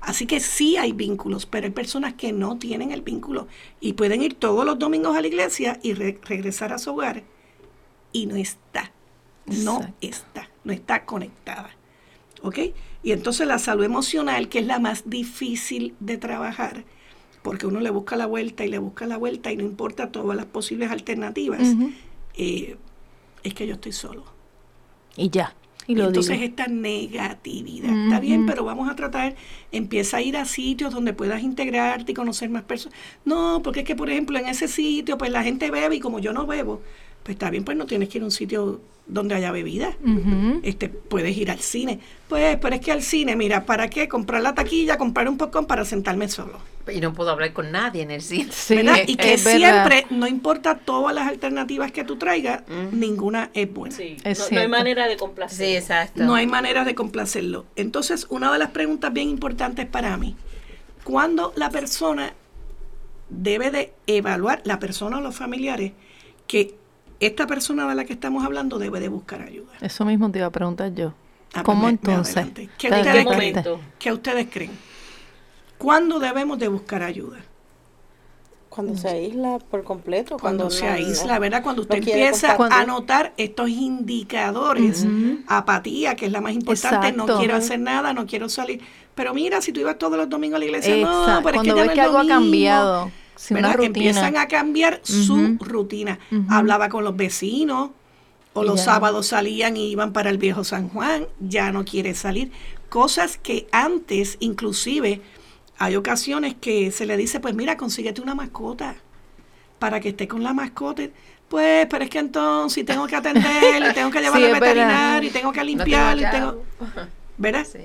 Así 0.00 0.26
que 0.26 0.38
sí 0.38 0.76
hay 0.76 0.92
vínculos, 0.92 1.44
pero 1.46 1.66
hay 1.66 1.72
personas 1.72 2.14
que 2.14 2.32
no 2.32 2.56
tienen 2.56 2.92
el 2.92 3.02
vínculo 3.02 3.48
y 3.80 3.94
pueden 3.94 4.22
ir 4.22 4.34
todos 4.34 4.64
los 4.64 4.78
domingos 4.78 5.16
a 5.16 5.20
la 5.20 5.26
iglesia 5.26 5.80
y 5.82 5.94
re- 5.94 6.18
regresar 6.24 6.72
a 6.72 6.78
su 6.78 6.90
hogar 6.92 7.24
y 8.12 8.26
no 8.26 8.36
está, 8.36 8.92
no 9.48 9.76
Exacto. 9.76 9.96
está, 10.00 10.48
no 10.64 10.72
está 10.72 11.04
conectada. 11.04 11.70
¿Ok? 12.42 12.58
Y 13.02 13.12
entonces 13.12 13.46
la 13.46 13.58
salud 13.58 13.84
emocional, 13.84 14.48
que 14.48 14.60
es 14.60 14.66
la 14.66 14.78
más 14.78 15.08
difícil 15.08 15.94
de 16.00 16.18
trabajar, 16.18 16.84
porque 17.42 17.66
uno 17.66 17.80
le 17.80 17.90
busca 17.90 18.16
la 18.16 18.26
vuelta 18.26 18.64
y 18.64 18.68
le 18.68 18.78
busca 18.78 19.06
la 19.06 19.16
vuelta 19.16 19.50
y 19.52 19.56
no 19.56 19.64
importa 19.64 20.10
todas 20.12 20.36
las 20.36 20.46
posibles 20.46 20.90
alternativas, 20.90 21.62
eh, 22.34 22.76
es 23.42 23.54
que 23.54 23.66
yo 23.66 23.74
estoy 23.74 23.92
solo. 23.92 24.24
Y 25.16 25.30
ya. 25.30 25.54
Y 25.86 25.98
entonces 25.98 26.38
digo. 26.38 26.44
esta 26.44 26.66
negatividad. 26.66 27.90
Está 28.04 28.20
bien, 28.20 28.44
pero 28.44 28.62
vamos 28.62 28.90
a 28.90 28.94
tratar, 28.94 29.36
empieza 29.72 30.18
a 30.18 30.20
ir 30.20 30.36
a 30.36 30.44
sitios 30.44 30.92
donde 30.92 31.14
puedas 31.14 31.42
integrarte 31.42 32.12
y 32.12 32.14
conocer 32.14 32.50
más 32.50 32.64
personas. 32.64 32.98
No, 33.24 33.62
porque 33.64 33.80
es 33.80 33.86
que, 33.86 33.96
por 33.96 34.10
ejemplo, 34.10 34.38
en 34.38 34.46
ese 34.46 34.68
sitio, 34.68 35.16
pues 35.16 35.30
la 35.30 35.42
gente 35.42 35.70
bebe 35.70 35.96
y 35.96 36.00
como 36.00 36.18
yo 36.18 36.34
no 36.34 36.46
bebo, 36.46 36.82
pues 37.28 37.34
está 37.34 37.50
bien, 37.50 37.62
pues 37.62 37.76
no 37.76 37.84
tienes 37.84 38.08
que 38.08 38.16
ir 38.16 38.22
a 38.22 38.24
un 38.24 38.30
sitio 38.30 38.80
donde 39.06 39.34
haya 39.34 39.52
bebida. 39.52 39.94
Este, 40.62 40.88
puedes 40.88 41.36
ir 41.36 41.50
al 41.50 41.58
cine. 41.58 42.00
Pues, 42.26 42.56
pero 42.56 42.74
es 42.74 42.80
que 42.80 42.90
al 42.90 43.02
cine, 43.02 43.36
mira, 43.36 43.66
¿para 43.66 43.90
qué? 43.90 44.08
Comprar 44.08 44.40
la 44.40 44.54
taquilla, 44.54 44.96
comprar 44.96 45.28
un 45.28 45.36
popcorn 45.36 45.66
para 45.66 45.84
sentarme 45.84 46.26
solo. 46.28 46.58
Y 46.90 47.00
no 47.02 47.12
puedo 47.12 47.28
hablar 47.28 47.52
con 47.52 47.70
nadie 47.70 48.00
en 48.00 48.12
el 48.12 48.22
cine. 48.22 48.48
Sí, 48.50 48.76
¿verdad? 48.76 49.00
Y 49.06 49.16
que 49.16 49.34
es 49.34 49.44
verdad. 49.44 49.86
siempre, 49.90 50.06
no 50.16 50.26
importa 50.26 50.78
todas 50.78 51.14
las 51.14 51.28
alternativas 51.28 51.92
que 51.92 52.02
tú 52.02 52.16
traigas, 52.16 52.62
ninguna 52.92 53.50
es 53.52 53.70
buena. 53.70 53.94
Sí, 53.94 54.16
Es 54.24 54.50
no, 54.50 54.56
no 54.56 54.60
hay 54.62 54.68
manera 54.68 55.06
de 55.06 55.18
complacer. 55.18 55.66
Sí, 55.66 55.76
exacto. 55.76 56.24
No 56.24 56.34
hay 56.34 56.46
manera 56.46 56.86
de 56.86 56.94
complacerlo. 56.94 57.66
Entonces, 57.76 58.26
una 58.30 58.50
de 58.50 58.58
las 58.58 58.70
preguntas 58.70 59.12
bien 59.12 59.28
importantes 59.28 59.84
para 59.84 60.16
mí, 60.16 60.34
¿cuándo 61.04 61.52
la 61.56 61.68
persona 61.68 62.32
debe 63.28 63.70
de 63.70 63.92
evaluar, 64.06 64.62
la 64.64 64.78
persona 64.78 65.18
o 65.18 65.20
los 65.20 65.36
familiares, 65.36 65.92
que 66.46 66.77
esta 67.20 67.46
persona 67.46 67.88
de 67.88 67.94
la 67.94 68.04
que 68.04 68.12
estamos 68.12 68.44
hablando 68.44 68.78
debe 68.78 69.00
de 69.00 69.08
buscar 69.08 69.42
ayuda? 69.42 69.72
Eso 69.80 70.04
mismo 70.04 70.30
te 70.30 70.38
iba 70.38 70.46
a 70.46 70.50
preguntar 70.52 70.94
yo. 70.94 71.12
Ah, 71.54 71.62
¿Cómo 71.62 71.82
pues 71.82 71.92
me- 71.92 71.98
me 72.02 72.10
entonces? 72.12 72.36
adelanté. 72.36 72.68
¿Qué 72.78 72.86
ustedes 72.88 73.06
creen? 73.10 73.24
momento? 73.24 73.80
¿Qué 73.98 74.12
ustedes 74.12 74.46
creen? 74.50 74.70
¿Cuándo 75.78 76.18
debemos 76.18 76.58
de 76.58 76.68
buscar 76.68 77.02
ayuda? 77.02 77.38
Cuando 78.68 78.96
se 78.96 79.08
aísla 79.08 79.58
por 79.58 79.82
completo. 79.82 80.36
Cuando, 80.38 80.64
Cuando, 80.64 80.70
se 80.70 80.86
no- 80.86 80.92
aísla, 80.92 81.38
¿verdad? 81.38 81.62
Cuando 81.62 81.82
usted 81.82 81.96
empieza 81.96 82.54
a 82.70 82.84
notar 82.84 83.32
estos 83.36 83.68
indicadores, 83.70 85.06
apatía, 85.46 86.14
que 86.14 86.26
es 86.26 86.32
la 86.32 86.40
más 86.40 86.52
importante, 86.52 87.12
no 87.12 87.26
quiero 87.38 87.56
hacer 87.56 87.80
nada, 87.80 88.12
no 88.12 88.26
quiero 88.26 88.48
salir. 88.48 88.80
Pero 89.14 89.34
mira, 89.34 89.60
si 89.62 89.72
tú 89.72 89.80
ibas 89.80 89.98
todos 89.98 90.16
los 90.16 90.28
domingos 90.28 90.56
a 90.56 90.58
la 90.60 90.64
iglesia, 90.66 90.96
no, 90.96 91.24
pero 91.24 91.36
es 91.38 91.62
que 91.62 91.70
Cuando 91.72 91.74
ya 91.74 91.74
ves 91.74 91.86
no 91.86 91.90
es 91.90 91.94
que 91.94 92.00
algo 92.02 92.18
ha 92.18 92.26
cambiado. 92.26 93.10
Rutina. 93.72 93.86
Empiezan 93.86 94.36
a 94.36 94.48
cambiar 94.48 95.00
su 95.02 95.56
rutina. 95.60 96.18
Hablaba 96.48 96.88
con 96.88 97.04
los 97.04 97.16
vecinos, 97.16 97.90
o 98.54 98.64
Y 98.64 98.66
los 98.66 98.76
ya. 98.80 98.84
sábados 98.84 99.28
salían 99.28 99.76
y 99.76 99.90
iban 99.90 100.12
para 100.12 100.30
el 100.30 100.38
viejo 100.38 100.64
San 100.64 100.88
Juan, 100.88 101.26
ya 101.38 101.70
no 101.70 101.84
quiere 101.84 102.14
salir. 102.14 102.50
Cosas 102.88 103.38
que 103.38 103.68
antes, 103.70 104.36
inclusive, 104.40 105.20
hay 105.78 105.94
ocasiones 105.96 106.56
que 106.60 106.90
se 106.90 107.06
le 107.06 107.16
dice, 107.16 107.38
pues 107.40 107.54
mira, 107.54 107.76
consíguete 107.76 108.20
una 108.20 108.34
mascota 108.34 108.96
para 109.78 110.00
que 110.00 110.08
esté 110.08 110.26
con 110.26 110.42
la 110.42 110.52
mascota. 110.54 111.04
Pues, 111.48 111.86
pero 111.88 112.04
es 112.04 112.10
que 112.10 112.18
entonces 112.18 112.84
tengo 112.84 113.06
que 113.06 113.16
atender, 113.16 113.82
y 113.90 113.94
tengo 113.94 114.10
que 114.10 114.20
llevarle 114.22 114.48
Sí, 114.48 114.52
al 114.54 114.60
veterinario, 114.60 115.28
y 115.30 115.32
tengo 115.32 115.52
que 115.52 115.60
No 115.60 115.64
tengo 115.66 115.76
limpiar, 115.78 116.18
y 116.18 116.20
chavo. 116.22 116.32
tengo... 116.32 116.64
¿Verdad? 117.38 117.66
Sí. 117.72 117.78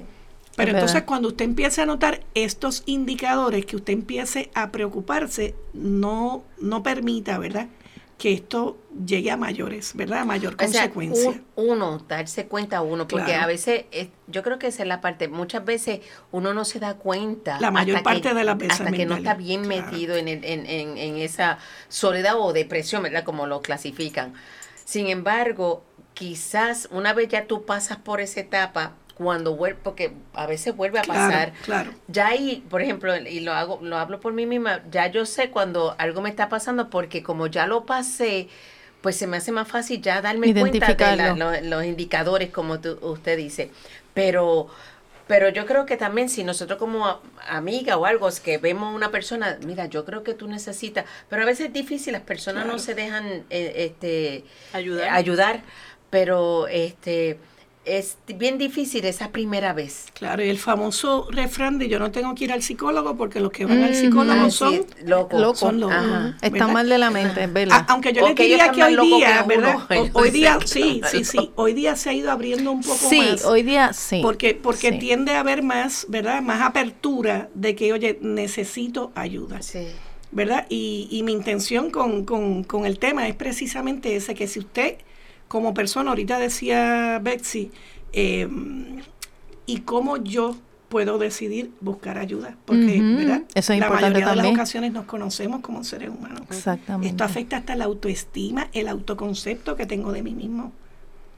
Pero 0.56 0.70
Es 0.70 0.74
entonces 0.76 0.94
verdad. 0.96 1.08
cuando 1.08 1.28
usted 1.30 1.46
empiece 1.46 1.82
a 1.82 1.86
notar 1.86 2.22
estos 2.36 2.84
indicadores, 2.86 3.66
que 3.66 3.76
usted 3.76 3.94
empiece 3.94 4.52
a 4.54 4.72
preocuparse, 4.72 5.56
no, 5.74 6.44
no 6.60 6.84
permita, 6.84 7.40
¿verdad? 7.40 7.68
Que 8.20 8.34
esto 8.34 8.78
llegue 9.06 9.32
a 9.32 9.38
mayores, 9.38 9.96
¿verdad? 9.96 10.20
A 10.20 10.26
mayor 10.26 10.54
O 10.54 10.58
sea, 10.68 10.68
consecuencia. 10.92 11.30
un- 11.32 11.44
uno, 11.72 11.98
darse 12.08 12.46
cuenta 12.46 12.82
uno, 12.84 13.08
porque 13.08 13.26
Claro. 13.26 13.44
a 13.46 13.48
veces, 13.48 13.86
yo 14.28 14.44
creo 14.44 14.60
que 14.60 14.68
esa 14.68 14.84
es 14.84 14.88
la 14.88 15.02
parte, 15.02 15.28
muchas 15.28 15.66
veces 15.66 16.02
uno 16.32 16.54
no 16.54 16.66
se 16.66 16.80
da 16.80 16.94
cuenta. 16.94 17.60
La 17.60 17.72
mayor 17.72 17.98
hasta 17.98 18.10
que- 18.12 18.16
parte 18.22 18.34
de 18.36 18.44
las 18.44 18.58
veces, 18.58 18.80
Hasta 18.80 18.92
que 18.92 19.06
no 19.08 19.16
está 19.16 19.34
bien 19.34 19.64
claro. 19.64 19.86
metido 19.92 20.16
en, 20.16 20.28
el- 20.28 20.46
en, 20.46 20.68
en, 20.68 20.98
en 21.00 21.18
esa 21.18 21.58
soledad 21.90 22.36
o 22.40 22.54
depresión, 22.54 23.02
¿verdad? 23.02 23.24
Como 23.24 23.48
lo 23.48 23.62
clasifican. 23.64 24.36
Sin 24.86 25.08
embargo, 25.08 25.84
quizás 26.14 26.88
una 26.92 27.14
vez 27.14 27.28
ya 27.30 27.48
tú 27.48 27.66
pasas 27.66 27.98
por 27.98 28.22
esa 28.22 28.40
etapa, 28.42 28.94
cuando 29.16 29.56
vuelve, 29.56 29.80
porque 29.84 30.14
a 30.34 30.46
veces 30.48 30.76
vuelve 30.76 31.00
a 31.00 31.04
pasar, 31.04 31.54
claro. 31.66 31.92
ya 32.08 32.28
ahí, 32.28 32.64
por 32.70 32.82
ejemplo, 32.82 33.16
y 33.16 33.42
lo 33.42 33.54
hago, 33.54 33.80
lo 33.82 33.98
hablo 33.98 34.20
por 34.20 34.34
mí 34.34 34.46
misma, 34.46 34.82
ya 34.92 35.08
yo 35.08 35.26
sé 35.26 35.50
cuando 35.52 35.96
algo 36.00 36.22
me 36.22 36.30
está 36.30 36.50
pasando 36.50 36.90
porque 36.90 37.22
como 37.22 37.48
ya 37.48 37.68
lo 37.68 37.86
pasé, 37.86 38.48
pues 39.02 39.16
se 39.18 39.28
me 39.28 39.38
hace 39.38 39.52
más 39.52 39.68
fácil 39.68 40.02
ya 40.02 40.22
darme 40.22 40.48
cuenta 40.54 40.88
de 40.88 41.16
la- 41.36 41.62
los 41.62 41.84
indicadores, 41.86 42.50
como 42.52 42.80
tú- 42.80 42.98
usted 43.02 43.38
dice. 43.38 43.70
Pero 44.14 44.68
Pero 45.26 45.48
yo 45.48 45.66
creo 45.66 45.86
que 45.86 45.96
también 45.96 46.28
si 46.28 46.44
nosotros 46.44 46.78
como 46.78 47.08
a- 47.08 47.22
amiga 47.48 47.96
o 47.98 48.06
algo, 48.06 48.28
es 48.28 48.42
que 48.42 48.58
vemos 48.58 48.94
una 48.94 49.10
persona, 49.10 49.58
mira, 49.66 49.86
yo 49.86 50.04
creo 50.04 50.22
que 50.22 50.34
tú 50.34 50.50
necesitas, 50.50 51.06
pero 51.30 51.44
a 51.44 51.46
veces 51.46 51.68
es 51.68 51.74
difícil, 51.74 52.12
las 52.12 52.24
personas 52.24 52.66
no 52.66 52.78
se 52.78 52.94
dejan 52.94 53.26
eh, 53.50 53.74
este, 53.90 54.44
Ayudar. 54.74 55.06
eh, 55.08 55.10
ayudar, 55.10 55.62
pero 56.10 56.68
este 56.68 57.38
es 57.86 58.18
bien 58.38 58.58
difícil 58.58 59.04
esa 59.06 59.30
primera 59.32 59.74
vez. 59.74 60.06
Claro, 60.14 60.44
y 60.44 60.50
el 60.50 60.58
famoso 60.58 61.28
refrán 61.32 61.80
de 61.80 61.90
yo 61.90 62.00
no 62.00 62.12
tengo 62.12 62.34
que 62.34 62.46
ir 62.46 62.52
al 62.54 62.62
psicólogo 62.64 63.18
porque 63.18 63.40
los 63.42 63.52
que 63.52 63.66
van 63.66 63.84
al 63.84 63.92
Ujú. 63.92 64.00
psicólogo 64.00 64.42
Ah, 64.46 64.50
son 64.52 64.74
sí, 64.74 64.82
loco. 65.06 65.38
Loco. 65.38 65.56
son 65.56 65.80
locos. 65.82 65.96
Está 66.42 66.68
mal 66.68 66.88
de 66.88 66.98
la 66.98 67.12
mente, 67.12 67.44
es 67.44 67.52
verdad. 67.52 67.86
A- 67.88 67.92
aunque 67.92 68.14
yo 68.14 68.22
les 68.22 68.32
ellos 68.40 68.48
diría 68.48 68.72
que 68.72 68.84
hoy 68.84 68.94
locos 68.94 69.18
día, 69.18 69.46
que 69.48 69.58
uno, 69.58 69.62
¿verdad? 69.64 69.76
O- 69.90 69.94
ellos 69.94 70.10
hoy 70.14 70.30
día, 70.32 70.60
sí, 70.66 71.02
sí, 71.12 71.24
sí. 71.26 71.52
Hoy 71.56 71.74
día 71.74 71.96
se 71.96 72.10
ha 72.10 72.14
ido 72.14 72.32
abriendo 72.32 72.72
un 72.72 72.82
poco 72.82 72.96
sí, 73.10 73.20
más. 73.20 73.44
hoy 73.46 73.64
día 73.64 73.92
sí. 73.94 74.20
Porque, 74.22 74.54
porque 74.56 74.92
Sí. 74.92 75.00
tiende 75.00 75.34
a 75.34 75.42
haber 75.42 75.62
más, 75.62 76.06
¿verdad? 76.10 76.42
Más 76.42 76.62
apertura 76.62 77.50
de 77.54 77.76
que, 77.76 77.92
oye, 77.94 78.18
necesito 78.22 79.12
ayuda. 79.16 79.62
Sí. 79.62 79.88
¿verdad? 80.32 80.66
Y, 80.68 81.08
y 81.12 81.22
mi 81.22 81.32
intención 81.32 81.92
con, 81.92 82.26
con- 82.26 82.64
con 82.64 82.86
el 82.88 82.98
tema 82.98 83.28
es 83.28 83.36
precisamente 83.36 84.16
ese, 84.16 84.34
que 84.34 84.48
si 84.48 84.58
usted 84.60 84.96
como 85.54 85.76
persona, 85.76 86.10
ahorita 86.10 86.40
decía 86.40 87.20
Betsy, 87.22 87.72
eh, 88.12 88.50
y 89.68 89.82
cómo 89.82 90.18
yo 90.18 90.56
puedo 90.90 91.20
decidir 91.20 91.72
buscar 91.80 92.18
ayuda, 92.18 92.56
porque 92.66 93.00
¿verdad? 93.02 93.44
eso 93.54 93.74
es 93.74 93.80
la 93.80 93.90
mayoría 93.92 94.30
de 94.30 94.36
las 94.36 94.48
ocasiones 94.48 94.92
nos 94.94 95.06
conocemos 95.06 95.62
como 95.62 95.84
seres 95.84 96.10
humanos. 96.10 96.42
Exactamente. 96.50 97.08
Esto 97.10 97.24
afecta 97.24 97.58
hasta 97.58 97.76
la 97.76 97.86
autoestima, 97.86 98.68
el 98.74 98.88
autoconcepto 98.88 99.76
que 99.76 99.86
tengo 99.86 100.12
de 100.12 100.24
mí 100.24 100.34
mismo. 100.34 100.72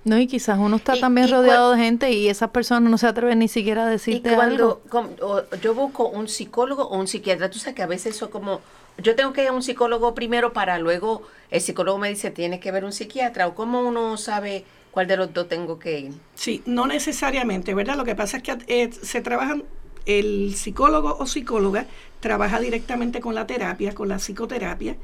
No, 0.05 0.17
y 0.17 0.27
quizás 0.27 0.59
uno 0.59 0.77
está 0.77 0.95
Y- 0.95 1.01
también 1.01 1.27
y 1.27 1.31
rodeado 1.31 1.71
de 1.73 1.77
gente 1.83 2.11
y 2.13 2.29
esas 2.29 2.51
personas 2.51 2.89
no 2.89 2.97
se 2.97 3.07
atreven 3.07 3.39
ni 3.39 3.47
siquiera 3.49 3.85
a 3.85 3.89
Y 3.89 3.91
decirte 3.91 4.29
algo. 4.29 4.37
cuando 4.37 4.81
com- 4.89 5.09
o- 5.21 5.41
yo 5.61 5.73
busco 5.75 6.07
un 6.07 6.27
psicólogo 6.29 6.83
o 6.87 6.97
un 6.97 7.07
psiquiatra, 7.07 7.49
tú 7.49 7.59
sabes 7.59 7.75
que 7.75 7.83
a 7.83 7.87
veces 7.87 8.15
eso 8.15 8.29
como, 8.29 8.61
yo 8.97 9.15
tengo 9.15 9.33
que 9.33 9.43
ir 9.43 9.49
a 9.49 9.51
un 9.51 9.63
psicólogo 9.63 10.15
primero 10.15 10.53
para 10.53 10.79
luego 10.79 11.23
el 11.51 11.61
psicólogo 11.61 11.97
me 11.97 12.09
dice, 12.09 12.31
tienes 12.31 12.59
que 12.59 12.71
ver 12.71 12.85
un 12.85 12.91
psiquiatra, 12.91 13.47
o 13.47 13.55
cómo 13.55 13.81
uno 13.81 14.17
sabe 14.17 14.65
cuál 14.91 15.07
de 15.07 15.17
los 15.17 15.33
dos 15.33 15.47
tengo 15.47 15.79
que 15.79 15.99
ir. 15.99 16.13
Sí, 16.35 16.61
no 16.65 16.87
necesariamente, 16.87 17.73
¿verdad? 17.73 17.97
Lo 17.97 18.05
que 18.05 18.15
pasa 18.15 18.37
es 18.37 18.43
que 18.43 18.57
eh, 18.67 18.89
se 18.91 19.21
trabajan, 19.21 19.63
el 20.05 20.55
psicólogo 20.55 21.17
o 21.19 21.25
psicóloga 21.25 21.85
trabaja 22.19 22.59
directamente 22.59 23.19
con 23.19 23.35
la 23.35 23.45
terapia, 23.45 23.93
con 23.93 24.07
la 24.07 24.17
psicoterapia, 24.17 24.95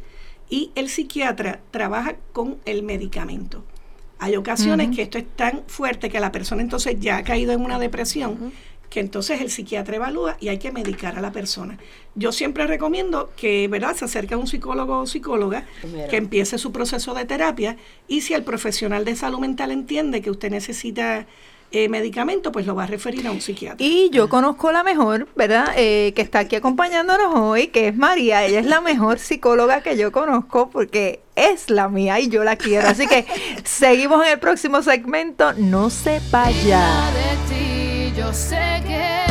y 0.49 0.71
el 0.75 0.89
psiquiatra 0.89 1.59
trabaja 1.71 2.15
con 2.33 2.57
el 2.65 2.83
medicamento. 2.83 3.63
Hay 4.19 4.35
ocasiones 4.35 4.95
que 4.95 5.01
esto 5.01 5.17
es 5.17 5.25
tan 5.35 5.63
fuerte 5.65 6.09
que 6.09 6.19
la 6.19 6.31
persona 6.31 6.61
entonces 6.61 6.99
ya 6.99 7.17
ha 7.17 7.23
caído 7.23 7.53
en 7.53 7.61
una 7.61 7.79
depresión, 7.79 8.53
que 8.91 8.99
entonces 8.99 9.39
el 9.39 9.49
psiquiatra 9.49 9.95
evalúa 9.95 10.35
y 10.41 10.49
hay 10.49 10.59
que 10.59 10.71
medicar 10.71 11.17
a 11.17 11.21
la 11.21 11.31
persona. 11.31 11.77
Yo 12.13 12.33
siempre 12.33 12.67
recomiendo 12.67 13.31
que, 13.37 13.69
¿verdad?, 13.69 13.95
se 13.95 14.03
acerque 14.03 14.33
a 14.33 14.37
un 14.37 14.47
psicólogo 14.47 14.99
o 14.99 15.07
psicóloga, 15.07 15.65
Primero. 15.81 16.09
que 16.09 16.17
empiece 16.17 16.57
su 16.57 16.73
proceso 16.73 17.13
de 17.13 17.23
terapia 17.23 17.77
y 18.09 18.19
si 18.19 18.33
el 18.33 18.43
profesional 18.43 19.05
de 19.05 19.15
salud 19.15 19.39
mental 19.39 19.71
entiende 19.71 20.21
que 20.21 20.29
usted 20.29 20.51
necesita 20.51 21.25
eh, 21.71 21.87
medicamento, 21.87 22.51
pues 22.51 22.65
lo 22.67 22.75
va 22.75 22.83
a 22.83 22.87
referir 22.87 23.25
a 23.27 23.31
un 23.31 23.39
psiquiatra. 23.39 23.77
Y 23.79 24.09
yo 24.09 24.27
conozco 24.27 24.73
la 24.73 24.83
mejor, 24.83 25.29
¿verdad? 25.37 25.67
Eh, 25.77 26.11
que 26.13 26.21
está 26.21 26.39
aquí 26.39 26.57
acompañándonos 26.57 27.33
hoy, 27.33 27.67
que 27.67 27.87
es 27.87 27.95
María. 27.95 28.45
Ella 28.45 28.59
es 28.59 28.65
la 28.65 28.81
mejor 28.81 29.19
psicóloga 29.19 29.79
que 29.79 29.95
yo 29.95 30.11
conozco 30.11 30.69
porque 30.69 31.21
es 31.37 31.69
la 31.69 31.87
mía 31.87 32.19
y 32.19 32.27
yo 32.27 32.43
la 32.43 32.57
quiero. 32.57 32.89
Así 32.89 33.07
que 33.07 33.25
seguimos 33.63 34.25
en 34.25 34.33
el 34.33 34.39
próximo 34.39 34.81
segmento. 34.81 35.53
No 35.53 35.89
se 35.89 36.19
vaya. 36.29 36.83
Yo 38.15 38.33
sé 38.33 38.81
que 38.85 39.30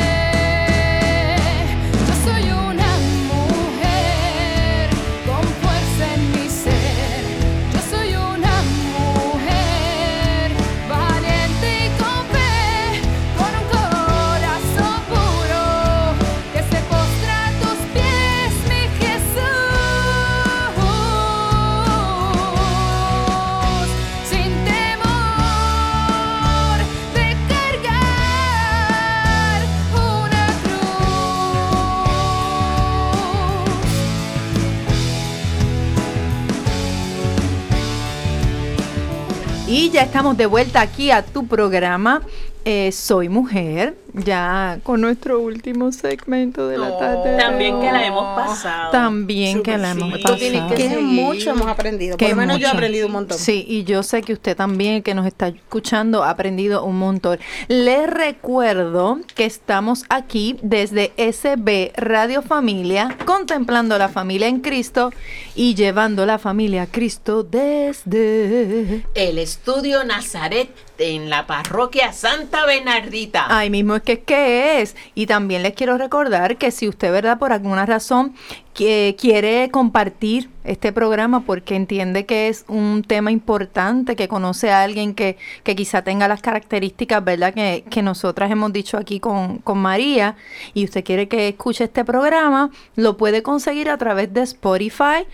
Y 39.70 39.88
ya 39.90 40.02
estamos 40.02 40.36
de 40.36 40.46
vuelta 40.46 40.80
aquí 40.80 41.12
a 41.12 41.22
tu 41.24 41.46
programa. 41.46 42.22
Eh, 42.64 42.90
Soy 42.90 43.28
mujer, 43.28 43.96
ya 44.14 44.78
con 44.82 45.00
nuestro 45.00 45.40
último 45.40 45.92
segmento 45.92 46.68
de 46.68 46.78
la 46.78 46.98
tarde. 46.98 47.30
de 47.32 47.38
También 47.38 47.80
que 47.80 47.92
la 47.92 48.06
hemos 48.06 48.36
pasado. 48.36 48.90
También 48.90 49.62
que 49.62 49.78
la 49.78 49.92
hemos 49.92 50.08
sí. 50.14 50.22
pasado. 50.22 50.34
Tú 50.34 50.40
tienes 50.40 50.72
que 50.72 50.98
mucho 50.98 51.50
hemos 51.50 51.66
aprendido. 51.66 52.16
Que 52.16 52.26
Por 52.26 52.36
lo 52.36 52.40
menos 52.40 52.58
yo 52.58 52.66
he 52.66 52.68
mucho. 52.68 52.76
aprendido 52.76 53.06
un 53.06 53.12
montón. 53.12 53.38
Sí, 53.38 53.64
y 53.68 53.84
yo 53.84 54.02
sé 54.02 54.22
que 54.22 54.32
usted 54.32 54.56
también, 54.56 55.02
que 55.02 55.14
nos 55.14 55.26
está 55.26 55.48
escuchando, 55.48 56.24
ha 56.24 56.30
aprendido 56.30 56.84
un 56.84 56.98
montón. 56.98 57.38
Les 57.68 58.08
recuerdo 58.08 59.18
que 59.34 59.44
estamos 59.44 60.04
aquí 60.08 60.56
desde 60.62 61.12
SB 61.16 61.92
Radio 61.96 62.42
Familia, 62.42 63.16
contemplando 63.24 63.98
la 63.98 64.08
familia 64.08 64.48
en 64.48 64.61
Cristo 64.61 65.12
y 65.54 65.74
llevando 65.74 66.26
la 66.26 66.38
familia 66.38 66.82
a 66.82 66.86
Cristo 66.86 67.42
desde... 67.42 69.04
El 69.14 69.38
estudio 69.38 70.04
Nazaret 70.04 70.70
en 70.98 71.30
la 71.30 71.46
parroquia 71.46 72.12
Santa 72.12 72.66
Bernardita. 72.66 73.46
Ahí 73.56 73.70
mismo 73.70 73.99
es 74.07 74.18
que 74.20 74.80
es 74.80 74.80
es. 74.80 74.96
Y 75.14 75.26
también 75.26 75.62
les 75.62 75.74
quiero 75.74 75.98
recordar 75.98 76.57
que 76.57 76.70
si 76.70 76.88
usted, 76.88 77.12
¿verdad? 77.12 77.38
Por 77.38 77.53
alguna 77.53 77.86
razón 77.86 78.34
que 78.74 79.16
quiere 79.18 79.68
compartir 79.70 80.48
este 80.64 80.92
programa 80.92 81.40
porque 81.40 81.74
entiende 81.74 82.26
que 82.26 82.48
es 82.48 82.64
un 82.68 83.03
tema 83.03 83.30
importante, 83.30 84.16
que 84.16 84.28
conoce 84.28 84.70
a 84.70 84.82
alguien 84.82 85.14
que, 85.14 85.36
que 85.64 85.74
quizá 85.76 86.03
tenga 86.03 86.28
las 86.28 86.40
características, 86.40 87.24
¿verdad? 87.24 87.53
Que, 87.55 87.84
que 87.90 88.03
nosotras 88.03 88.51
hemos 88.51 88.72
dicho 88.72 88.96
aquí 88.96 89.20
con, 89.20 89.59
con 89.59 89.78
María 89.78 90.36
y 90.74 90.84
usted 90.84 91.05
quiere 91.05 91.28
que 91.28 91.48
escuche 91.48 91.84
este 91.84 92.05
programa, 92.05 92.70
lo 92.96 93.16
puede 93.16 93.42
conseguir 93.42 93.90
a 93.90 93.98
través 93.98 94.32
de 94.32 94.42
Spotify, 94.42 95.26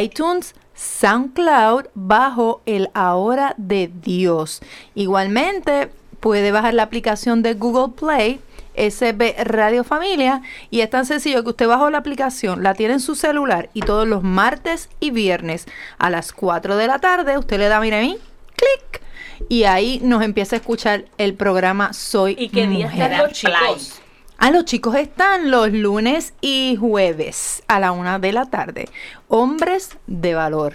iTunes, 0.00 0.54
SoundCloud 0.74 1.86
bajo 1.94 2.62
el 2.66 2.88
Ahora 2.94 3.54
de 3.58 3.90
Dios. 4.02 4.60
Igualmente 4.94 5.90
puede 6.20 6.52
bajar 6.52 6.74
la 6.74 6.84
aplicación 6.84 7.42
de 7.42 7.54
Google 7.54 7.94
Play. 7.94 8.40
SB 8.78 9.34
Radio 9.42 9.82
Familia 9.82 10.40
y 10.70 10.82
es 10.82 10.90
tan 10.90 11.04
sencillo 11.04 11.42
que 11.42 11.50
usted 11.50 11.66
bajó 11.66 11.90
la 11.90 11.98
aplicación, 11.98 12.62
la 12.62 12.74
tiene 12.74 12.94
en 12.94 13.00
su 13.00 13.16
celular 13.16 13.70
y 13.74 13.80
todos 13.80 14.06
los 14.06 14.22
martes 14.22 14.88
y 15.00 15.10
viernes 15.10 15.66
a 15.98 16.10
las 16.10 16.32
4 16.32 16.76
de 16.76 16.86
la 16.86 17.00
tarde 17.00 17.38
usted 17.38 17.58
le 17.58 17.66
da, 17.66 17.80
mire 17.80 17.96
ahí, 17.96 18.18
clic 18.54 19.02
y 19.48 19.64
ahí 19.64 20.00
nos 20.02 20.22
empieza 20.22 20.56
a 20.56 20.58
escuchar 20.58 21.06
el 21.18 21.34
programa 21.34 21.92
Soy 21.92 22.36
¿Y 22.38 22.50
qué 22.50 22.66
día 22.66 22.86
están 22.86 23.18
los 23.18 23.32
chicos? 23.32 24.00
Ah, 24.38 24.52
los 24.52 24.64
chicos 24.64 24.94
están 24.94 25.50
los 25.50 25.72
lunes 25.72 26.32
y 26.40 26.76
jueves 26.78 27.64
a 27.66 27.80
la 27.80 27.90
una 27.90 28.20
de 28.20 28.32
la 28.32 28.46
tarde. 28.46 28.88
Hombres 29.26 29.98
de 30.06 30.34
valor. 30.34 30.74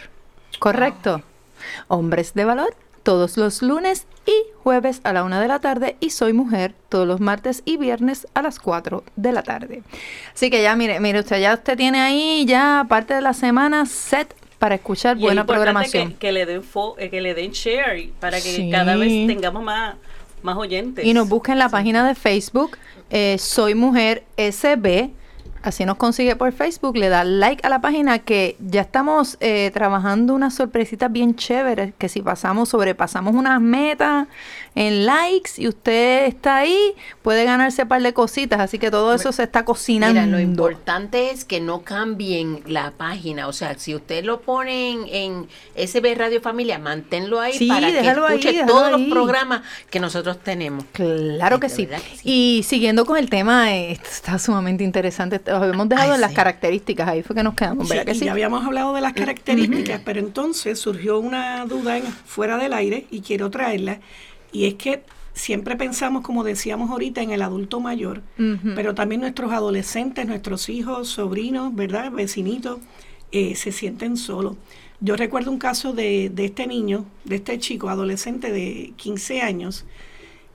¿Correcto? 0.59 1.21
Hombres 1.87 2.33
de 2.33 2.43
valor 2.43 2.75
todos 3.03 3.37
los 3.37 3.61
lunes 3.61 4.07
y 4.25 4.33
jueves 4.63 5.01
a 5.03 5.11
la 5.13 5.23
una 5.23 5.41
de 5.41 5.47
la 5.49 5.59
tarde 5.59 5.97
y 5.99 6.11
soy 6.11 6.31
mujer 6.33 6.73
todos 6.89 7.05
los 7.05 7.19
martes 7.19 7.61
y 7.65 7.75
viernes 7.77 8.25
a 8.33 8.41
las 8.41 8.59
4 8.59 9.03
de 9.17 9.31
la 9.33 9.43
tarde. 9.43 9.83
Así 10.33 10.49
que 10.49 10.61
ya 10.63 10.75
mire, 10.75 10.99
mire 11.01 11.19
usted, 11.19 11.39
ya 11.41 11.53
usted 11.53 11.75
tiene 11.77 11.99
ahí 11.99 12.45
ya 12.47 12.85
parte 12.87 13.13
de 13.13 13.21
la 13.21 13.33
semana 13.33 13.85
set 13.85 14.33
para 14.59 14.75
escuchar 14.75 15.17
Y 15.17 15.21
buena 15.21 15.45
programación. 15.45 16.11
Que, 16.13 16.17
que 16.17 16.31
le 16.31 16.45
den 16.45 16.63
fo- 16.63 16.95
eh, 16.97 17.09
que 17.09 17.19
le 17.19 17.33
den 17.33 17.51
share 17.51 18.09
para 18.21 18.37
que 18.37 18.43
Sí. 18.55 18.69
cada 18.71 18.95
vez 18.95 19.27
tengamos 19.27 19.61
más, 19.61 19.95
más 20.41 20.55
oyentes. 20.55 21.03
Y 21.05 21.13
nos 21.13 21.27
busca 21.27 21.51
en 21.51 21.59
la 21.59 21.67
página 21.67 22.07
de 22.07 22.15
Facebook, 22.15 22.77
eh, 23.09 23.35
Soy 23.37 23.75
Mujer 23.75 24.23
SB, 24.37 25.09
Así 25.63 25.85
nos 25.85 25.95
consigue 25.95 26.35
por 26.35 26.51
Facebook, 26.51 26.97
le 26.97 27.07
da 27.07 27.23
like 27.23 27.65
a 27.65 27.69
la 27.69 27.79
página 27.79 28.19
que 28.19 28.57
ya 28.59 28.81
estamos 28.81 29.37
eh, 29.39 29.71
trabajando 29.73 30.35
unas 30.35 30.53
sorpresitas 30.53 31.09
bien 31.09 31.35
chéveres, 31.35 31.93
que 31.97 32.09
si 32.09 32.21
pasamos, 32.21 32.67
sobrepasamos 32.67 33.33
unas 33.33 33.61
metas 33.61 34.27
en 34.75 35.05
likes 35.05 35.51
y 35.57 35.67
usted 35.67 36.25
está 36.25 36.57
ahí, 36.57 36.77
puede 37.21 37.45
ganarse 37.45 37.83
un 37.83 37.87
par 37.89 38.01
de 38.01 38.13
cositas, 38.13 38.59
así 38.59 38.79
que 38.79 38.89
todo 38.89 39.13
eso 39.13 39.31
se 39.31 39.43
está 39.43 39.65
cocinando. 39.65 40.19
Mira, 40.19 40.25
lo 40.25 40.39
importante 40.39 41.29
es 41.29 41.45
que 41.45 41.61
no 41.61 41.83
cambien 41.83 42.61
la 42.65 42.91
página. 42.91 43.47
O 43.47 43.53
sea, 43.53 43.77
si 43.77 43.93
usted 43.93 44.23
lo 44.23 44.41
pone 44.41 44.91
en, 44.91 45.05
en 45.75 45.87
SB 45.87 46.15
Radio 46.17 46.41
Familia, 46.41 46.79
manténlo 46.79 47.39
ahí 47.39 47.53
Sí, 47.53 47.67
para 47.67 47.87
que 47.87 47.93
déjalo 47.93 48.25
ahí, 48.25 48.39
escuche 48.39 48.51
déjalo 48.53 48.71
todos 48.73 48.93
ahí. 48.93 49.03
los 49.05 49.11
programas 49.13 49.61
que 49.89 49.99
nosotros 49.99 50.39
tenemos. 50.39 50.85
Claro 50.91 51.59
que 51.59 51.69
sí. 51.69 51.85
verdad 51.85 52.03
que 52.03 52.17
sí. 52.17 52.21
Y 52.23 52.63
siguiendo 52.63 53.05
con 53.05 53.17
el 53.17 53.29
tema, 53.29 53.73
eh, 53.75 53.91
esto 53.91 54.09
está 54.11 54.39
sumamente 54.39 54.83
interesante. 54.83 55.39
Lo 55.45 55.57
habíamos 55.57 55.87
dejado 55.89 56.09
Ay, 56.11 56.15
en 56.15 56.21
las 56.21 56.31
sí. 56.31 56.35
características, 56.35 57.07
ahí 57.07 57.21
fue 57.23 57.35
que 57.35 57.43
nos 57.43 57.53
quedamos, 57.53 57.87
Sí, 57.87 57.93
¿verdad 57.95 58.05
que 58.05 58.17
y 58.17 58.19
sí? 58.19 58.25
ya 58.25 58.31
habíamos 58.31 58.65
hablado 58.65 58.93
de 58.93 59.01
las 59.01 59.13
características, 59.13 60.01
pero 60.03 60.19
entonces 60.19 60.79
surgió 60.79 61.19
una 61.19 61.65
duda 61.65 61.97
en- 61.97 62.03
fuera 62.05 62.57
del 62.57 62.73
aire 62.73 63.05
y 63.11 63.21
quiero 63.21 63.49
traerla, 63.51 63.99
y 64.53 64.65
es 64.65 64.75
que 64.75 65.03
siempre 65.33 65.75
pensamos, 65.75 66.23
como 66.23 66.43
decíamos 66.43 66.91
ahorita, 66.91 67.21
en 67.21 67.31
el 67.31 67.41
adulto 67.41 67.79
mayor, 67.79 68.21
pero 68.75 68.93
también 68.93 69.21
nuestros 69.21 69.51
adolescentes, 69.51 70.25
nuestros 70.27 70.69
hijos, 70.69 71.09
sobrinos, 71.09 71.75
¿verdad? 71.75 72.11
Vecinitos, 72.11 72.79
eh, 73.31 73.55
se 73.55 73.71
sienten 73.71 74.15
solos. 74.15 74.55
Yo 75.01 75.15
recuerdo 75.17 75.51
un 75.51 75.57
caso 75.57 75.91
de, 75.91 76.29
de 76.29 76.45
este 76.45 76.67
niño, 76.67 77.05
de 77.25 77.37
este 77.37 77.57
chico 77.57 77.89
adolescente 77.89 78.51
de 78.51 78.93
15 78.95 79.41
años, 79.41 79.85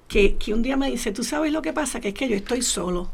que, 0.06 0.36
que 0.36 0.54
un 0.54 0.62
día 0.62 0.76
me 0.76 0.90
dice, 0.90 1.12
tú 1.12 1.24
sabes 1.24 1.52
lo 1.52 1.60
que 1.60 1.72
pasa, 1.72 2.00
que 2.00 2.08
es 2.08 2.14
que 2.14 2.28
yo 2.28 2.36
estoy 2.36 2.62
solo. 2.62 3.10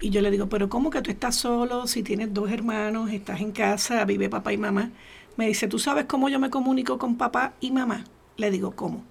Y 0.00 0.10
yo 0.10 0.22
le 0.22 0.30
digo, 0.30 0.48
pero 0.48 0.68
¿cómo 0.68 0.90
que 0.90 1.02
tú 1.02 1.10
estás 1.10 1.36
solo? 1.36 1.86
Si 1.86 2.02
tienes 2.02 2.32
dos 2.34 2.50
hermanos, 2.50 3.12
estás 3.12 3.40
en 3.40 3.52
casa, 3.52 4.04
vive 4.06 4.28
papá 4.28 4.52
y 4.52 4.56
mamá. 4.56 4.90
Me 5.36 5.46
dice, 5.46 5.68
¿tú 5.68 5.78
sabes 5.78 6.06
cómo 6.06 6.28
yo 6.28 6.40
me 6.40 6.50
comunico 6.50 6.98
con 6.98 7.16
papá 7.16 7.52
y 7.60 7.70
mamá? 7.70 8.04
Le 8.36 8.50
digo, 8.50 8.72
¿cómo? 8.74 9.04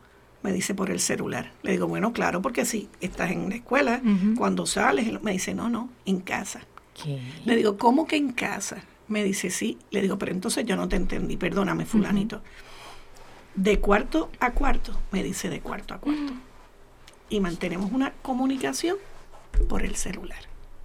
Me 0.43 0.51
dice, 0.51 0.73
por 0.73 0.89
el 0.89 0.99
celular. 0.99 1.51
Le 1.61 1.71
digo, 1.71 1.87
bueno, 1.87 2.13
claro, 2.13 2.41
porque 2.41 2.65
si 2.65 2.89
estás 2.99 3.31
en 3.31 3.49
la 3.49 3.55
escuela, 3.55 4.01
cuando 4.37 4.65
sales, 4.65 5.21
me 5.21 5.31
dice, 5.33 5.53
no, 5.53 5.69
no, 5.69 5.89
en 6.05 6.19
casa. 6.19 6.61
Le 7.45 7.55
digo, 7.55 7.77
¿cómo 7.77 8.07
que 8.07 8.15
en 8.15 8.31
casa? 8.31 8.83
Me 9.07 9.23
dice, 9.23 9.49
sí. 9.49 9.77
Le 9.91 10.01
digo, 10.01 10.17
pero 10.17 10.31
entonces 10.31 10.65
yo 10.65 10.75
no 10.75 10.87
te 10.87 10.95
entendí, 10.95 11.37
perdóname, 11.37 11.85
fulanito. 11.85 12.41
De 13.55 13.79
cuarto 13.79 14.29
a 14.39 14.51
cuarto, 14.51 14.97
me 15.11 15.23
dice, 15.23 15.49
de 15.49 15.59
cuarto 15.59 15.93
a 15.93 15.97
cuarto. 15.97 16.33
Y 17.29 17.39
mantenemos 17.39 17.91
una 17.91 18.11
comunicación 18.21 18.97
por 19.67 19.83
el 19.83 19.95
celular 19.95 20.39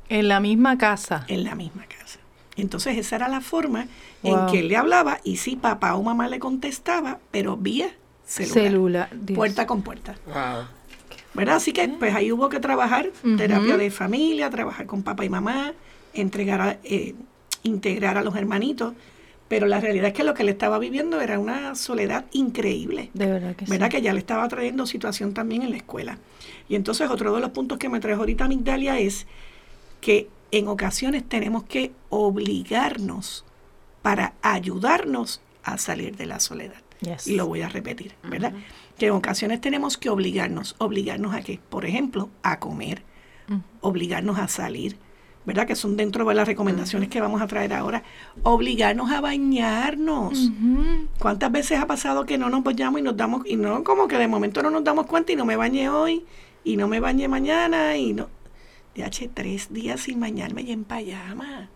En 0.09 0.28
la 0.28 0.40
misma 0.40 0.76
casa. 0.76 1.24
en 1.28 1.44
la 1.44 1.54
misma 1.54 1.84
casa. 1.86 2.18
Entonces 2.57 2.96
esa 2.98 3.16
era 3.16 3.28
la 3.28 3.40
forma 3.40 3.86
en 4.22 4.46
que 4.46 4.61
él 4.61 4.68
le 4.68 4.76
hablaba 4.76 5.18
y 5.24 5.36
sí, 5.36 5.57
papá 5.57 5.94
o 5.94 6.02
mamá 6.02 6.28
le 6.28 6.38
contestaba, 6.38 7.18
pero 7.30 7.57
vía 7.57 7.90
celular, 8.27 9.09
puerta 9.35 9.66
con 9.66 9.83
puerta. 9.83 10.16
Wow. 10.27 10.66
¿Verdad? 11.35 11.57
Así 11.57 11.72
que 11.72 11.87
pues 11.89 12.14
ahí 12.14 12.33
hubo 12.33 12.49
que 12.49 12.61
trabajar, 12.61 13.11
terapia 13.37 13.77
de 13.77 13.91
familia, 13.91 14.49
trabajar 14.51 14.87
con 14.87 15.03
papá 15.03 15.24
y 15.24 15.29
mamá, 15.29 15.72
entregar 16.14 16.61
a- 16.61 16.79
eh, 16.83 17.14
integrar 17.62 18.16
a 18.16 18.22
los 18.22 18.35
hermanitos, 18.37 18.95
pero 19.49 19.66
la 19.66 19.79
realidad 19.81 20.09
es 20.09 20.12
que 20.14 20.24
lo 20.24 20.35
que 20.35 20.43
él 20.43 20.49
estaba 20.49 20.79
viviendo 20.79 21.20
era 21.20 21.39
una 21.39 21.74
soledad 21.74 22.24
increíble. 22.33 23.11
De 23.14 23.27
verdad 23.27 23.55
que 23.55 23.64
¿verdad? 23.66 23.87
sí. 23.91 23.97
Que 23.97 24.03
ya 24.03 24.12
le 24.12 24.18
estaba 24.18 24.49
trayendo 24.49 24.87
situación 24.87 25.35
también 25.35 25.62
en 25.62 25.70
la 25.70 25.77
escuela. 25.77 26.18
Y 26.68 26.74
entonces 26.74 27.11
otro 27.11 27.35
de 27.35 27.41
los 27.41 27.51
puntos 27.51 27.79
que 27.79 27.89
me 27.89 28.01
trajo 28.01 28.20
ahorita 28.20 28.49
Migdalia 28.49 28.99
es 28.99 29.27
que 30.01 30.29
en 30.53 30.68
ocasiones 30.68 31.22
tenemos 31.29 31.64
que 31.64 31.93
obligarnos 32.09 33.45
para 34.03 34.33
ayudarnos 34.43 35.41
a 35.64 35.77
salir 35.79 36.16
de 36.16 36.27
la 36.27 36.41
soledad. 36.41 36.81
Yes. 37.01 37.26
Y 37.26 37.36
lo 37.36 37.47
voy 37.47 37.62
a 37.62 37.68
repetir, 37.68 38.14
¿verdad? 38.22 38.53
Que 38.99 39.07
en 39.07 39.12
ocasiones 39.12 39.61
tenemos 39.61 39.99
que 39.99 40.09
obligarnos, 40.09 40.76
obligarnos 40.78 41.34
a 41.34 41.42
qué? 41.42 41.61
Por 41.68 41.84
ejemplo, 41.84 42.30
a 42.42 42.59
comer, 42.59 43.03
obligarnos 43.80 44.38
a 44.38 44.49
salir, 44.49 44.97
¿verdad? 45.44 45.66
Que 45.66 45.76
son 45.76 45.97
dentro 45.97 46.24
de 46.24 46.34
las 46.34 46.49
recomendaciones 46.49 47.09
que 47.09 47.20
vamos 47.20 47.42
a 47.42 47.47
traer 47.47 47.74
ahora. 47.74 48.03
Obligarnos 48.42 49.11
a 49.11 49.20
bañarnos. 49.20 50.51
¿Cuántas 51.18 51.53
veces 51.53 51.78
ha 51.78 51.86
pasado 51.86 52.24
que 52.24 52.38
no 52.38 52.49
nos 52.49 52.64
bañamos 52.64 53.01
y 53.01 53.03
nos 53.03 53.16
damos, 53.16 53.47
y 53.47 53.57
no 53.57 53.84
como 53.84 54.09
que 54.09 54.16
de 54.18 54.26
momento 54.26 54.62
no 54.62 54.70
nos 54.70 54.82
damos 54.82 55.07
cuenta 55.07 55.32
y 55.32 55.36
no 55.36 55.44
me 55.44 55.57
bañé 55.57 55.88
hoy 55.88 56.24
y 56.64 56.76
no 56.76 56.88
me 56.88 56.99
bañé 56.99 57.28
mañana 57.28 57.97
y 57.97 58.12
no. 58.12 58.28
De 58.94 59.05
H 59.05 59.30
tres 59.32 59.72
días 59.72 60.01
sin 60.01 60.18
bañarme 60.18 60.62
y 60.62 60.72
en 60.72 60.84
pijama, 60.84 61.68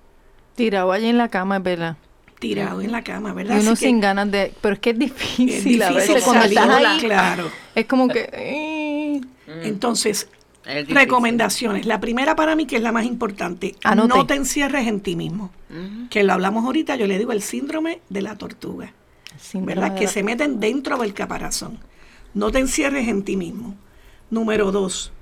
Tirado 0.57 0.91
allí 0.91 1.07
en 1.07 1.19
la 1.19 1.29
cama, 1.29 1.59
es 1.59 1.63
verdad. 1.63 1.97
Tirado 2.41 2.81
en 2.81 2.91
la 2.91 3.03
cama, 3.05 3.31
Y 3.31 3.35
¿verdad? 3.35 3.61
uno 3.61 3.73
Así 3.73 3.81
que 3.85 3.87
sin 3.91 4.01
ganas 4.01 4.29
de... 4.33 4.53
Pero 4.61 4.75
es 4.75 4.81
que 4.81 4.91
es 4.91 4.95
es 4.95 4.99
difícil, 4.99 5.83
a 5.83 5.89
difícil 5.91 6.15
veces 6.15 6.25
cuando 6.25 6.45
estás 6.47 6.69
ahí. 6.71 6.99
claro. 7.01 7.51
Es 7.77 7.87
como 7.87 8.09
que... 8.09 8.29
eh, 8.33 9.21
Entonces, 9.63 10.29
Es 10.65 10.75
difícil. 10.79 10.95
recomendaciones. 10.97 11.87
La 11.87 12.01
primera 12.01 12.35
para 12.35 12.57
mí, 12.57 12.67
que 12.67 12.77
es 12.77 12.83
la 12.83 12.91
más 12.93 13.05
importante, 13.05 13.77
Anote. 13.85 14.09
no 14.09 14.27
te 14.27 14.35
encierres 14.35 14.87
en 14.89 15.01
ti 15.01 15.15
mismo. 15.17 15.51
Ujú. 15.71 16.09
Que 16.09 16.25
lo 16.25 16.33
hablamos 16.33 16.65
ahorita, 16.65 16.97
yo 16.97 17.07
le 17.07 17.19
digo 17.19 17.31
el 17.33 17.43
síndrome 17.43 18.01
de 18.09 18.23
la 18.23 18.37
tortuga. 18.37 18.93
síndrome 19.41 19.75
¿verdad? 19.81 19.95
Que 19.97 20.05
la- 20.07 20.11
se 20.11 20.23
meten 20.23 20.59
dentro 20.61 20.97
del 20.99 21.15
caparazón. 21.15 21.79
No 22.35 22.51
te 22.51 22.59
encierres 22.59 23.07
en 23.09 23.23
ti 23.23 23.37
mismo. 23.37 23.75
Número 24.31 24.73
dos, 24.73 25.13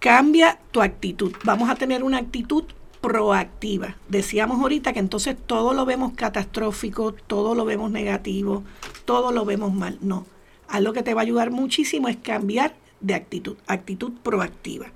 cambia 0.00 0.58
tu 0.70 0.82
actitud. 0.82 1.32
Vamos 1.44 1.68
a 1.70 1.74
tener 1.74 2.02
una 2.02 2.18
actitud 2.18 2.64
proactiva. 3.04 3.96
Decíamos 4.08 4.62
ahorita 4.62 4.94
que 4.94 4.98
entonces 4.98 5.36
todo 5.46 5.74
lo 5.74 5.84
vemos 5.84 6.12
catastrófico, 6.14 7.12
todo 7.12 7.54
lo 7.54 7.66
vemos 7.66 7.90
negativo, 7.90 8.64
todo 9.04 9.30
lo 9.30 9.44
vemos 9.44 9.74
mal. 9.74 9.98
No. 10.00 10.26
Algo 10.68 10.94
que 10.94 11.02
te 11.02 11.12
va 11.12 11.20
a 11.20 11.24
ayudar 11.24 11.50
muchísimo 11.50 12.08
es 12.08 12.16
cambiar 12.16 12.74
de 13.00 13.14
actitud, 13.14 13.58
actitud 13.66 14.12
proactiva. 14.22 14.86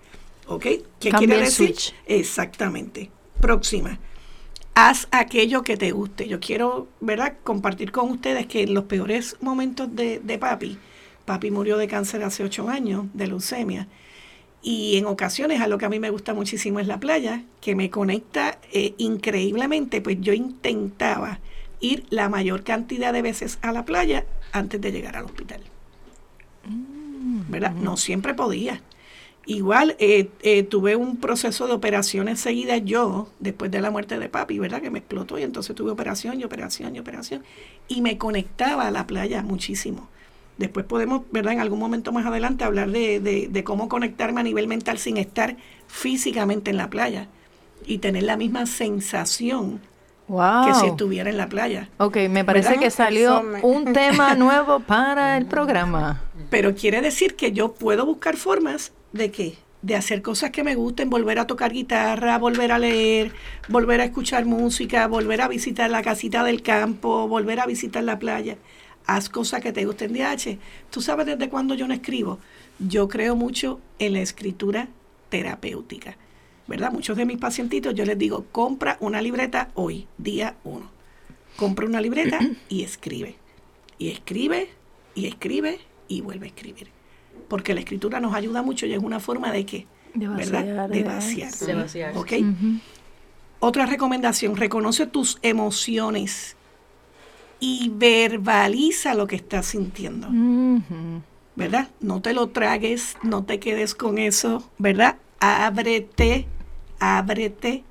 ¿Ok? 0.47 0.63
¿Qué 0.99 1.11
Cambia 1.11 1.19
quiere 1.29 1.45
decir? 1.45 1.67
switch. 1.75 1.95
Exactamente. 2.07 3.11
Próxima 3.43 3.99
haz 4.75 5.09
aquello 5.11 5.63
que 5.65 5.77
te 5.77 5.91
guste. 5.91 6.29
Yo 6.29 6.39
quiero, 6.39 6.87
¿verdad?, 7.01 7.35
compartir 7.43 7.91
con 7.91 8.11
ustedes 8.11 8.47
que 8.47 8.63
en 8.63 8.75
los 8.75 8.85
peores 8.85 9.37
momentos 9.41 9.95
de, 9.95 10.21
de 10.21 10.39
papi, 10.39 10.79
papi 11.25 11.51
murió 11.51 11.77
de 11.79 11.89
cáncer 11.89 12.23
hace 12.23 12.45
ocho 12.45 12.69
años, 12.69 13.07
de 13.13 13.27
leucemia, 13.27 13.89
y 14.63 14.97
en 14.97 15.07
ocasiones 15.07 15.61
a 15.61 15.69
lo 15.69 15.79
que 15.79 15.87
a 15.87 15.89
mí 15.89 16.01
me 16.01 16.11
gusta 16.11 16.35
muchísimo 16.35 16.81
es 16.81 16.87
la 16.87 16.99
playa, 16.99 17.45
que 17.61 17.75
me 17.75 17.91
conecta 17.91 18.59
eh, 18.73 18.95
increíblemente, 18.99 20.01
pues 20.01 20.21
yo 20.21 20.33
intentaba 20.33 21.41
ir 21.81 22.05
la 22.11 22.29
mayor 22.29 22.65
cantidad 22.65 23.13
de 23.13 23.23
veces 23.23 23.59
a 23.63 23.73
la 23.73 23.85
playa 23.85 24.27
antes 24.53 24.81
de 24.81 24.91
llegar 24.91 25.17
al 25.17 25.27
hospital. 25.27 25.63
¿Verdad? 27.49 27.73
No 27.73 27.97
siempre 27.97 28.35
podía. 28.35 28.83
Igual 29.47 29.97
eh, 29.99 30.29
eh, 30.43 30.63
tuve 30.65 30.97
un 30.97 31.17
proceso 31.17 31.67
de 31.67 31.73
operaciones 31.73 32.41
seguidas 32.41 32.83
yo, 32.85 33.31
después 33.39 33.71
de 33.71 33.81
la 33.81 33.91
muerte 33.91 34.19
de 34.19 34.29
papi, 34.29 34.59
¿verdad? 34.59 34.83
Que 34.83 34.91
me 34.91 34.99
explotó 34.99 35.39
y 35.39 35.43
entonces 35.43 35.75
tuve 35.75 35.91
operación 35.91 36.39
y 36.39 36.45
operación 36.45 36.95
y 36.95 36.99
operación. 36.99 37.45
Y 37.87 38.03
me 38.03 38.19
conectaba 38.19 38.89
a 38.89 38.91
la 38.91 39.07
playa 39.07 39.43
muchísimo. 39.43 40.11
Después 40.59 40.85
podemos, 40.87 41.23
¿verdad? 41.31 41.55
En 41.55 41.61
algún 41.61 41.79
momento 41.79 42.13
más 42.13 42.27
adelante 42.27 42.65
hablar 42.65 42.91
de, 42.91 43.21
de- 43.21 43.49
de 43.51 43.65
cómo 43.65 43.89
conectarme 43.89 44.41
a 44.41 44.45
nivel 44.45 44.67
mental 44.67 44.99
sin 44.99 45.17
estar 45.17 45.57
físicamente 45.87 46.71
en 46.71 46.77
la 46.77 46.91
playa 46.91 47.29
y 47.87 47.99
tener 47.99 48.25
la 48.25 48.37
misma 48.37 48.67
sensación 48.67 49.81
Wow. 50.29 50.67
que 50.67 50.75
si 50.75 50.87
estuviera 50.87 51.31
en 51.31 51.39
la 51.39 51.49
playa. 51.49 51.89
Ok, 51.97 52.19
me 52.29 52.45
parece 52.45 52.69
¿Verdad? 52.71 52.83
que 52.83 52.91
salió 52.91 53.43
un 53.63 53.95
tema 53.95 54.35
nuevo 54.37 54.81
para 54.81 55.39
el 55.39 55.47
programa. 55.47 56.21
Pero 56.51 56.75
quiere 56.75 57.01
decir 57.01 57.35
que 57.35 57.53
yo 57.53 57.73
puedo 57.73 58.05
buscar 58.05 58.37
formas 58.37 58.93
de 59.13 59.31
qué? 59.31 59.55
De 59.81 59.95
hacer 59.97 60.21
cosas 60.21 60.51
que 60.51 60.63
me 60.65 60.75
gusten, 60.75 61.09
volver 61.09 61.39
a 61.39 61.47
tocar 61.47 61.73
guitarra, 61.73 62.37
volver 62.37 62.73
a 62.73 62.79
leer, 62.79 63.33
volver 63.71 64.03
a 64.03 64.05
escuchar 64.05 64.45
música, 64.45 65.07
volver 65.07 65.41
a 65.41 65.49
visitar 65.49 65.89
la 65.89 66.03
casita 66.03 66.45
del 66.45 66.61
campo, 66.63 67.27
volver 67.27 67.61
a 67.61 67.65
visitar 67.67 68.05
la 68.05 68.19
playa. 68.19 68.59
Haz 69.09 69.29
cosas 69.29 69.61
que 69.63 69.73
te 69.73 69.85
gusten. 69.87 70.13
DH, 70.13 70.59
¿tú 70.91 71.01
sabes 71.01 71.25
desde 71.27 71.49
cuándo 71.49 71.75
yo 71.75 71.89
no 71.89 71.95
escribo? 71.95 72.39
Yo 72.79 73.09
creo 73.09 73.35
mucho 73.35 73.81
en 73.99 74.13
la 74.13 74.21
escritura 74.21 74.89
terapéutica. 75.31 76.17
¿Verdad? 76.67 76.93
Muchos 76.93 77.17
de 77.17 77.25
mis 77.25 77.39
pacientitos 77.39 77.95
yo 77.95 78.05
les 78.05 78.19
digo, 78.19 78.45
compra 78.53 78.99
una 79.01 79.23
libreta 79.23 79.71
hoy, 79.75 80.07
día 80.19 80.57
uno. 80.63 80.91
Compra 81.57 81.87
una 81.87 82.01
libreta 82.03 82.39
y 82.69 82.83
escribe. 82.83 83.37
Y 83.99 84.11
escribe, 84.11 84.69
y 85.15 85.27
escribe, 85.27 85.81
y 86.07 86.21
vuelve 86.21 86.45
a 86.45 86.49
escribir. 86.51 86.89
Porque 87.49 87.73
la 87.73 87.81
escritura 87.81 88.21
nos 88.21 88.35
ayuda 88.35 88.61
mucho 88.61 88.85
y 88.85 88.93
es 88.93 88.99
una 88.99 89.19
forma 89.21 89.51
de 89.51 89.65
qué? 89.65 89.87
De 90.13 90.29
¿Verdad? 90.29 90.61
vaciar, 90.67 90.91
De 90.91 90.99
de- 90.99 91.05
vaciar. 91.05 91.53
De 91.55 91.75
vaciar. 91.75 92.17
¿Ok? 92.19 92.33
Otra 93.61 93.87
recomendación, 93.87 94.55
reconoce 94.57 95.07
tus 95.07 95.39
emociones 95.41 96.58
y 97.61 97.91
verbaliza 97.95 99.15
lo 99.15 99.27
que 99.27 99.37
estás 99.37 99.67
sintiendo. 99.67 100.29
¿verdad? 101.57 101.89
No 102.01 102.23
te 102.23 102.33
lo 102.35 102.49
tragues, 102.49 103.17
no 103.23 103.45
te 103.45 103.59
quedes 103.59 103.95
con 103.95 104.19
eso, 104.19 104.71
¿verdad? 104.79 105.17
Ábrete 105.41 106.47
ábrete 107.01 107.85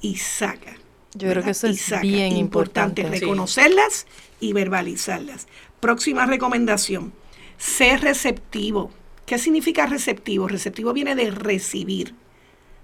y 0.00 0.16
saca. 0.16 0.76
Yo 1.14 1.30
creo 1.30 1.42
que 1.42 1.50
eso 1.50 1.66
Y 1.66 1.70
es 1.72 1.80
saca. 1.80 2.02
bien 2.02 2.36
importante. 2.36 3.02
Importante 3.02 3.20
reconocerlas 3.26 4.06
y 4.38 4.52
verbalizarlas. 4.52 5.46
Próxima 5.80 6.26
recomendación, 6.26 7.12
ser 7.58 8.00
receptivo. 8.02 8.90
¿Qué 9.26 9.38
significa 9.38 9.86
receptivo? 9.86 10.48
Receptivo 10.48 10.92
viene 10.92 11.14
de 11.14 11.30
recibir, 11.30 12.14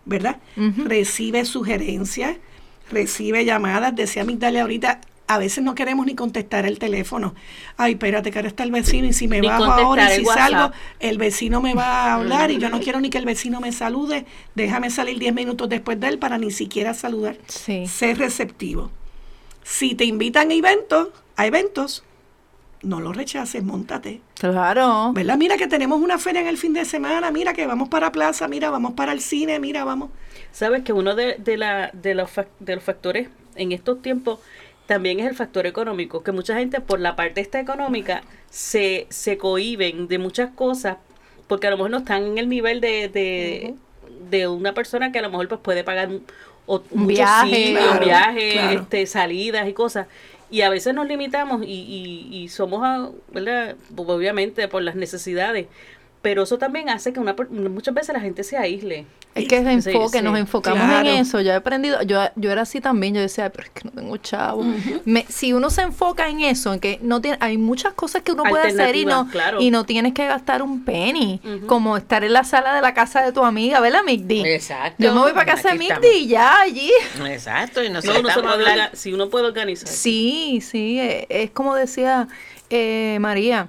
¿verdad? 0.05 0.41
Recibe 0.57 1.45
sugerencias, 1.45 2.37
recibe 2.91 3.45
llamadas. 3.45 3.95
Decía 3.95 4.25
Migdalia 4.25 4.63
ahorita, 4.63 5.01
a 5.29 5.39
veces 5.39 5.65
no 5.65 5.75
queremos 5.75 6.07
ni 6.07 6.15
contestar 6.15 6.67
el 6.67 6.79
teléfono. 6.79 7.35
Ay, 7.77 7.93
espérate, 7.93 8.31
que 8.31 8.39
ahora 8.39 8.49
está 8.49 8.63
el 8.63 8.71
vecino 8.71 9.07
y 9.09 9.13
si 9.13 9.29
me 9.29 9.41
Ni 9.41 9.49
bajo 9.49 9.65
ahora 9.65 10.13
y 10.15 10.21
si 10.21 10.23
WhatsApp. 10.25 10.51
salgo, 10.51 10.75
el 11.01 11.19
vecino 11.19 11.61
me 11.61 11.75
va 11.75 11.85
a 11.85 12.15
hablar 12.17 12.51
y 12.51 12.59
yo 12.59 12.69
no 12.69 12.81
quiero 12.81 13.01
ni 13.01 13.11
que 13.11 13.19
el 13.19 13.25
vecino 13.25 13.61
me 13.61 13.73
salude. 13.73 14.25
Déjame 14.55 14.91
salir 14.91 15.19
10 15.19 15.35
minutos 15.35 15.69
después 15.69 15.99
de 15.99 16.09
él 16.09 16.19
para 16.19 16.39
ni 16.39 16.51
siquiera 16.51 16.95
saludar. 16.95 17.37
Sí. 17.47 17.87
Ser 17.87 18.19
receptivo. 18.19 18.91
Si 19.65 19.95
te 19.95 20.05
invitan 20.05 20.51
a 20.51 20.55
eventos, 20.55 21.09
a 21.35 21.47
eventos, 21.47 22.05
no 22.83 23.01
lo 23.01 23.13
rechaces, 23.13 23.65
montate. 23.65 24.21
Claro. 24.39 25.13
¿Verdad? 25.13 25.37
Mira 25.37 25.57
que 25.57 25.67
tenemos 25.67 26.01
una 26.01 26.19
feria 26.19 26.41
en 26.41 26.47
el 26.47 26.57
fin 26.57 26.73
de 26.73 26.85
semana, 26.85 27.33
mira 27.33 27.53
que 27.53 27.67
vamos 27.67 27.89
para 27.89 28.13
plaza, 28.13 28.47
mira, 28.47 28.71
vamos 28.71 28.93
para 28.93 29.13
el 29.13 29.21
cine, 29.21 29.59
mira, 29.59 29.83
vamos. 29.85 30.11
Sabes 30.53 30.83
que 30.85 30.93
uno 30.93 31.17
de, 31.17 31.35
de, 31.39 31.57
la, 31.57 31.91
de, 31.93 32.15
los, 32.15 32.31
de 32.61 32.75
los 32.77 32.85
factores 32.85 33.29
en 33.57 33.73
estos 33.73 34.01
tiempos 34.03 34.39
también 34.87 35.21
es 35.21 35.27
el 35.27 35.35
factor 35.35 35.67
económico, 35.67 36.23
que 36.23 36.33
mucha 36.33 36.57
gente 36.57 36.81
por 36.81 37.01
la 37.01 37.17
parte 37.17 37.41
esta 37.41 37.61
económica 37.61 38.23
se, 38.51 39.07
se 39.11 39.37
cohiben 39.39 40.09
de 40.09 40.19
muchas 40.19 40.51
cosas 40.51 40.97
porque 41.49 41.67
a 41.67 41.71
lo 41.71 41.77
mejor 41.77 41.91
no 41.91 41.99
están 41.99 42.25
en 42.25 42.39
el 42.39 42.49
nivel 42.49 42.81
de, 42.81 43.09
de, 43.09 43.75
de 44.31 44.49
una 44.49 44.73
persona 44.75 45.13
que 45.13 45.19
a 45.19 45.23
lo 45.23 45.31
mejor 45.31 45.49
pues 45.49 45.61
puede 45.61 45.85
pagar 45.85 46.09
un, 46.09 46.25
o- 46.67 46.83
Un 46.91 47.03
muchos 47.03 47.17
viaje. 47.17 47.73
Claro, 47.73 48.05
claro. 48.53 48.81
este, 48.81 49.07
salidas 49.07 49.69
y 49.69 49.73
cosas. 49.73 50.07
Y 50.51 50.63
a 50.63 50.71
veces 50.71 50.95
nos 50.95 51.07
limitamos 51.09 51.63
y, 51.65 51.67
y, 52.31 52.37
y 52.37 52.49
somos, 52.49 52.81
ah, 52.85 53.11
¿verdad? 53.33 53.77
Pues, 53.95 54.09
Obviamente 54.09 54.69
por 54.69 54.83
las 54.83 54.95
necesidades. 54.97 55.67
Pero 56.23 56.43
eso 56.45 56.59
también 56.59 56.89
hace 56.89 57.13
que 57.13 57.21
una, 57.21 57.35
muchas 57.51 57.95
veces 57.95 58.13
la 58.13 58.21
gente 58.21 58.43
se 58.45 58.57
aísle. 58.57 59.07
Es 59.37 59.49
que 59.49 59.59
es 59.59 59.67
enfoque, 59.87 60.19
sí. 60.19 60.25
nos 60.25 60.39
enfocamos 60.39 60.83
Claro. 60.87 61.09
en 61.09 61.17
eso. 61.17 61.41
Yo 61.41 61.53
he 61.53 61.55
aprendido, 61.55 62.03
yo, 62.03 62.21
yo 62.37 62.51
era 62.51 62.63
así 62.63 62.81
también, 62.81 63.15
yo 63.15 63.21
decía, 63.21 63.45
"Ay, 63.45 63.51
pero 63.55 63.65
es 63.65 63.71
que 63.71 63.85
no 63.85 63.91
tengo 63.93 64.17
chavo. 64.17 64.65
Me- 65.05 65.27
si 65.29 65.53
uno 65.53 65.71
se 65.71 65.83
enfoca 65.83 66.29
en 66.29 66.41
eso, 66.41 66.73
en 66.73 66.81
que 66.81 66.99
no 67.03 67.21
tiene, 67.21 67.37
hay 67.41 67.59
muchas 67.59 67.93
cosas 67.95 68.23
que 68.23 68.33
uno 68.33 68.45
puede 68.45 68.69
hacer 68.69 68.97
y 68.97 69.05
no, 69.05 69.29
claro. 69.31 69.61
y 69.61 69.71
no 69.71 69.85
tienes 69.85 70.15
que 70.15 70.27
gastar 70.27 70.63
un 70.63 70.85
penny, 70.85 71.41
como 71.67 71.97
estar 71.97 72.25
en 72.25 72.33
la 72.33 72.45
sala 72.45 72.75
de 72.75 72.81
la 72.83 72.95
casa 72.95 73.23
de 73.23 73.33
tu 73.33 73.45
amiga, 73.45 73.81
¿verdad, 73.81 74.01
Migdi? 74.07 74.43
Exacto. 74.47 75.03
Yo 75.03 75.13
me 75.15 75.21
voy 75.21 75.33
para 75.33 75.47
casa 75.55 75.71
de 75.73 75.79
Migdi 75.79 76.09
y 76.23 76.27
ya 76.29 76.61
allí. 76.61 76.91
Exacto, 77.29 77.83
y 77.85 77.89
No, 77.89 77.95
nosotros 77.95 78.21
uno 78.21 78.29
se 78.29 78.33
estamos 78.39 78.55
puede 78.57 78.71
hablando- 78.71 78.93
orga- 78.93 78.97
si 78.97 79.13
uno 79.13 79.29
puede 79.29 79.47
organizar. 79.47 79.89
Sí, 79.89 80.61
sí, 80.63 80.99
eh, 81.01 81.27
es 81.29 81.51
como 81.51 81.75
decía 81.75 82.29
eh, 82.71 83.19
María, 83.21 83.69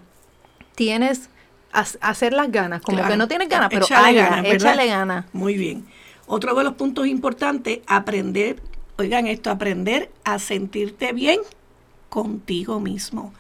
tienes 0.76 1.30
hacer 1.72 2.34
las 2.34 2.52
ganas, 2.52 2.82
como 2.82 2.98
Claro. 2.98 3.12
que 3.12 3.18
no 3.18 3.28
tienes 3.28 3.50
ganas, 3.50 3.70
pero 3.70 3.86
échale 3.86 4.88
ganas. 4.88 5.26
Muy 5.34 5.56
bien. 5.56 5.86
Otro 6.26 6.54
de 6.56 6.64
los 6.64 6.74
puntos 6.74 7.08
importantes, 7.08 7.80
aprender, 7.88 8.62
oigan 8.98 9.28
esto, 9.28 9.50
aprender 9.50 10.12
a 10.24 10.40
sentirte 10.40 11.14
bien 11.14 11.40
contigo 12.10 12.80
mismo. 12.80 13.34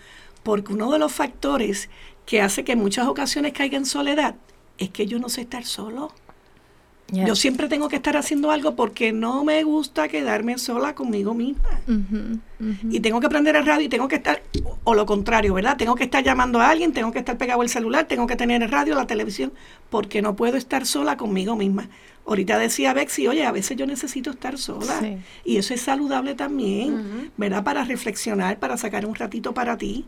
Porque 0.43 0.73
uno 0.73 0.91
de 0.91 0.99
los 0.99 1.11
factores 1.11 1.89
que 2.25 2.41
hace 2.41 2.63
que 2.63 2.73
en 2.73 2.79
muchas 2.79 3.07
ocasiones 3.07 3.53
caiga 3.53 3.77
en 3.77 3.85
soledad 3.85 4.35
es 4.77 4.89
que 4.89 5.05
yo 5.07 5.19
no 5.19 5.29
sé 5.29 5.41
estar 5.41 5.65
solo. 5.65 6.11
Yo 7.25 7.35
siempre 7.35 7.69
tengo 7.69 7.87
que 7.87 7.95
estar 7.95 8.17
haciendo 8.17 8.51
algo 8.51 8.75
porque 8.75 9.13
no 9.13 9.43
me 9.45 9.63
gusta 9.63 10.09
quedarme 10.09 10.57
sola 10.57 10.93
conmigo 10.93 11.33
misma. 11.33 11.69
Y 12.91 12.99
tengo 12.99 13.19
que 13.21 13.27
aprender 13.27 13.55
el 13.55 13.65
radio 13.65 13.85
y 13.85 13.89
tengo 13.89 14.07
que 14.09 14.15
estar, 14.17 14.41
o- 14.63 14.77
o 14.83 14.93
lo 14.93 15.05
contrario, 15.05 15.53
¿verdad? 15.53 15.77
Tengo 15.77 15.95
que 15.95 16.03
estar 16.03 16.21
llamando 16.23 16.59
a 16.59 16.69
alguien, 16.69 16.91
tengo 16.91 17.11
que 17.13 17.19
estar 17.19 17.37
pegado 17.37 17.61
al 17.61 17.69
celular, 17.69 18.05
tengo 18.07 18.27
que 18.27 18.35
tener 18.35 18.61
el 18.61 18.69
radio, 18.69 18.93
la 18.95 19.07
televisión, 19.07 19.53
porque 19.89 20.21
no 20.21 20.35
puedo 20.35 20.57
estar 20.57 20.85
sola 20.85 21.15
conmigo 21.15 21.55
misma. 21.55 21.87
Ahorita 22.25 22.57
decía 22.59 22.93
Bexy, 22.93 23.25
oye, 23.27 23.45
a 23.45 23.53
veces 23.53 23.77
yo 23.77 23.85
necesito 23.87 24.31
estar 24.31 24.57
sola. 24.57 24.99
Sí. 24.99 25.17
Y 25.45 25.57
eso 25.57 25.73
es 25.73 25.79
saludable 25.81 26.35
también, 26.35 27.31
¿verdad? 27.37 27.63
Para 27.63 27.85
reflexionar, 27.85 28.59
para 28.59 28.75
sacar 28.75 29.05
un 29.05 29.15
ratito 29.15 29.53
para 29.53 29.77
ti. 29.77 30.03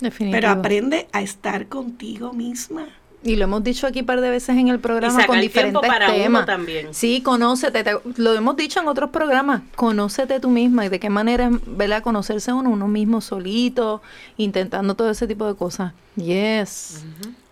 Definitivo. 0.00 0.32
Pero 0.40 0.48
aprende 0.50 1.06
a 1.12 1.22
estar 1.22 1.68
contigo 1.68 2.32
misma. 2.32 2.88
Y 3.24 3.36
lo 3.36 3.44
hemos 3.44 3.62
dicho 3.62 3.86
aquí 3.86 4.00
un 4.00 4.06
par 4.06 4.20
de 4.20 4.30
veces 4.30 4.56
en 4.56 4.66
el 4.66 4.80
programa 4.80 5.14
con 5.26 5.38
tiempo 5.38 5.42
diferentes 5.42 5.88
para 5.88 6.06
uno 6.12 6.22
temas. 6.22 6.46
también. 6.46 6.92
Sí, 6.92 7.20
conócete, 7.22 7.84
te- 7.84 7.96
lo 8.16 8.32
hemos 8.34 8.56
dicho 8.56 8.80
en 8.80 8.88
otros 8.88 9.10
programas, 9.10 9.62
conócete 9.76 10.40
tú 10.40 10.50
misma 10.50 10.86
y 10.86 10.88
de 10.88 10.98
qué 10.98 11.08
manera, 11.08 11.48
¿verdad? 11.66 12.02
Conocerse 12.02 12.52
uno, 12.52 12.70
uno 12.70 12.88
mismo 12.88 13.20
solito, 13.20 14.02
intentando 14.38 14.96
todo 14.96 15.10
ese 15.10 15.28
tipo 15.28 15.46
de 15.46 15.54
cosas. 15.54 15.92
Yes. 16.16 17.04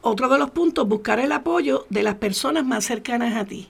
Otro 0.02 0.28
de 0.28 0.38
los 0.38 0.50
puntos, 0.50 0.88
buscar 0.88 1.20
el 1.20 1.30
apoyo 1.30 1.86
de 1.88 2.02
las 2.02 2.16
personas 2.16 2.64
más 2.64 2.84
cercanas 2.84 3.36
a 3.36 3.44
ti. 3.44 3.68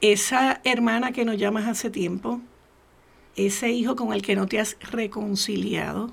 Esa 0.00 0.60
hermana 0.64 1.12
que 1.12 1.24
nos 1.24 1.36
llamas 1.38 1.66
hace 1.66 1.88
tiempo, 1.88 2.40
ese 3.36 3.70
hijo 3.70 3.96
con 3.96 4.12
el 4.12 4.22
que 4.22 4.36
no 4.36 4.46
te 4.46 4.60
has 4.60 4.76
reconciliado, 4.90 6.10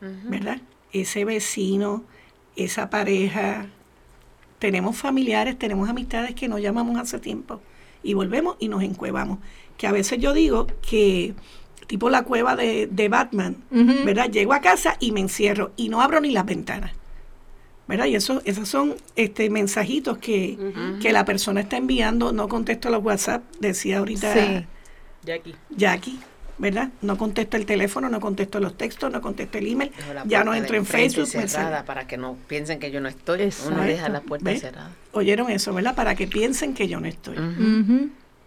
¿verdad? 0.00 0.60
Ese 0.92 1.24
vecino, 1.24 2.04
esa 2.56 2.90
pareja. 2.90 3.66
Tenemos 4.64 4.96
familiares, 4.96 5.58
tenemos 5.58 5.90
amistades 5.90 6.34
que 6.34 6.48
nos 6.48 6.58
llamamos 6.58 6.98
hace 6.98 7.18
tiempo 7.18 7.60
y 8.02 8.14
volvemos 8.14 8.56
y 8.58 8.68
nos 8.68 8.82
encuevamos. 8.82 9.38
Que 9.76 9.86
a 9.86 9.92
veces 9.92 10.18
yo 10.18 10.32
digo 10.32 10.66
que, 10.80 11.34
tipo 11.86 12.08
la 12.08 12.22
cueva 12.22 12.56
de, 12.56 12.86
de 12.86 13.08
Batman. 13.10 13.56
¿verdad? 13.70 14.30
Llego 14.30 14.54
a 14.54 14.62
casa 14.62 14.96
y 15.00 15.12
me 15.12 15.20
encierro 15.20 15.72
y 15.76 15.90
no 15.90 16.00
abro 16.00 16.18
ni 16.22 16.30
las 16.30 16.46
ventanas. 16.46 16.92
¿verdad? 17.86 18.06
Y 18.06 18.14
eso, 18.14 18.40
esos 18.46 18.66
son 18.66 18.94
este 19.16 19.50
mensajitos 19.50 20.16
que, 20.16 20.56
que 21.02 21.12
la 21.12 21.26
persona 21.26 21.60
está 21.60 21.76
enviando, 21.76 22.32
no 22.32 22.48
contesto 22.48 22.88
los 22.88 23.04
WhatsApp, 23.04 23.42
decía 23.60 23.98
ahorita 23.98 24.32
Sí. 24.32 24.64
Jackie. 25.26 25.54
Jackie, 25.76 26.18
¿verdad? 26.58 26.90
No 27.02 27.18
contesto 27.18 27.56
el 27.56 27.66
teléfono, 27.66 28.08
no 28.08 28.20
contesto 28.20 28.60
los 28.60 28.76
textos, 28.76 29.10
no 29.12 29.20
contesto 29.20 29.58
el 29.58 29.66
email, 29.66 29.90
ya 30.26 30.44
no 30.44 30.54
entro 30.54 30.76
en 30.76 30.86
Facebook. 30.86 31.26
cerrada 31.26 31.84
para 31.84 32.06
que 32.06 32.16
no 32.16 32.36
piensen 32.46 32.78
que 32.78 32.90
yo 32.90 33.00
no 33.00 33.08
estoy. 33.08 33.42
Exacto. 33.42 33.74
Uno 33.74 33.82
deja 33.84 34.08
la 34.08 34.20
puerta 34.20 34.50
¿Ve? 34.50 34.58
cerrada. 34.58 34.90
Oyeron 35.12 35.50
eso, 35.50 35.72
¿verdad? 35.74 35.94
Para 35.94 36.14
que 36.14 36.26
piensen 36.26 36.74
que 36.74 36.88
yo 36.88 37.00
no 37.00 37.06
estoy. 37.06 37.36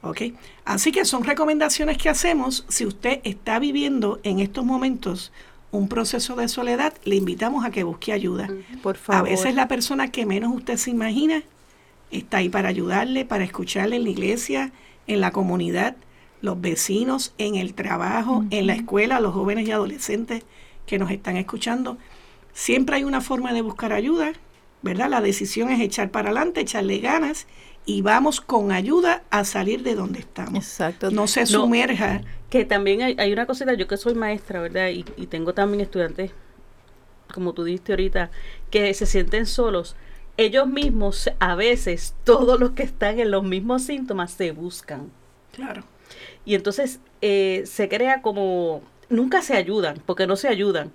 ¿Ok? 0.01 0.21
Así 0.63 0.91
que 0.91 1.05
son 1.05 1.23
recomendaciones 1.23 1.97
que 1.97 2.09
hacemos. 2.09 2.65
Si 2.69 2.85
usted 2.85 3.19
está 3.23 3.59
viviendo 3.59 4.19
en 4.23 4.39
estos 4.39 4.63
momentos 4.63 5.31
un 5.71 5.89
proceso 5.89 6.35
de 6.35 6.47
soledad, 6.47 6.93
le 7.03 7.15
invitamos 7.15 7.65
a 7.65 7.71
que 7.71 7.83
busque 7.83 8.13
ayuda. 8.13 8.49
Por 8.81 8.97
favor. 8.97 9.27
A 9.27 9.29
veces 9.29 9.53
la 9.55 9.67
persona 9.67 10.11
que 10.11 10.25
menos 10.25 10.55
usted 10.55 10.77
se 10.77 10.91
imagina 10.91 11.43
está 12.11 12.37
ahí 12.37 12.47
para 12.47 12.69
ayudarle, 12.69 13.25
para 13.25 13.43
escucharle 13.43 13.97
en 13.97 14.03
la 14.03 14.09
iglesia, 14.09 14.71
en 15.07 15.19
la 15.19 15.31
comunidad, 15.31 15.95
los 16.41 16.59
vecinos, 16.61 17.33
en 17.37 17.55
el 17.55 17.73
trabajo, 17.73 18.45
en 18.51 18.67
la 18.67 18.73
escuela, 18.73 19.19
los 19.19 19.33
jóvenes 19.33 19.67
y 19.67 19.71
adolescentes 19.71 20.43
que 20.85 20.99
nos 20.99 21.11
están 21.11 21.37
escuchando. 21.37 21.97
Siempre 22.53 22.95
hay 22.97 23.03
una 23.03 23.21
forma 23.21 23.53
de 23.53 23.61
buscar 23.61 23.93
ayuda, 23.93 24.33
¿verdad? 24.81 25.09
La 25.09 25.21
decisión 25.21 25.69
es 25.69 25.79
echar 25.79 26.11
para 26.11 26.29
adelante, 26.29 26.61
echarle 26.61 26.99
ganas 26.99 27.47
y 27.85 28.01
vamos 28.01 28.41
con 28.41 28.71
ayuda 28.71 29.23
a 29.29 29.43
salir 29.45 29.81
de 29.83 29.95
donde 29.95 30.19
estamos. 30.19 30.63
Exacto. 30.63 31.09
No 31.11 31.27
se 31.27 31.41
No. 31.41 31.45
sumerja. 31.47 32.21
Que 32.49 32.65
también 32.65 33.01
hay, 33.01 33.15
hay 33.19 33.33
una 33.33 33.45
cosita, 33.45 33.73
yo 33.73 33.87
que 33.87 33.97
soy 33.97 34.13
maestra, 34.15 34.61
¿verdad? 34.61 34.89
Y, 34.89 35.05
y 35.17 35.27
tengo 35.27 35.53
también 35.53 35.81
estudiantes, 35.81 36.31
como 37.33 37.53
tú 37.53 37.63
dijiste 37.63 37.91
ahorita, 37.93 38.31
que 38.71 38.93
se 38.93 39.05
sienten 39.05 39.45
solos. 39.45 39.95
Ellos 40.37 40.67
mismos, 40.67 41.29
a 41.39 41.55
veces, 41.55 42.13
todos 42.23 42.59
los 42.59 42.71
que 42.71 42.83
están 42.83 43.19
en 43.19 43.31
los 43.31 43.43
mismos 43.43 43.83
síntomas 43.83 44.31
se 44.31 44.51
buscan. 44.51 45.11
Claro. 45.51 45.83
Y 46.47 46.55
entonces 46.55 47.01
eh, 47.21 47.63
se 47.65 47.89
crea 47.89 48.21
como, 48.21 48.81
nunca 49.09 49.41
se 49.41 49.57
ayudan, 49.57 50.01
porque 50.05 50.27
no 50.27 50.37
se 50.37 50.47
ayudan, 50.47 50.93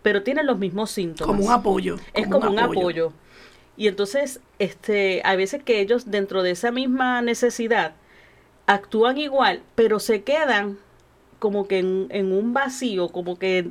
pero 0.00 0.22
tienen 0.22 0.46
los 0.46 0.58
mismos 0.58 0.90
síntomas. 0.90 1.36
Como 1.36 1.46
un 1.46 1.52
apoyo. 1.52 1.96
Es 2.14 2.26
como, 2.26 2.48
un 2.48 2.58
apoyo. 2.58 3.12
Y 3.76 3.88
entonces, 3.88 4.40
este, 4.58 5.20
hay 5.26 5.36
veces 5.36 5.62
que 5.62 5.80
ellos 5.80 6.10
dentro 6.10 6.42
de 6.42 6.52
esa 6.52 6.70
misma 6.70 7.20
necesidad 7.20 7.96
actúan 8.64 9.18
igual, 9.18 9.60
pero 9.74 10.00
se 10.00 10.22
quedan 10.22 10.78
como 11.38 11.68
que 11.68 11.80
en, 11.80 12.06
en 12.08 12.32
un 12.32 12.54
vacío, 12.54 13.10
como 13.10 13.38
que 13.38 13.68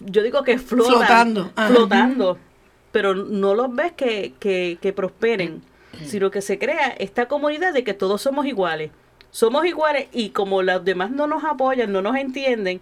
yo 0.00 0.22
digo 0.22 0.44
que 0.44 0.56
flotan, 0.56 0.94
Flotando, 0.94 1.52
ajá. 1.54 1.74
flotando, 1.74 2.38
pero 2.90 3.14
no 3.14 3.54
los 3.54 3.74
ves 3.74 3.92
que, 3.92 4.32
que, 4.40 4.78
que 4.80 4.94
prosperen, 4.94 5.60
sino 6.06 6.30
que 6.30 6.40
se 6.40 6.58
crea 6.58 6.88
esta 6.88 7.28
comunidad 7.28 7.74
de 7.74 7.84
que 7.84 7.92
todos 7.92 8.22
somos 8.22 8.46
iguales. 8.46 8.92
Somos 9.32 9.66
iguales 9.66 10.08
y 10.12 10.30
como 10.30 10.62
los 10.62 10.84
demás 10.84 11.10
no 11.10 11.26
nos 11.26 11.42
apoyan, 11.44 11.90
no 11.92 12.02
nos 12.02 12.16
entienden, 12.16 12.80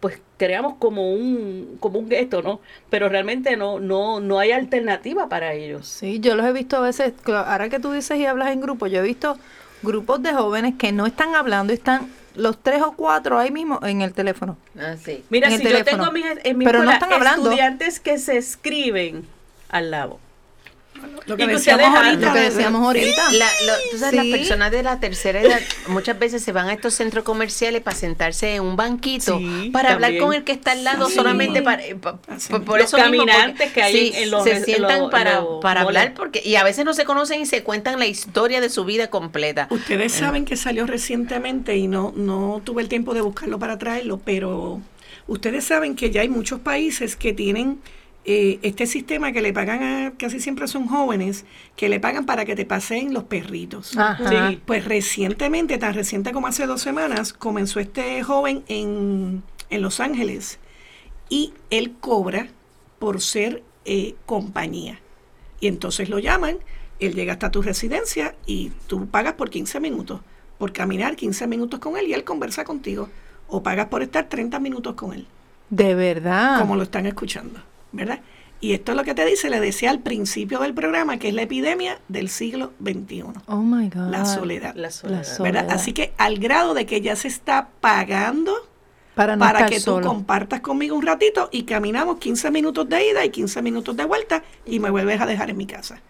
pues 0.00 0.20
creamos 0.36 0.76
como 0.78 1.12
un 1.12 1.76
como 1.80 1.98
un 1.98 2.08
gueto, 2.08 2.42
¿no? 2.42 2.60
Pero 2.90 3.08
realmente 3.08 3.56
no 3.56 3.80
no 3.80 4.20
no 4.20 4.38
hay 4.38 4.52
alternativa 4.52 5.28
para 5.28 5.54
ellos. 5.54 5.88
Sí, 5.88 6.20
yo 6.20 6.36
los 6.36 6.46
he 6.46 6.52
visto 6.52 6.76
a 6.76 6.80
veces, 6.80 7.14
ahora 7.26 7.68
que 7.68 7.80
tú 7.80 7.90
dices 7.92 8.16
y 8.18 8.26
hablas 8.26 8.50
en 8.52 8.60
grupo, 8.60 8.86
yo 8.86 9.00
he 9.00 9.02
visto 9.02 9.36
grupos 9.82 10.22
de 10.22 10.32
jóvenes 10.34 10.74
que 10.78 10.92
no 10.92 11.06
están 11.06 11.34
hablando, 11.34 11.72
están 11.72 12.12
los 12.36 12.58
tres 12.62 12.82
o 12.82 12.92
cuatro 12.92 13.38
ahí 13.38 13.50
mismo 13.50 13.80
en 13.82 14.00
el 14.02 14.12
teléfono. 14.12 14.56
Ah, 14.78 14.96
sí. 15.02 15.24
Mira, 15.30 15.48
En 15.48 15.58
si 15.58 15.64
yo 15.64 15.70
teléfono. 15.70 16.04
tengo 16.04 16.12
mis, 16.12 16.24
en 16.44 16.58
mi 16.58 16.64
Pero 16.64 16.84
no 16.84 16.92
escuela 16.92 16.94
están 16.94 17.12
hablando. 17.14 17.50
estudiantes 17.50 17.98
que 17.98 18.18
se 18.18 18.36
escriben 18.36 19.26
al 19.70 19.90
lado. 19.90 20.20
Lo 21.26 21.36
que 21.36 21.46
decíamos 21.46 21.86
ahorita. 21.94 22.26
Lo 22.28 22.32
que 22.32 22.38
de- 22.38 22.50
decíamos 22.50 22.82
ahorita. 22.86 23.32
La- 23.32 23.44
lo- 23.66 23.72
tú 23.90 23.98
sabes, 23.98 24.20
Sí. 24.20 24.30
las 24.30 24.38
personas 24.38 24.70
de 24.70 24.82
la 24.82 24.98
tercera 24.98 25.40
edad 25.42 25.60
muchas 25.88 26.18
veces 26.18 26.42
se 26.42 26.52
van 26.52 26.68
a 26.68 26.72
estos 26.72 26.94
centros 26.94 27.22
comerciales 27.24 27.82
para 27.82 27.96
sentarse 27.96 28.54
en 28.54 28.62
un 28.62 28.76
banquito 28.76 29.38
Sí, 29.38 29.68
para 29.72 29.92
hablar 29.92 30.10
también. 30.12 30.24
con 30.24 30.34
el 30.34 30.44
que 30.44 30.52
está 30.52 30.72
al 30.72 30.84
lado 30.84 31.08
Sí. 31.08 31.14
solamente 31.16 31.60
para 31.62 31.84
eh, 31.84 31.96
pa- 31.96 32.18
Así 32.28 32.48
por, 32.50 32.60
mismo. 32.60 32.76
Los 32.78 32.86
eso 32.86 32.96
mismo, 32.96 33.10
porque- 33.24 33.32
caminantes 33.32 33.72
que 33.72 33.82
hay 33.82 33.92
sí, 33.92 34.12
en 34.16 34.30
los- 34.30 34.44
se 34.44 34.52
en 34.56 34.64
sientan 34.64 35.00
los- 35.00 35.10
para, 35.10 35.40
los 35.40 35.60
para 35.62 35.82
hablar 35.82 36.14
porque 36.14 36.40
y 36.44 36.54
a 36.56 36.64
veces 36.64 36.84
no 36.86 36.94
se 36.94 37.04
conocen 37.04 37.42
y 37.42 37.46
se 37.46 37.62
cuentan 37.62 37.98
la 37.98 38.06
historia 38.06 38.60
de 38.62 38.70
su 38.70 38.84
vida 38.86 39.08
completa. 39.10 39.66
Ustedes 39.70 40.12
saben 40.12 40.44
que 40.46 40.56
salió 40.56 40.86
recientemente 40.86 41.76
y 41.76 41.88
no, 41.88 42.12
no 42.16 42.62
tuve 42.64 42.80
el 42.82 42.88
tiempo 42.88 43.12
de 43.12 43.20
buscarlo 43.20 43.58
para 43.58 43.76
traerlo, 43.78 44.18
pero 44.24 44.80
ustedes 45.26 45.64
saben 45.64 45.94
que 45.94 46.10
ya 46.10 46.22
hay 46.22 46.28
muchos 46.30 46.60
países 46.60 47.16
que 47.16 47.32
tienen 47.34 47.80
eh, 48.30 48.58
este 48.60 48.86
sistema 48.86 49.32
que 49.32 49.40
le 49.40 49.54
pagan 49.54 49.82
a, 49.82 50.12
casi 50.18 50.38
siempre 50.38 50.68
son 50.68 50.86
jóvenes, 50.86 51.46
que 51.76 51.88
le 51.88 51.98
pagan 51.98 52.26
para 52.26 52.44
que 52.44 52.54
te 52.54 52.66
paseen 52.66 53.14
los 53.14 53.24
perritos. 53.24 53.96
Ajá. 53.96 54.50
Sí. 54.50 54.60
Pues 54.66 54.84
recientemente, 54.84 55.78
tan 55.78 55.94
reciente 55.94 56.32
como 56.32 56.46
hace 56.46 56.66
dos 56.66 56.82
semanas, 56.82 57.32
comenzó 57.32 57.80
este 57.80 58.22
joven 58.22 58.64
en, 58.68 59.42
en 59.70 59.80
Los 59.82 59.98
Ángeles 60.00 60.58
y 61.30 61.54
él 61.70 61.94
cobra 62.00 62.48
por 62.98 63.22
ser 63.22 63.62
eh, 63.86 64.14
compañía. 64.26 65.00
Y 65.60 65.66
entonces 65.68 66.10
lo 66.10 66.18
llaman, 66.18 66.58
él 67.00 67.14
llega 67.14 67.32
hasta 67.32 67.50
tu 67.50 67.62
residencia 67.62 68.34
y 68.44 68.72
tú 68.88 69.06
pagas 69.06 69.32
por 69.34 69.48
15 69.48 69.80
minutos, 69.80 70.20
por 70.58 70.72
caminar 70.74 71.16
15 71.16 71.46
minutos 71.46 71.80
con 71.80 71.96
él 71.96 72.08
y 72.08 72.12
él 72.12 72.24
conversa 72.24 72.64
contigo. 72.64 73.08
O 73.48 73.62
pagas 73.62 73.86
por 73.86 74.02
estar 74.02 74.28
30 74.28 74.58
minutos 74.60 74.94
con 74.96 75.14
él, 75.14 75.26
De 75.70 75.94
verdad. 75.94 76.60
como 76.60 76.76
lo 76.76 76.82
están 76.82 77.06
escuchando, 77.06 77.62
¿verdad? 77.92 78.20
Y 78.60 78.72
esto 78.72 78.90
es 78.92 78.96
lo 78.98 79.04
que 79.04 79.14
te 79.14 79.24
dice, 79.24 79.50
le 79.50 79.60
decía 79.60 79.90
al 79.90 80.00
principio 80.00 80.58
del 80.58 80.74
programa, 80.74 81.18
que 81.18 81.28
es 81.28 81.34
la 81.34 81.42
epidemia 81.42 82.00
del 82.08 82.28
siglo 82.28 82.72
XXI, 82.82 83.22
Oh 83.46 83.56
my 83.58 83.88
God. 83.88 84.10
la 84.10 84.24
soledad. 84.24 84.74
La 84.74 84.90
soledad. 84.90 85.18
La 85.18 85.24
soledad. 85.24 85.42
¿verdad? 85.62 85.74
Así 85.76 85.92
que 85.92 86.12
al 86.18 86.38
grado 86.38 86.74
de 86.74 86.84
que 86.84 87.00
ya 87.00 87.14
se 87.14 87.28
está 87.28 87.68
pagando 87.80 88.52
Para 89.14 89.36
no 89.36 89.66
que 89.68 89.78
solo. 89.78 90.02
tú 90.02 90.08
compartas 90.08 90.60
conmigo 90.60 90.96
un 90.96 91.06
ratito 91.06 91.48
y 91.52 91.62
caminamos 91.64 92.18
15 92.18 92.50
minutos 92.50 92.88
de 92.88 93.08
ida 93.10 93.24
y 93.24 93.30
15 93.30 93.62
minutos 93.62 93.96
de 93.96 94.04
vuelta 94.04 94.42
y 94.66 94.80
me 94.80 94.90
vuelves 94.90 95.20
a 95.20 95.26
dejar 95.26 95.50
en 95.50 95.56
mi 95.56 95.66
casa. 95.66 96.00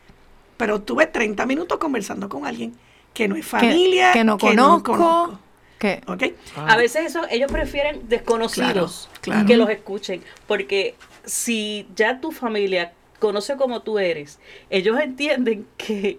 Pero 0.56 0.80
tuve 0.80 1.06
30 1.06 1.44
minutos 1.44 1.76
conversando 1.78 2.30
con 2.30 2.46
alguien 2.46 2.74
que 3.12 3.28
no 3.28 3.36
es 3.36 3.44
familia, 3.46 4.12
que 4.12 4.24
no 4.24 4.38
conozco. 4.38 5.38
Que, 5.78 6.00
¿ok? 6.06 6.22
A 6.56 6.76
veces 6.76 7.06
eso, 7.06 7.20
ellos 7.30 7.52
prefieren 7.52 8.08
desconocidos 8.08 9.08
Claro, 9.20 9.20
claro. 9.20 9.46
que 9.46 9.56
los 9.56 9.70
escuchen, 9.70 10.22
porque 10.48 10.96
si 11.28 11.86
ya 11.94 12.20
tu 12.20 12.32
familia 12.32 12.92
conoce 13.18 13.56
como 13.56 13.82
tú 13.82 13.98
eres, 13.98 14.38
ellos 14.70 14.98
entienden 15.00 15.66
que 15.76 16.18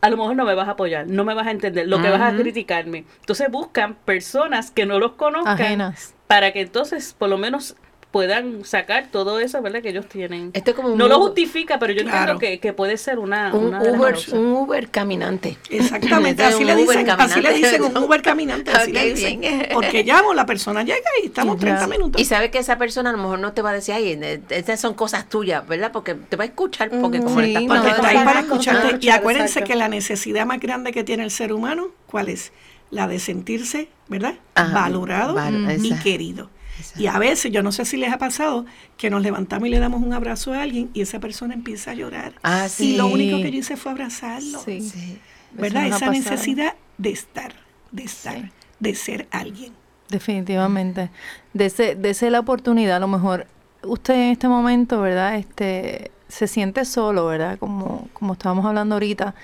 a 0.00 0.08
lo 0.08 0.16
mejor 0.16 0.36
no 0.36 0.44
me 0.44 0.54
vas 0.54 0.68
a 0.68 0.72
apoyar, 0.72 1.06
no 1.06 1.24
me 1.24 1.34
vas 1.34 1.46
a 1.46 1.50
entender, 1.50 1.86
lo 1.86 2.00
que 2.00 2.08
vas 2.08 2.22
a 2.22 2.36
criticarme. 2.36 3.04
Entonces 3.20 3.50
buscan 3.50 3.94
personas 3.94 4.70
que 4.70 4.86
no 4.86 4.98
los 4.98 5.12
conozcan 5.12 5.60
ajenas. 5.60 6.14
para 6.26 6.52
que 6.52 6.62
entonces 6.62 7.14
por 7.18 7.28
lo 7.28 7.36
menos 7.36 7.76
puedan 8.10 8.64
sacar 8.64 9.06
todo 9.12 9.38
eso, 9.38 9.62
¿verdad? 9.62 9.82
Que 9.82 9.90
ellos 9.90 10.06
tienen. 10.08 10.50
Esto 10.52 10.70
es 10.70 10.76
como 10.76 10.88
un 10.88 10.98
No 10.98 11.06
lo 11.06 11.18
justifica, 11.20 11.78
pero 11.78 11.92
yo 11.92 12.02
Claro. 12.02 12.32
entiendo 12.32 12.38
que, 12.40 12.58
que 12.58 12.72
puede 12.72 12.96
ser 12.96 13.18
una, 13.20 13.54
un 13.54 13.66
una 13.66 13.80
Uber, 13.82 14.16
un 14.32 14.46
Uber 14.52 14.88
caminante. 14.90 15.56
Exactamente, 15.70 16.42
así 16.44 16.64
le 16.64 16.74
dicen, 16.74 17.08
así 17.08 17.36
le 17.40 17.48
caminante. 17.50 17.52
dicen 17.54 17.82
un 17.84 17.96
Uber 17.96 18.20
caminante, 18.22 18.70
así 18.72 18.92
le 18.92 19.00
Ok, 19.00 19.06
dicen. 19.16 19.40
bien. 19.40 19.66
Porque 19.72 20.02
llamo, 20.02 20.34
la 20.34 20.44
persona 20.44 20.82
llega 20.82 20.98
y 21.22 21.26
estamos 21.26 21.56
Ya. 21.56 21.60
30 21.60 21.86
minutos. 21.86 22.20
Y 22.20 22.24
sabe 22.24 22.50
que 22.50 22.58
esa 22.58 22.78
persona 22.78 23.10
a 23.10 23.12
lo 23.12 23.18
mejor 23.18 23.38
no 23.38 23.52
te 23.52 23.62
va 23.62 23.70
a 23.70 23.74
decir, 23.74 23.94
ay, 23.94 24.18
eh, 24.20 24.40
estas 24.50 24.80
son 24.80 24.94
cosas 24.94 25.28
tuyas, 25.28 25.66
¿verdad? 25.68 25.92
Porque 25.92 26.14
te 26.14 26.36
va 26.36 26.42
a 26.44 26.46
escuchar, 26.48 26.90
porque 27.00 27.20
como 27.20 27.40
le 27.40 27.46
Sí, 27.46 27.52
estás 27.54 27.68
no, 27.68 27.86
está 27.88 28.08
ahí 28.08 28.24
para 28.24 28.40
escucharte. 28.40 28.98
Y 29.00 29.10
acuérdense 29.10 29.60
exacto. 29.60 29.68
que 29.68 29.76
la 29.76 29.88
necesidad 29.88 30.46
más 30.46 30.58
grande 30.60 30.92
que 30.92 31.04
tiene 31.04 31.22
el 31.24 31.30
ser 31.30 31.52
humano, 31.52 31.88
¿cuál 32.06 32.28
es? 32.28 32.52
La 32.90 33.06
de 33.06 33.20
sentirse, 33.20 33.88
¿verdad? 34.08 34.34
Ajá, 34.56 34.74
Valorado 34.74 35.34
val- 35.34 35.78
y 35.80 35.94
querido. 36.00 36.50
Exacto. 36.80 37.00
Y 37.02 37.06
a 37.06 37.18
veces, 37.18 37.52
yo 37.52 37.62
no 37.62 37.72
sé 37.72 37.84
si 37.84 37.96
les 37.96 38.12
ha 38.12 38.18
pasado, 38.18 38.64
que 38.96 39.10
nos 39.10 39.22
levantamos 39.22 39.68
y 39.68 39.70
le 39.70 39.78
damos 39.78 40.02
un 40.02 40.12
abrazo 40.12 40.52
a 40.52 40.62
alguien 40.62 40.90
y 40.94 41.00
esa 41.02 41.20
persona 41.20 41.54
empieza 41.54 41.92
a 41.92 41.94
llorar. 41.94 42.32
Ah, 42.42 42.66
Y 42.66 42.70
sí. 42.70 42.96
lo 42.96 43.06
único 43.06 43.36
que 43.38 43.50
yo 43.52 43.58
hice 43.58 43.76
fue 43.76 43.92
abrazarlo. 43.92 44.58
Sí. 44.64 44.80
Sí. 44.80 45.18
¿Verdad? 45.52 45.86
Esa 45.86 46.10
necesidad 46.10 46.74
de 46.98 47.10
estar, 47.10 47.52
de 47.92 48.04
estar, 48.04 48.36
Sí. 48.40 48.50
de 48.78 48.94
ser 48.94 49.28
alguien. 49.30 49.72
Definitivamente. 50.08 51.10
Dese, 51.54 51.94
dese 51.94 52.30
la 52.30 52.40
oportunidad, 52.40 52.96
a 52.96 53.00
lo 53.00 53.08
mejor 53.08 53.46
usted 53.82 54.14
en 54.14 54.30
este 54.32 54.48
momento, 54.48 55.00
¿verdad? 55.00 55.36
Este 55.36 56.10
se 56.28 56.46
siente 56.46 56.84
solo, 56.84 57.26
¿verdad? 57.26 57.58
Como, 57.58 58.08
como 58.12 58.34
estábamos 58.34 58.64
hablando 58.64 58.94
ahorita, 58.94 59.34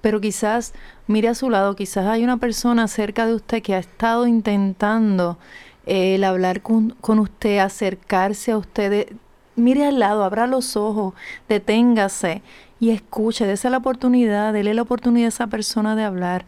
pero 0.00 0.20
quizás 0.20 0.74
mire 1.08 1.26
a 1.28 1.34
su 1.34 1.50
lado, 1.50 1.74
quizás 1.74 2.06
hay 2.06 2.22
una 2.22 2.36
persona 2.36 2.86
cerca 2.86 3.26
de 3.26 3.34
usted 3.34 3.62
que 3.62 3.74
ha 3.74 3.78
estado 3.78 4.28
intentando 4.28 5.38
el 5.86 6.24
hablar 6.24 6.62
con, 6.62 6.90
con 7.00 7.18
usted, 7.18 7.58
acercarse 7.58 8.52
a 8.52 8.58
usted. 8.58 9.08
mire 9.54 9.86
al 9.86 9.98
lado, 9.98 10.24
abra 10.24 10.46
los 10.46 10.76
ojos, 10.76 11.14
deténgase 11.48 12.42
y 12.78 12.90
escuche, 12.90 13.46
dese 13.46 13.70
la 13.70 13.78
oportunidad, 13.78 14.52
dele 14.52 14.74
la 14.74 14.82
oportunidad 14.82 15.26
a 15.26 15.28
esa 15.28 15.46
persona 15.46 15.96
de 15.96 16.02
hablar. 16.02 16.44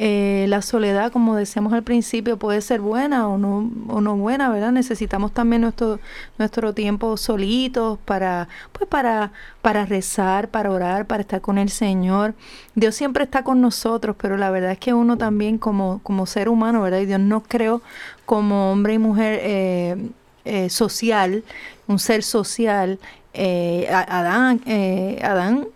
Eh, 0.00 0.46
la 0.48 0.62
soledad, 0.62 1.10
como 1.10 1.34
decíamos 1.34 1.72
al 1.72 1.82
principio, 1.82 2.38
puede 2.38 2.60
ser 2.60 2.80
buena 2.80 3.26
o 3.26 3.36
no, 3.36 3.68
o 3.88 4.00
no 4.00 4.16
buena, 4.16 4.48
¿verdad? 4.48 4.70
Necesitamos 4.70 5.32
también 5.32 5.62
nuestro, 5.62 5.98
nuestro 6.38 6.72
tiempo 6.72 7.16
solitos 7.16 7.98
para, 8.04 8.48
pues 8.72 8.88
para, 8.88 9.32
para 9.60 9.86
rezar, 9.86 10.50
para 10.50 10.70
orar, 10.70 11.06
para 11.06 11.22
estar 11.22 11.40
con 11.40 11.58
el 11.58 11.68
Señor. 11.68 12.34
Dios 12.76 12.94
siempre 12.94 13.24
está 13.24 13.42
con 13.42 13.60
nosotros, 13.60 14.14
pero 14.20 14.36
la 14.36 14.50
verdad 14.50 14.70
es 14.70 14.78
que 14.78 14.94
uno 14.94 15.18
también 15.18 15.58
como, 15.58 16.00
como 16.04 16.26
ser 16.26 16.48
humano, 16.48 16.80
¿verdad? 16.82 17.00
Y 17.00 17.06
Dios 17.06 17.18
nos 17.18 17.42
creó 17.48 17.82
como 18.24 18.70
hombre 18.70 18.94
y 18.94 18.98
mujer 18.98 19.40
eh, 19.42 20.10
eh, 20.44 20.70
social, 20.70 21.42
un 21.88 21.98
ser 21.98 22.22
social. 22.22 23.00
Eh, 23.34 23.88
Adán, 23.90 24.60
eh, 24.64 25.18
Adán 25.22 25.66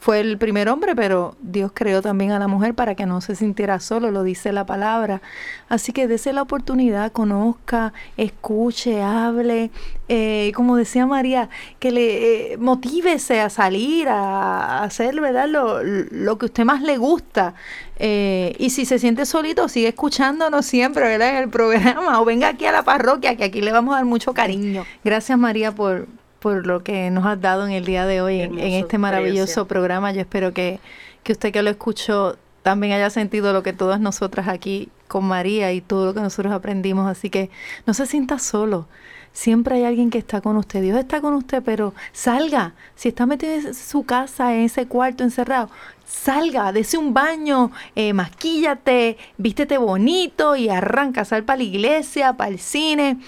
fue 0.00 0.20
el 0.20 0.38
primer 0.38 0.70
hombre, 0.70 0.96
pero 0.96 1.36
Dios 1.42 1.72
creó 1.74 2.00
también 2.00 2.32
a 2.32 2.38
la 2.38 2.48
mujer 2.48 2.74
para 2.74 2.94
que 2.94 3.04
no 3.04 3.20
se 3.20 3.36
sintiera 3.36 3.80
solo, 3.80 4.10
lo 4.10 4.22
dice 4.22 4.50
la 4.50 4.64
palabra. 4.64 5.20
Así 5.68 5.92
que 5.92 6.08
dese 6.08 6.32
la 6.32 6.40
oportunidad, 6.40 7.12
conozca, 7.12 7.92
escuche, 8.16 9.02
hable, 9.02 9.70
eh, 10.08 10.52
como 10.54 10.76
decía 10.76 11.04
María, 11.04 11.50
que 11.78 11.90
le 11.90 12.52
eh, 12.52 12.56
motívese 12.56 13.42
a 13.42 13.50
salir, 13.50 14.08
a, 14.08 14.82
hacer 14.84 15.20
¿verdad? 15.20 15.48
Lo, 15.48 15.82
lo 15.82 16.38
que 16.38 16.46
usted 16.46 16.64
más 16.64 16.80
le 16.80 16.96
gusta. 16.96 17.54
Eh, 17.98 18.56
y 18.58 18.70
si 18.70 18.86
se 18.86 18.98
siente 18.98 19.26
solito, 19.26 19.68
sigue 19.68 19.88
escuchándonos 19.88 20.64
siempre 20.64 21.02
¿verdad? 21.02 21.28
en 21.28 21.36
el 21.36 21.50
programa 21.50 22.18
o 22.22 22.24
venga 22.24 22.48
aquí 22.48 22.64
a 22.64 22.72
la 22.72 22.84
parroquia, 22.84 23.36
que 23.36 23.44
aquí 23.44 23.60
le 23.60 23.70
vamos 23.70 23.92
a 23.92 23.96
dar 23.96 24.06
mucho 24.06 24.32
cariño. 24.32 24.86
Gracias 25.04 25.38
María 25.38 25.72
por, 25.72 26.06
por 26.40 26.66
lo 26.66 26.82
que 26.82 27.10
nos 27.10 27.24
has 27.26 27.40
dado 27.40 27.66
en 27.66 27.72
el 27.72 27.84
día 27.84 28.06
de 28.06 28.20
hoy, 28.20 28.40
en, 28.40 28.58
este 28.58 28.98
maravilloso 28.98 29.42
experiencia. 29.42 29.64
programa. 29.66 30.12
Yo 30.12 30.20
espero 30.22 30.52
que, 30.52 30.80
que 31.22 31.32
usted 31.32 31.52
que 31.52 31.62
lo 31.62 31.70
escuchó 31.70 32.36
también 32.62 32.92
haya 32.92 33.10
sentido 33.10 33.52
lo 33.52 33.62
que 33.62 33.72
todas 33.72 34.00
nosotras 34.00 34.48
aquí 34.48 34.88
con 35.08 35.24
María 35.24 35.72
y 35.72 35.80
todo 35.80 36.06
lo 36.06 36.14
que 36.14 36.20
nosotros 36.20 36.52
aprendimos. 36.52 37.08
Así 37.08 37.30
que 37.30 37.50
no 37.86 37.94
se 37.94 38.06
sienta 38.06 38.38
solo. 38.38 38.88
Siempre 39.32 39.76
hay 39.76 39.84
alguien 39.84 40.10
que 40.10 40.18
está 40.18 40.40
con 40.40 40.56
usted. 40.56 40.82
Dios 40.82 40.98
está 40.98 41.20
con 41.20 41.34
usted, 41.34 41.62
pero 41.62 41.94
salga. 42.12 42.74
Si 42.96 43.08
está 43.08 43.26
metido 43.26 43.52
en 43.52 43.74
su 43.74 44.04
casa, 44.04 44.54
en 44.54 44.62
ese 44.62 44.86
cuarto 44.86 45.22
encerrado, 45.22 45.70
salga, 46.04 46.72
dese 46.72 46.98
un 46.98 47.14
baño, 47.14 47.70
eh, 47.94 48.12
masquíllate, 48.12 49.18
vístete 49.38 49.78
bonito 49.78 50.56
y 50.56 50.68
arranca, 50.68 51.24
sal 51.24 51.44
para 51.44 51.58
la 51.58 51.62
iglesia, 51.64 52.32
para 52.32 52.50
el 52.50 52.58
cine. 52.58 53.18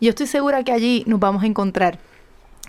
Yo 0.00 0.10
estoy 0.10 0.26
segura 0.26 0.64
que 0.64 0.72
allí 0.72 1.04
nos 1.06 1.20
vamos 1.20 1.44
a 1.44 1.46
encontrar. 1.46 1.98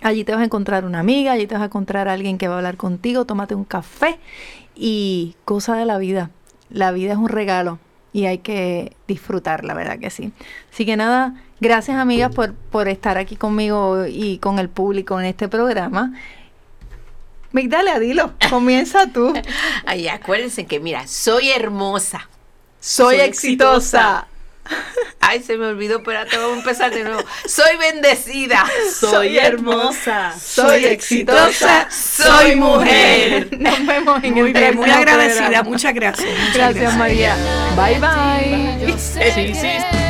Allí 0.03 0.23
te 0.23 0.33
vas 0.33 0.41
a 0.41 0.45
encontrar 0.45 0.85
una 0.85 0.99
amiga, 0.99 1.31
allí 1.31 1.47
te 1.47 1.55
vas 1.55 1.61
a 1.61 1.65
encontrar 1.65 2.07
a 2.07 2.13
alguien 2.13 2.37
que 2.37 2.47
va 2.47 2.55
a 2.55 2.57
hablar 2.57 2.77
contigo, 2.77 3.25
tómate 3.25 3.55
un 3.55 3.63
café 3.63 4.19
y 4.75 5.35
cosa 5.45 5.75
de 5.77 5.85
la 5.85 5.97
vida. 5.97 6.29
La 6.69 6.91
vida 6.91 7.13
es 7.13 7.17
un 7.17 7.29
regalo 7.29 7.79
y 8.11 8.25
hay 8.25 8.39
que 8.39 8.95
disfrutarla, 9.07 9.73
¿verdad 9.73 9.99
que 9.99 10.09
sí? 10.09 10.31
Así 10.71 10.85
que 10.85 10.97
nada, 10.97 11.35
gracias 11.61 11.97
amigas 11.97 12.33
por, 12.35 12.53
por 12.53 12.87
estar 12.87 13.17
aquí 13.17 13.35
conmigo 13.35 14.05
y 14.07 14.37
con 14.39 14.59
el 14.59 14.69
público 14.69 15.19
en 15.19 15.25
este 15.25 15.47
programa. 15.47 16.13
Migdalia, 17.51 17.99
dilo, 17.99 18.33
comienza 18.49 19.07
tú. 19.07 19.33
Ay, 19.85 20.07
acuérdense 20.07 20.65
que, 20.65 20.79
mira, 20.79 21.07
soy 21.07 21.49
hermosa. 21.51 22.27
Soy, 22.79 23.17
Soy 23.17 23.25
exitosa. 23.25 23.77
exitosa. 23.99 24.27
Ay, 25.19 25.41
se 25.41 25.57
me 25.57 25.67
olvidó, 25.67 25.97
espérate, 25.97 26.37
vamos 26.37 26.57
a 26.57 26.59
empezar 26.59 26.91
de 26.91 27.03
nuevo. 27.03 27.23
Soy 27.45 27.77
bendecida. 27.77 28.65
Soy 28.99 29.37
hermosa. 29.37 30.33
Soy 30.39 30.85
exitosa. 30.85 31.87
Soy 31.89 32.55
mujer. 32.55 33.47
Nos 33.57 33.85
vemos 33.85 34.23
en 34.23 34.33
Muy 34.33 34.47
el 34.47 34.53
bien, 34.53 34.75
muy 34.75 34.89
agradecida. 34.89 35.63
Muchas 35.63 35.93
gracias. 35.93 36.29
muchas 36.29 36.55
Gracias, 36.55 36.97
María. 36.97 37.35
Bye, 37.75 37.99
bye. 37.99 38.87
Yo 38.87 38.97
sé 38.97 39.31
Sí, 39.33 39.55
sí. 39.55 40.02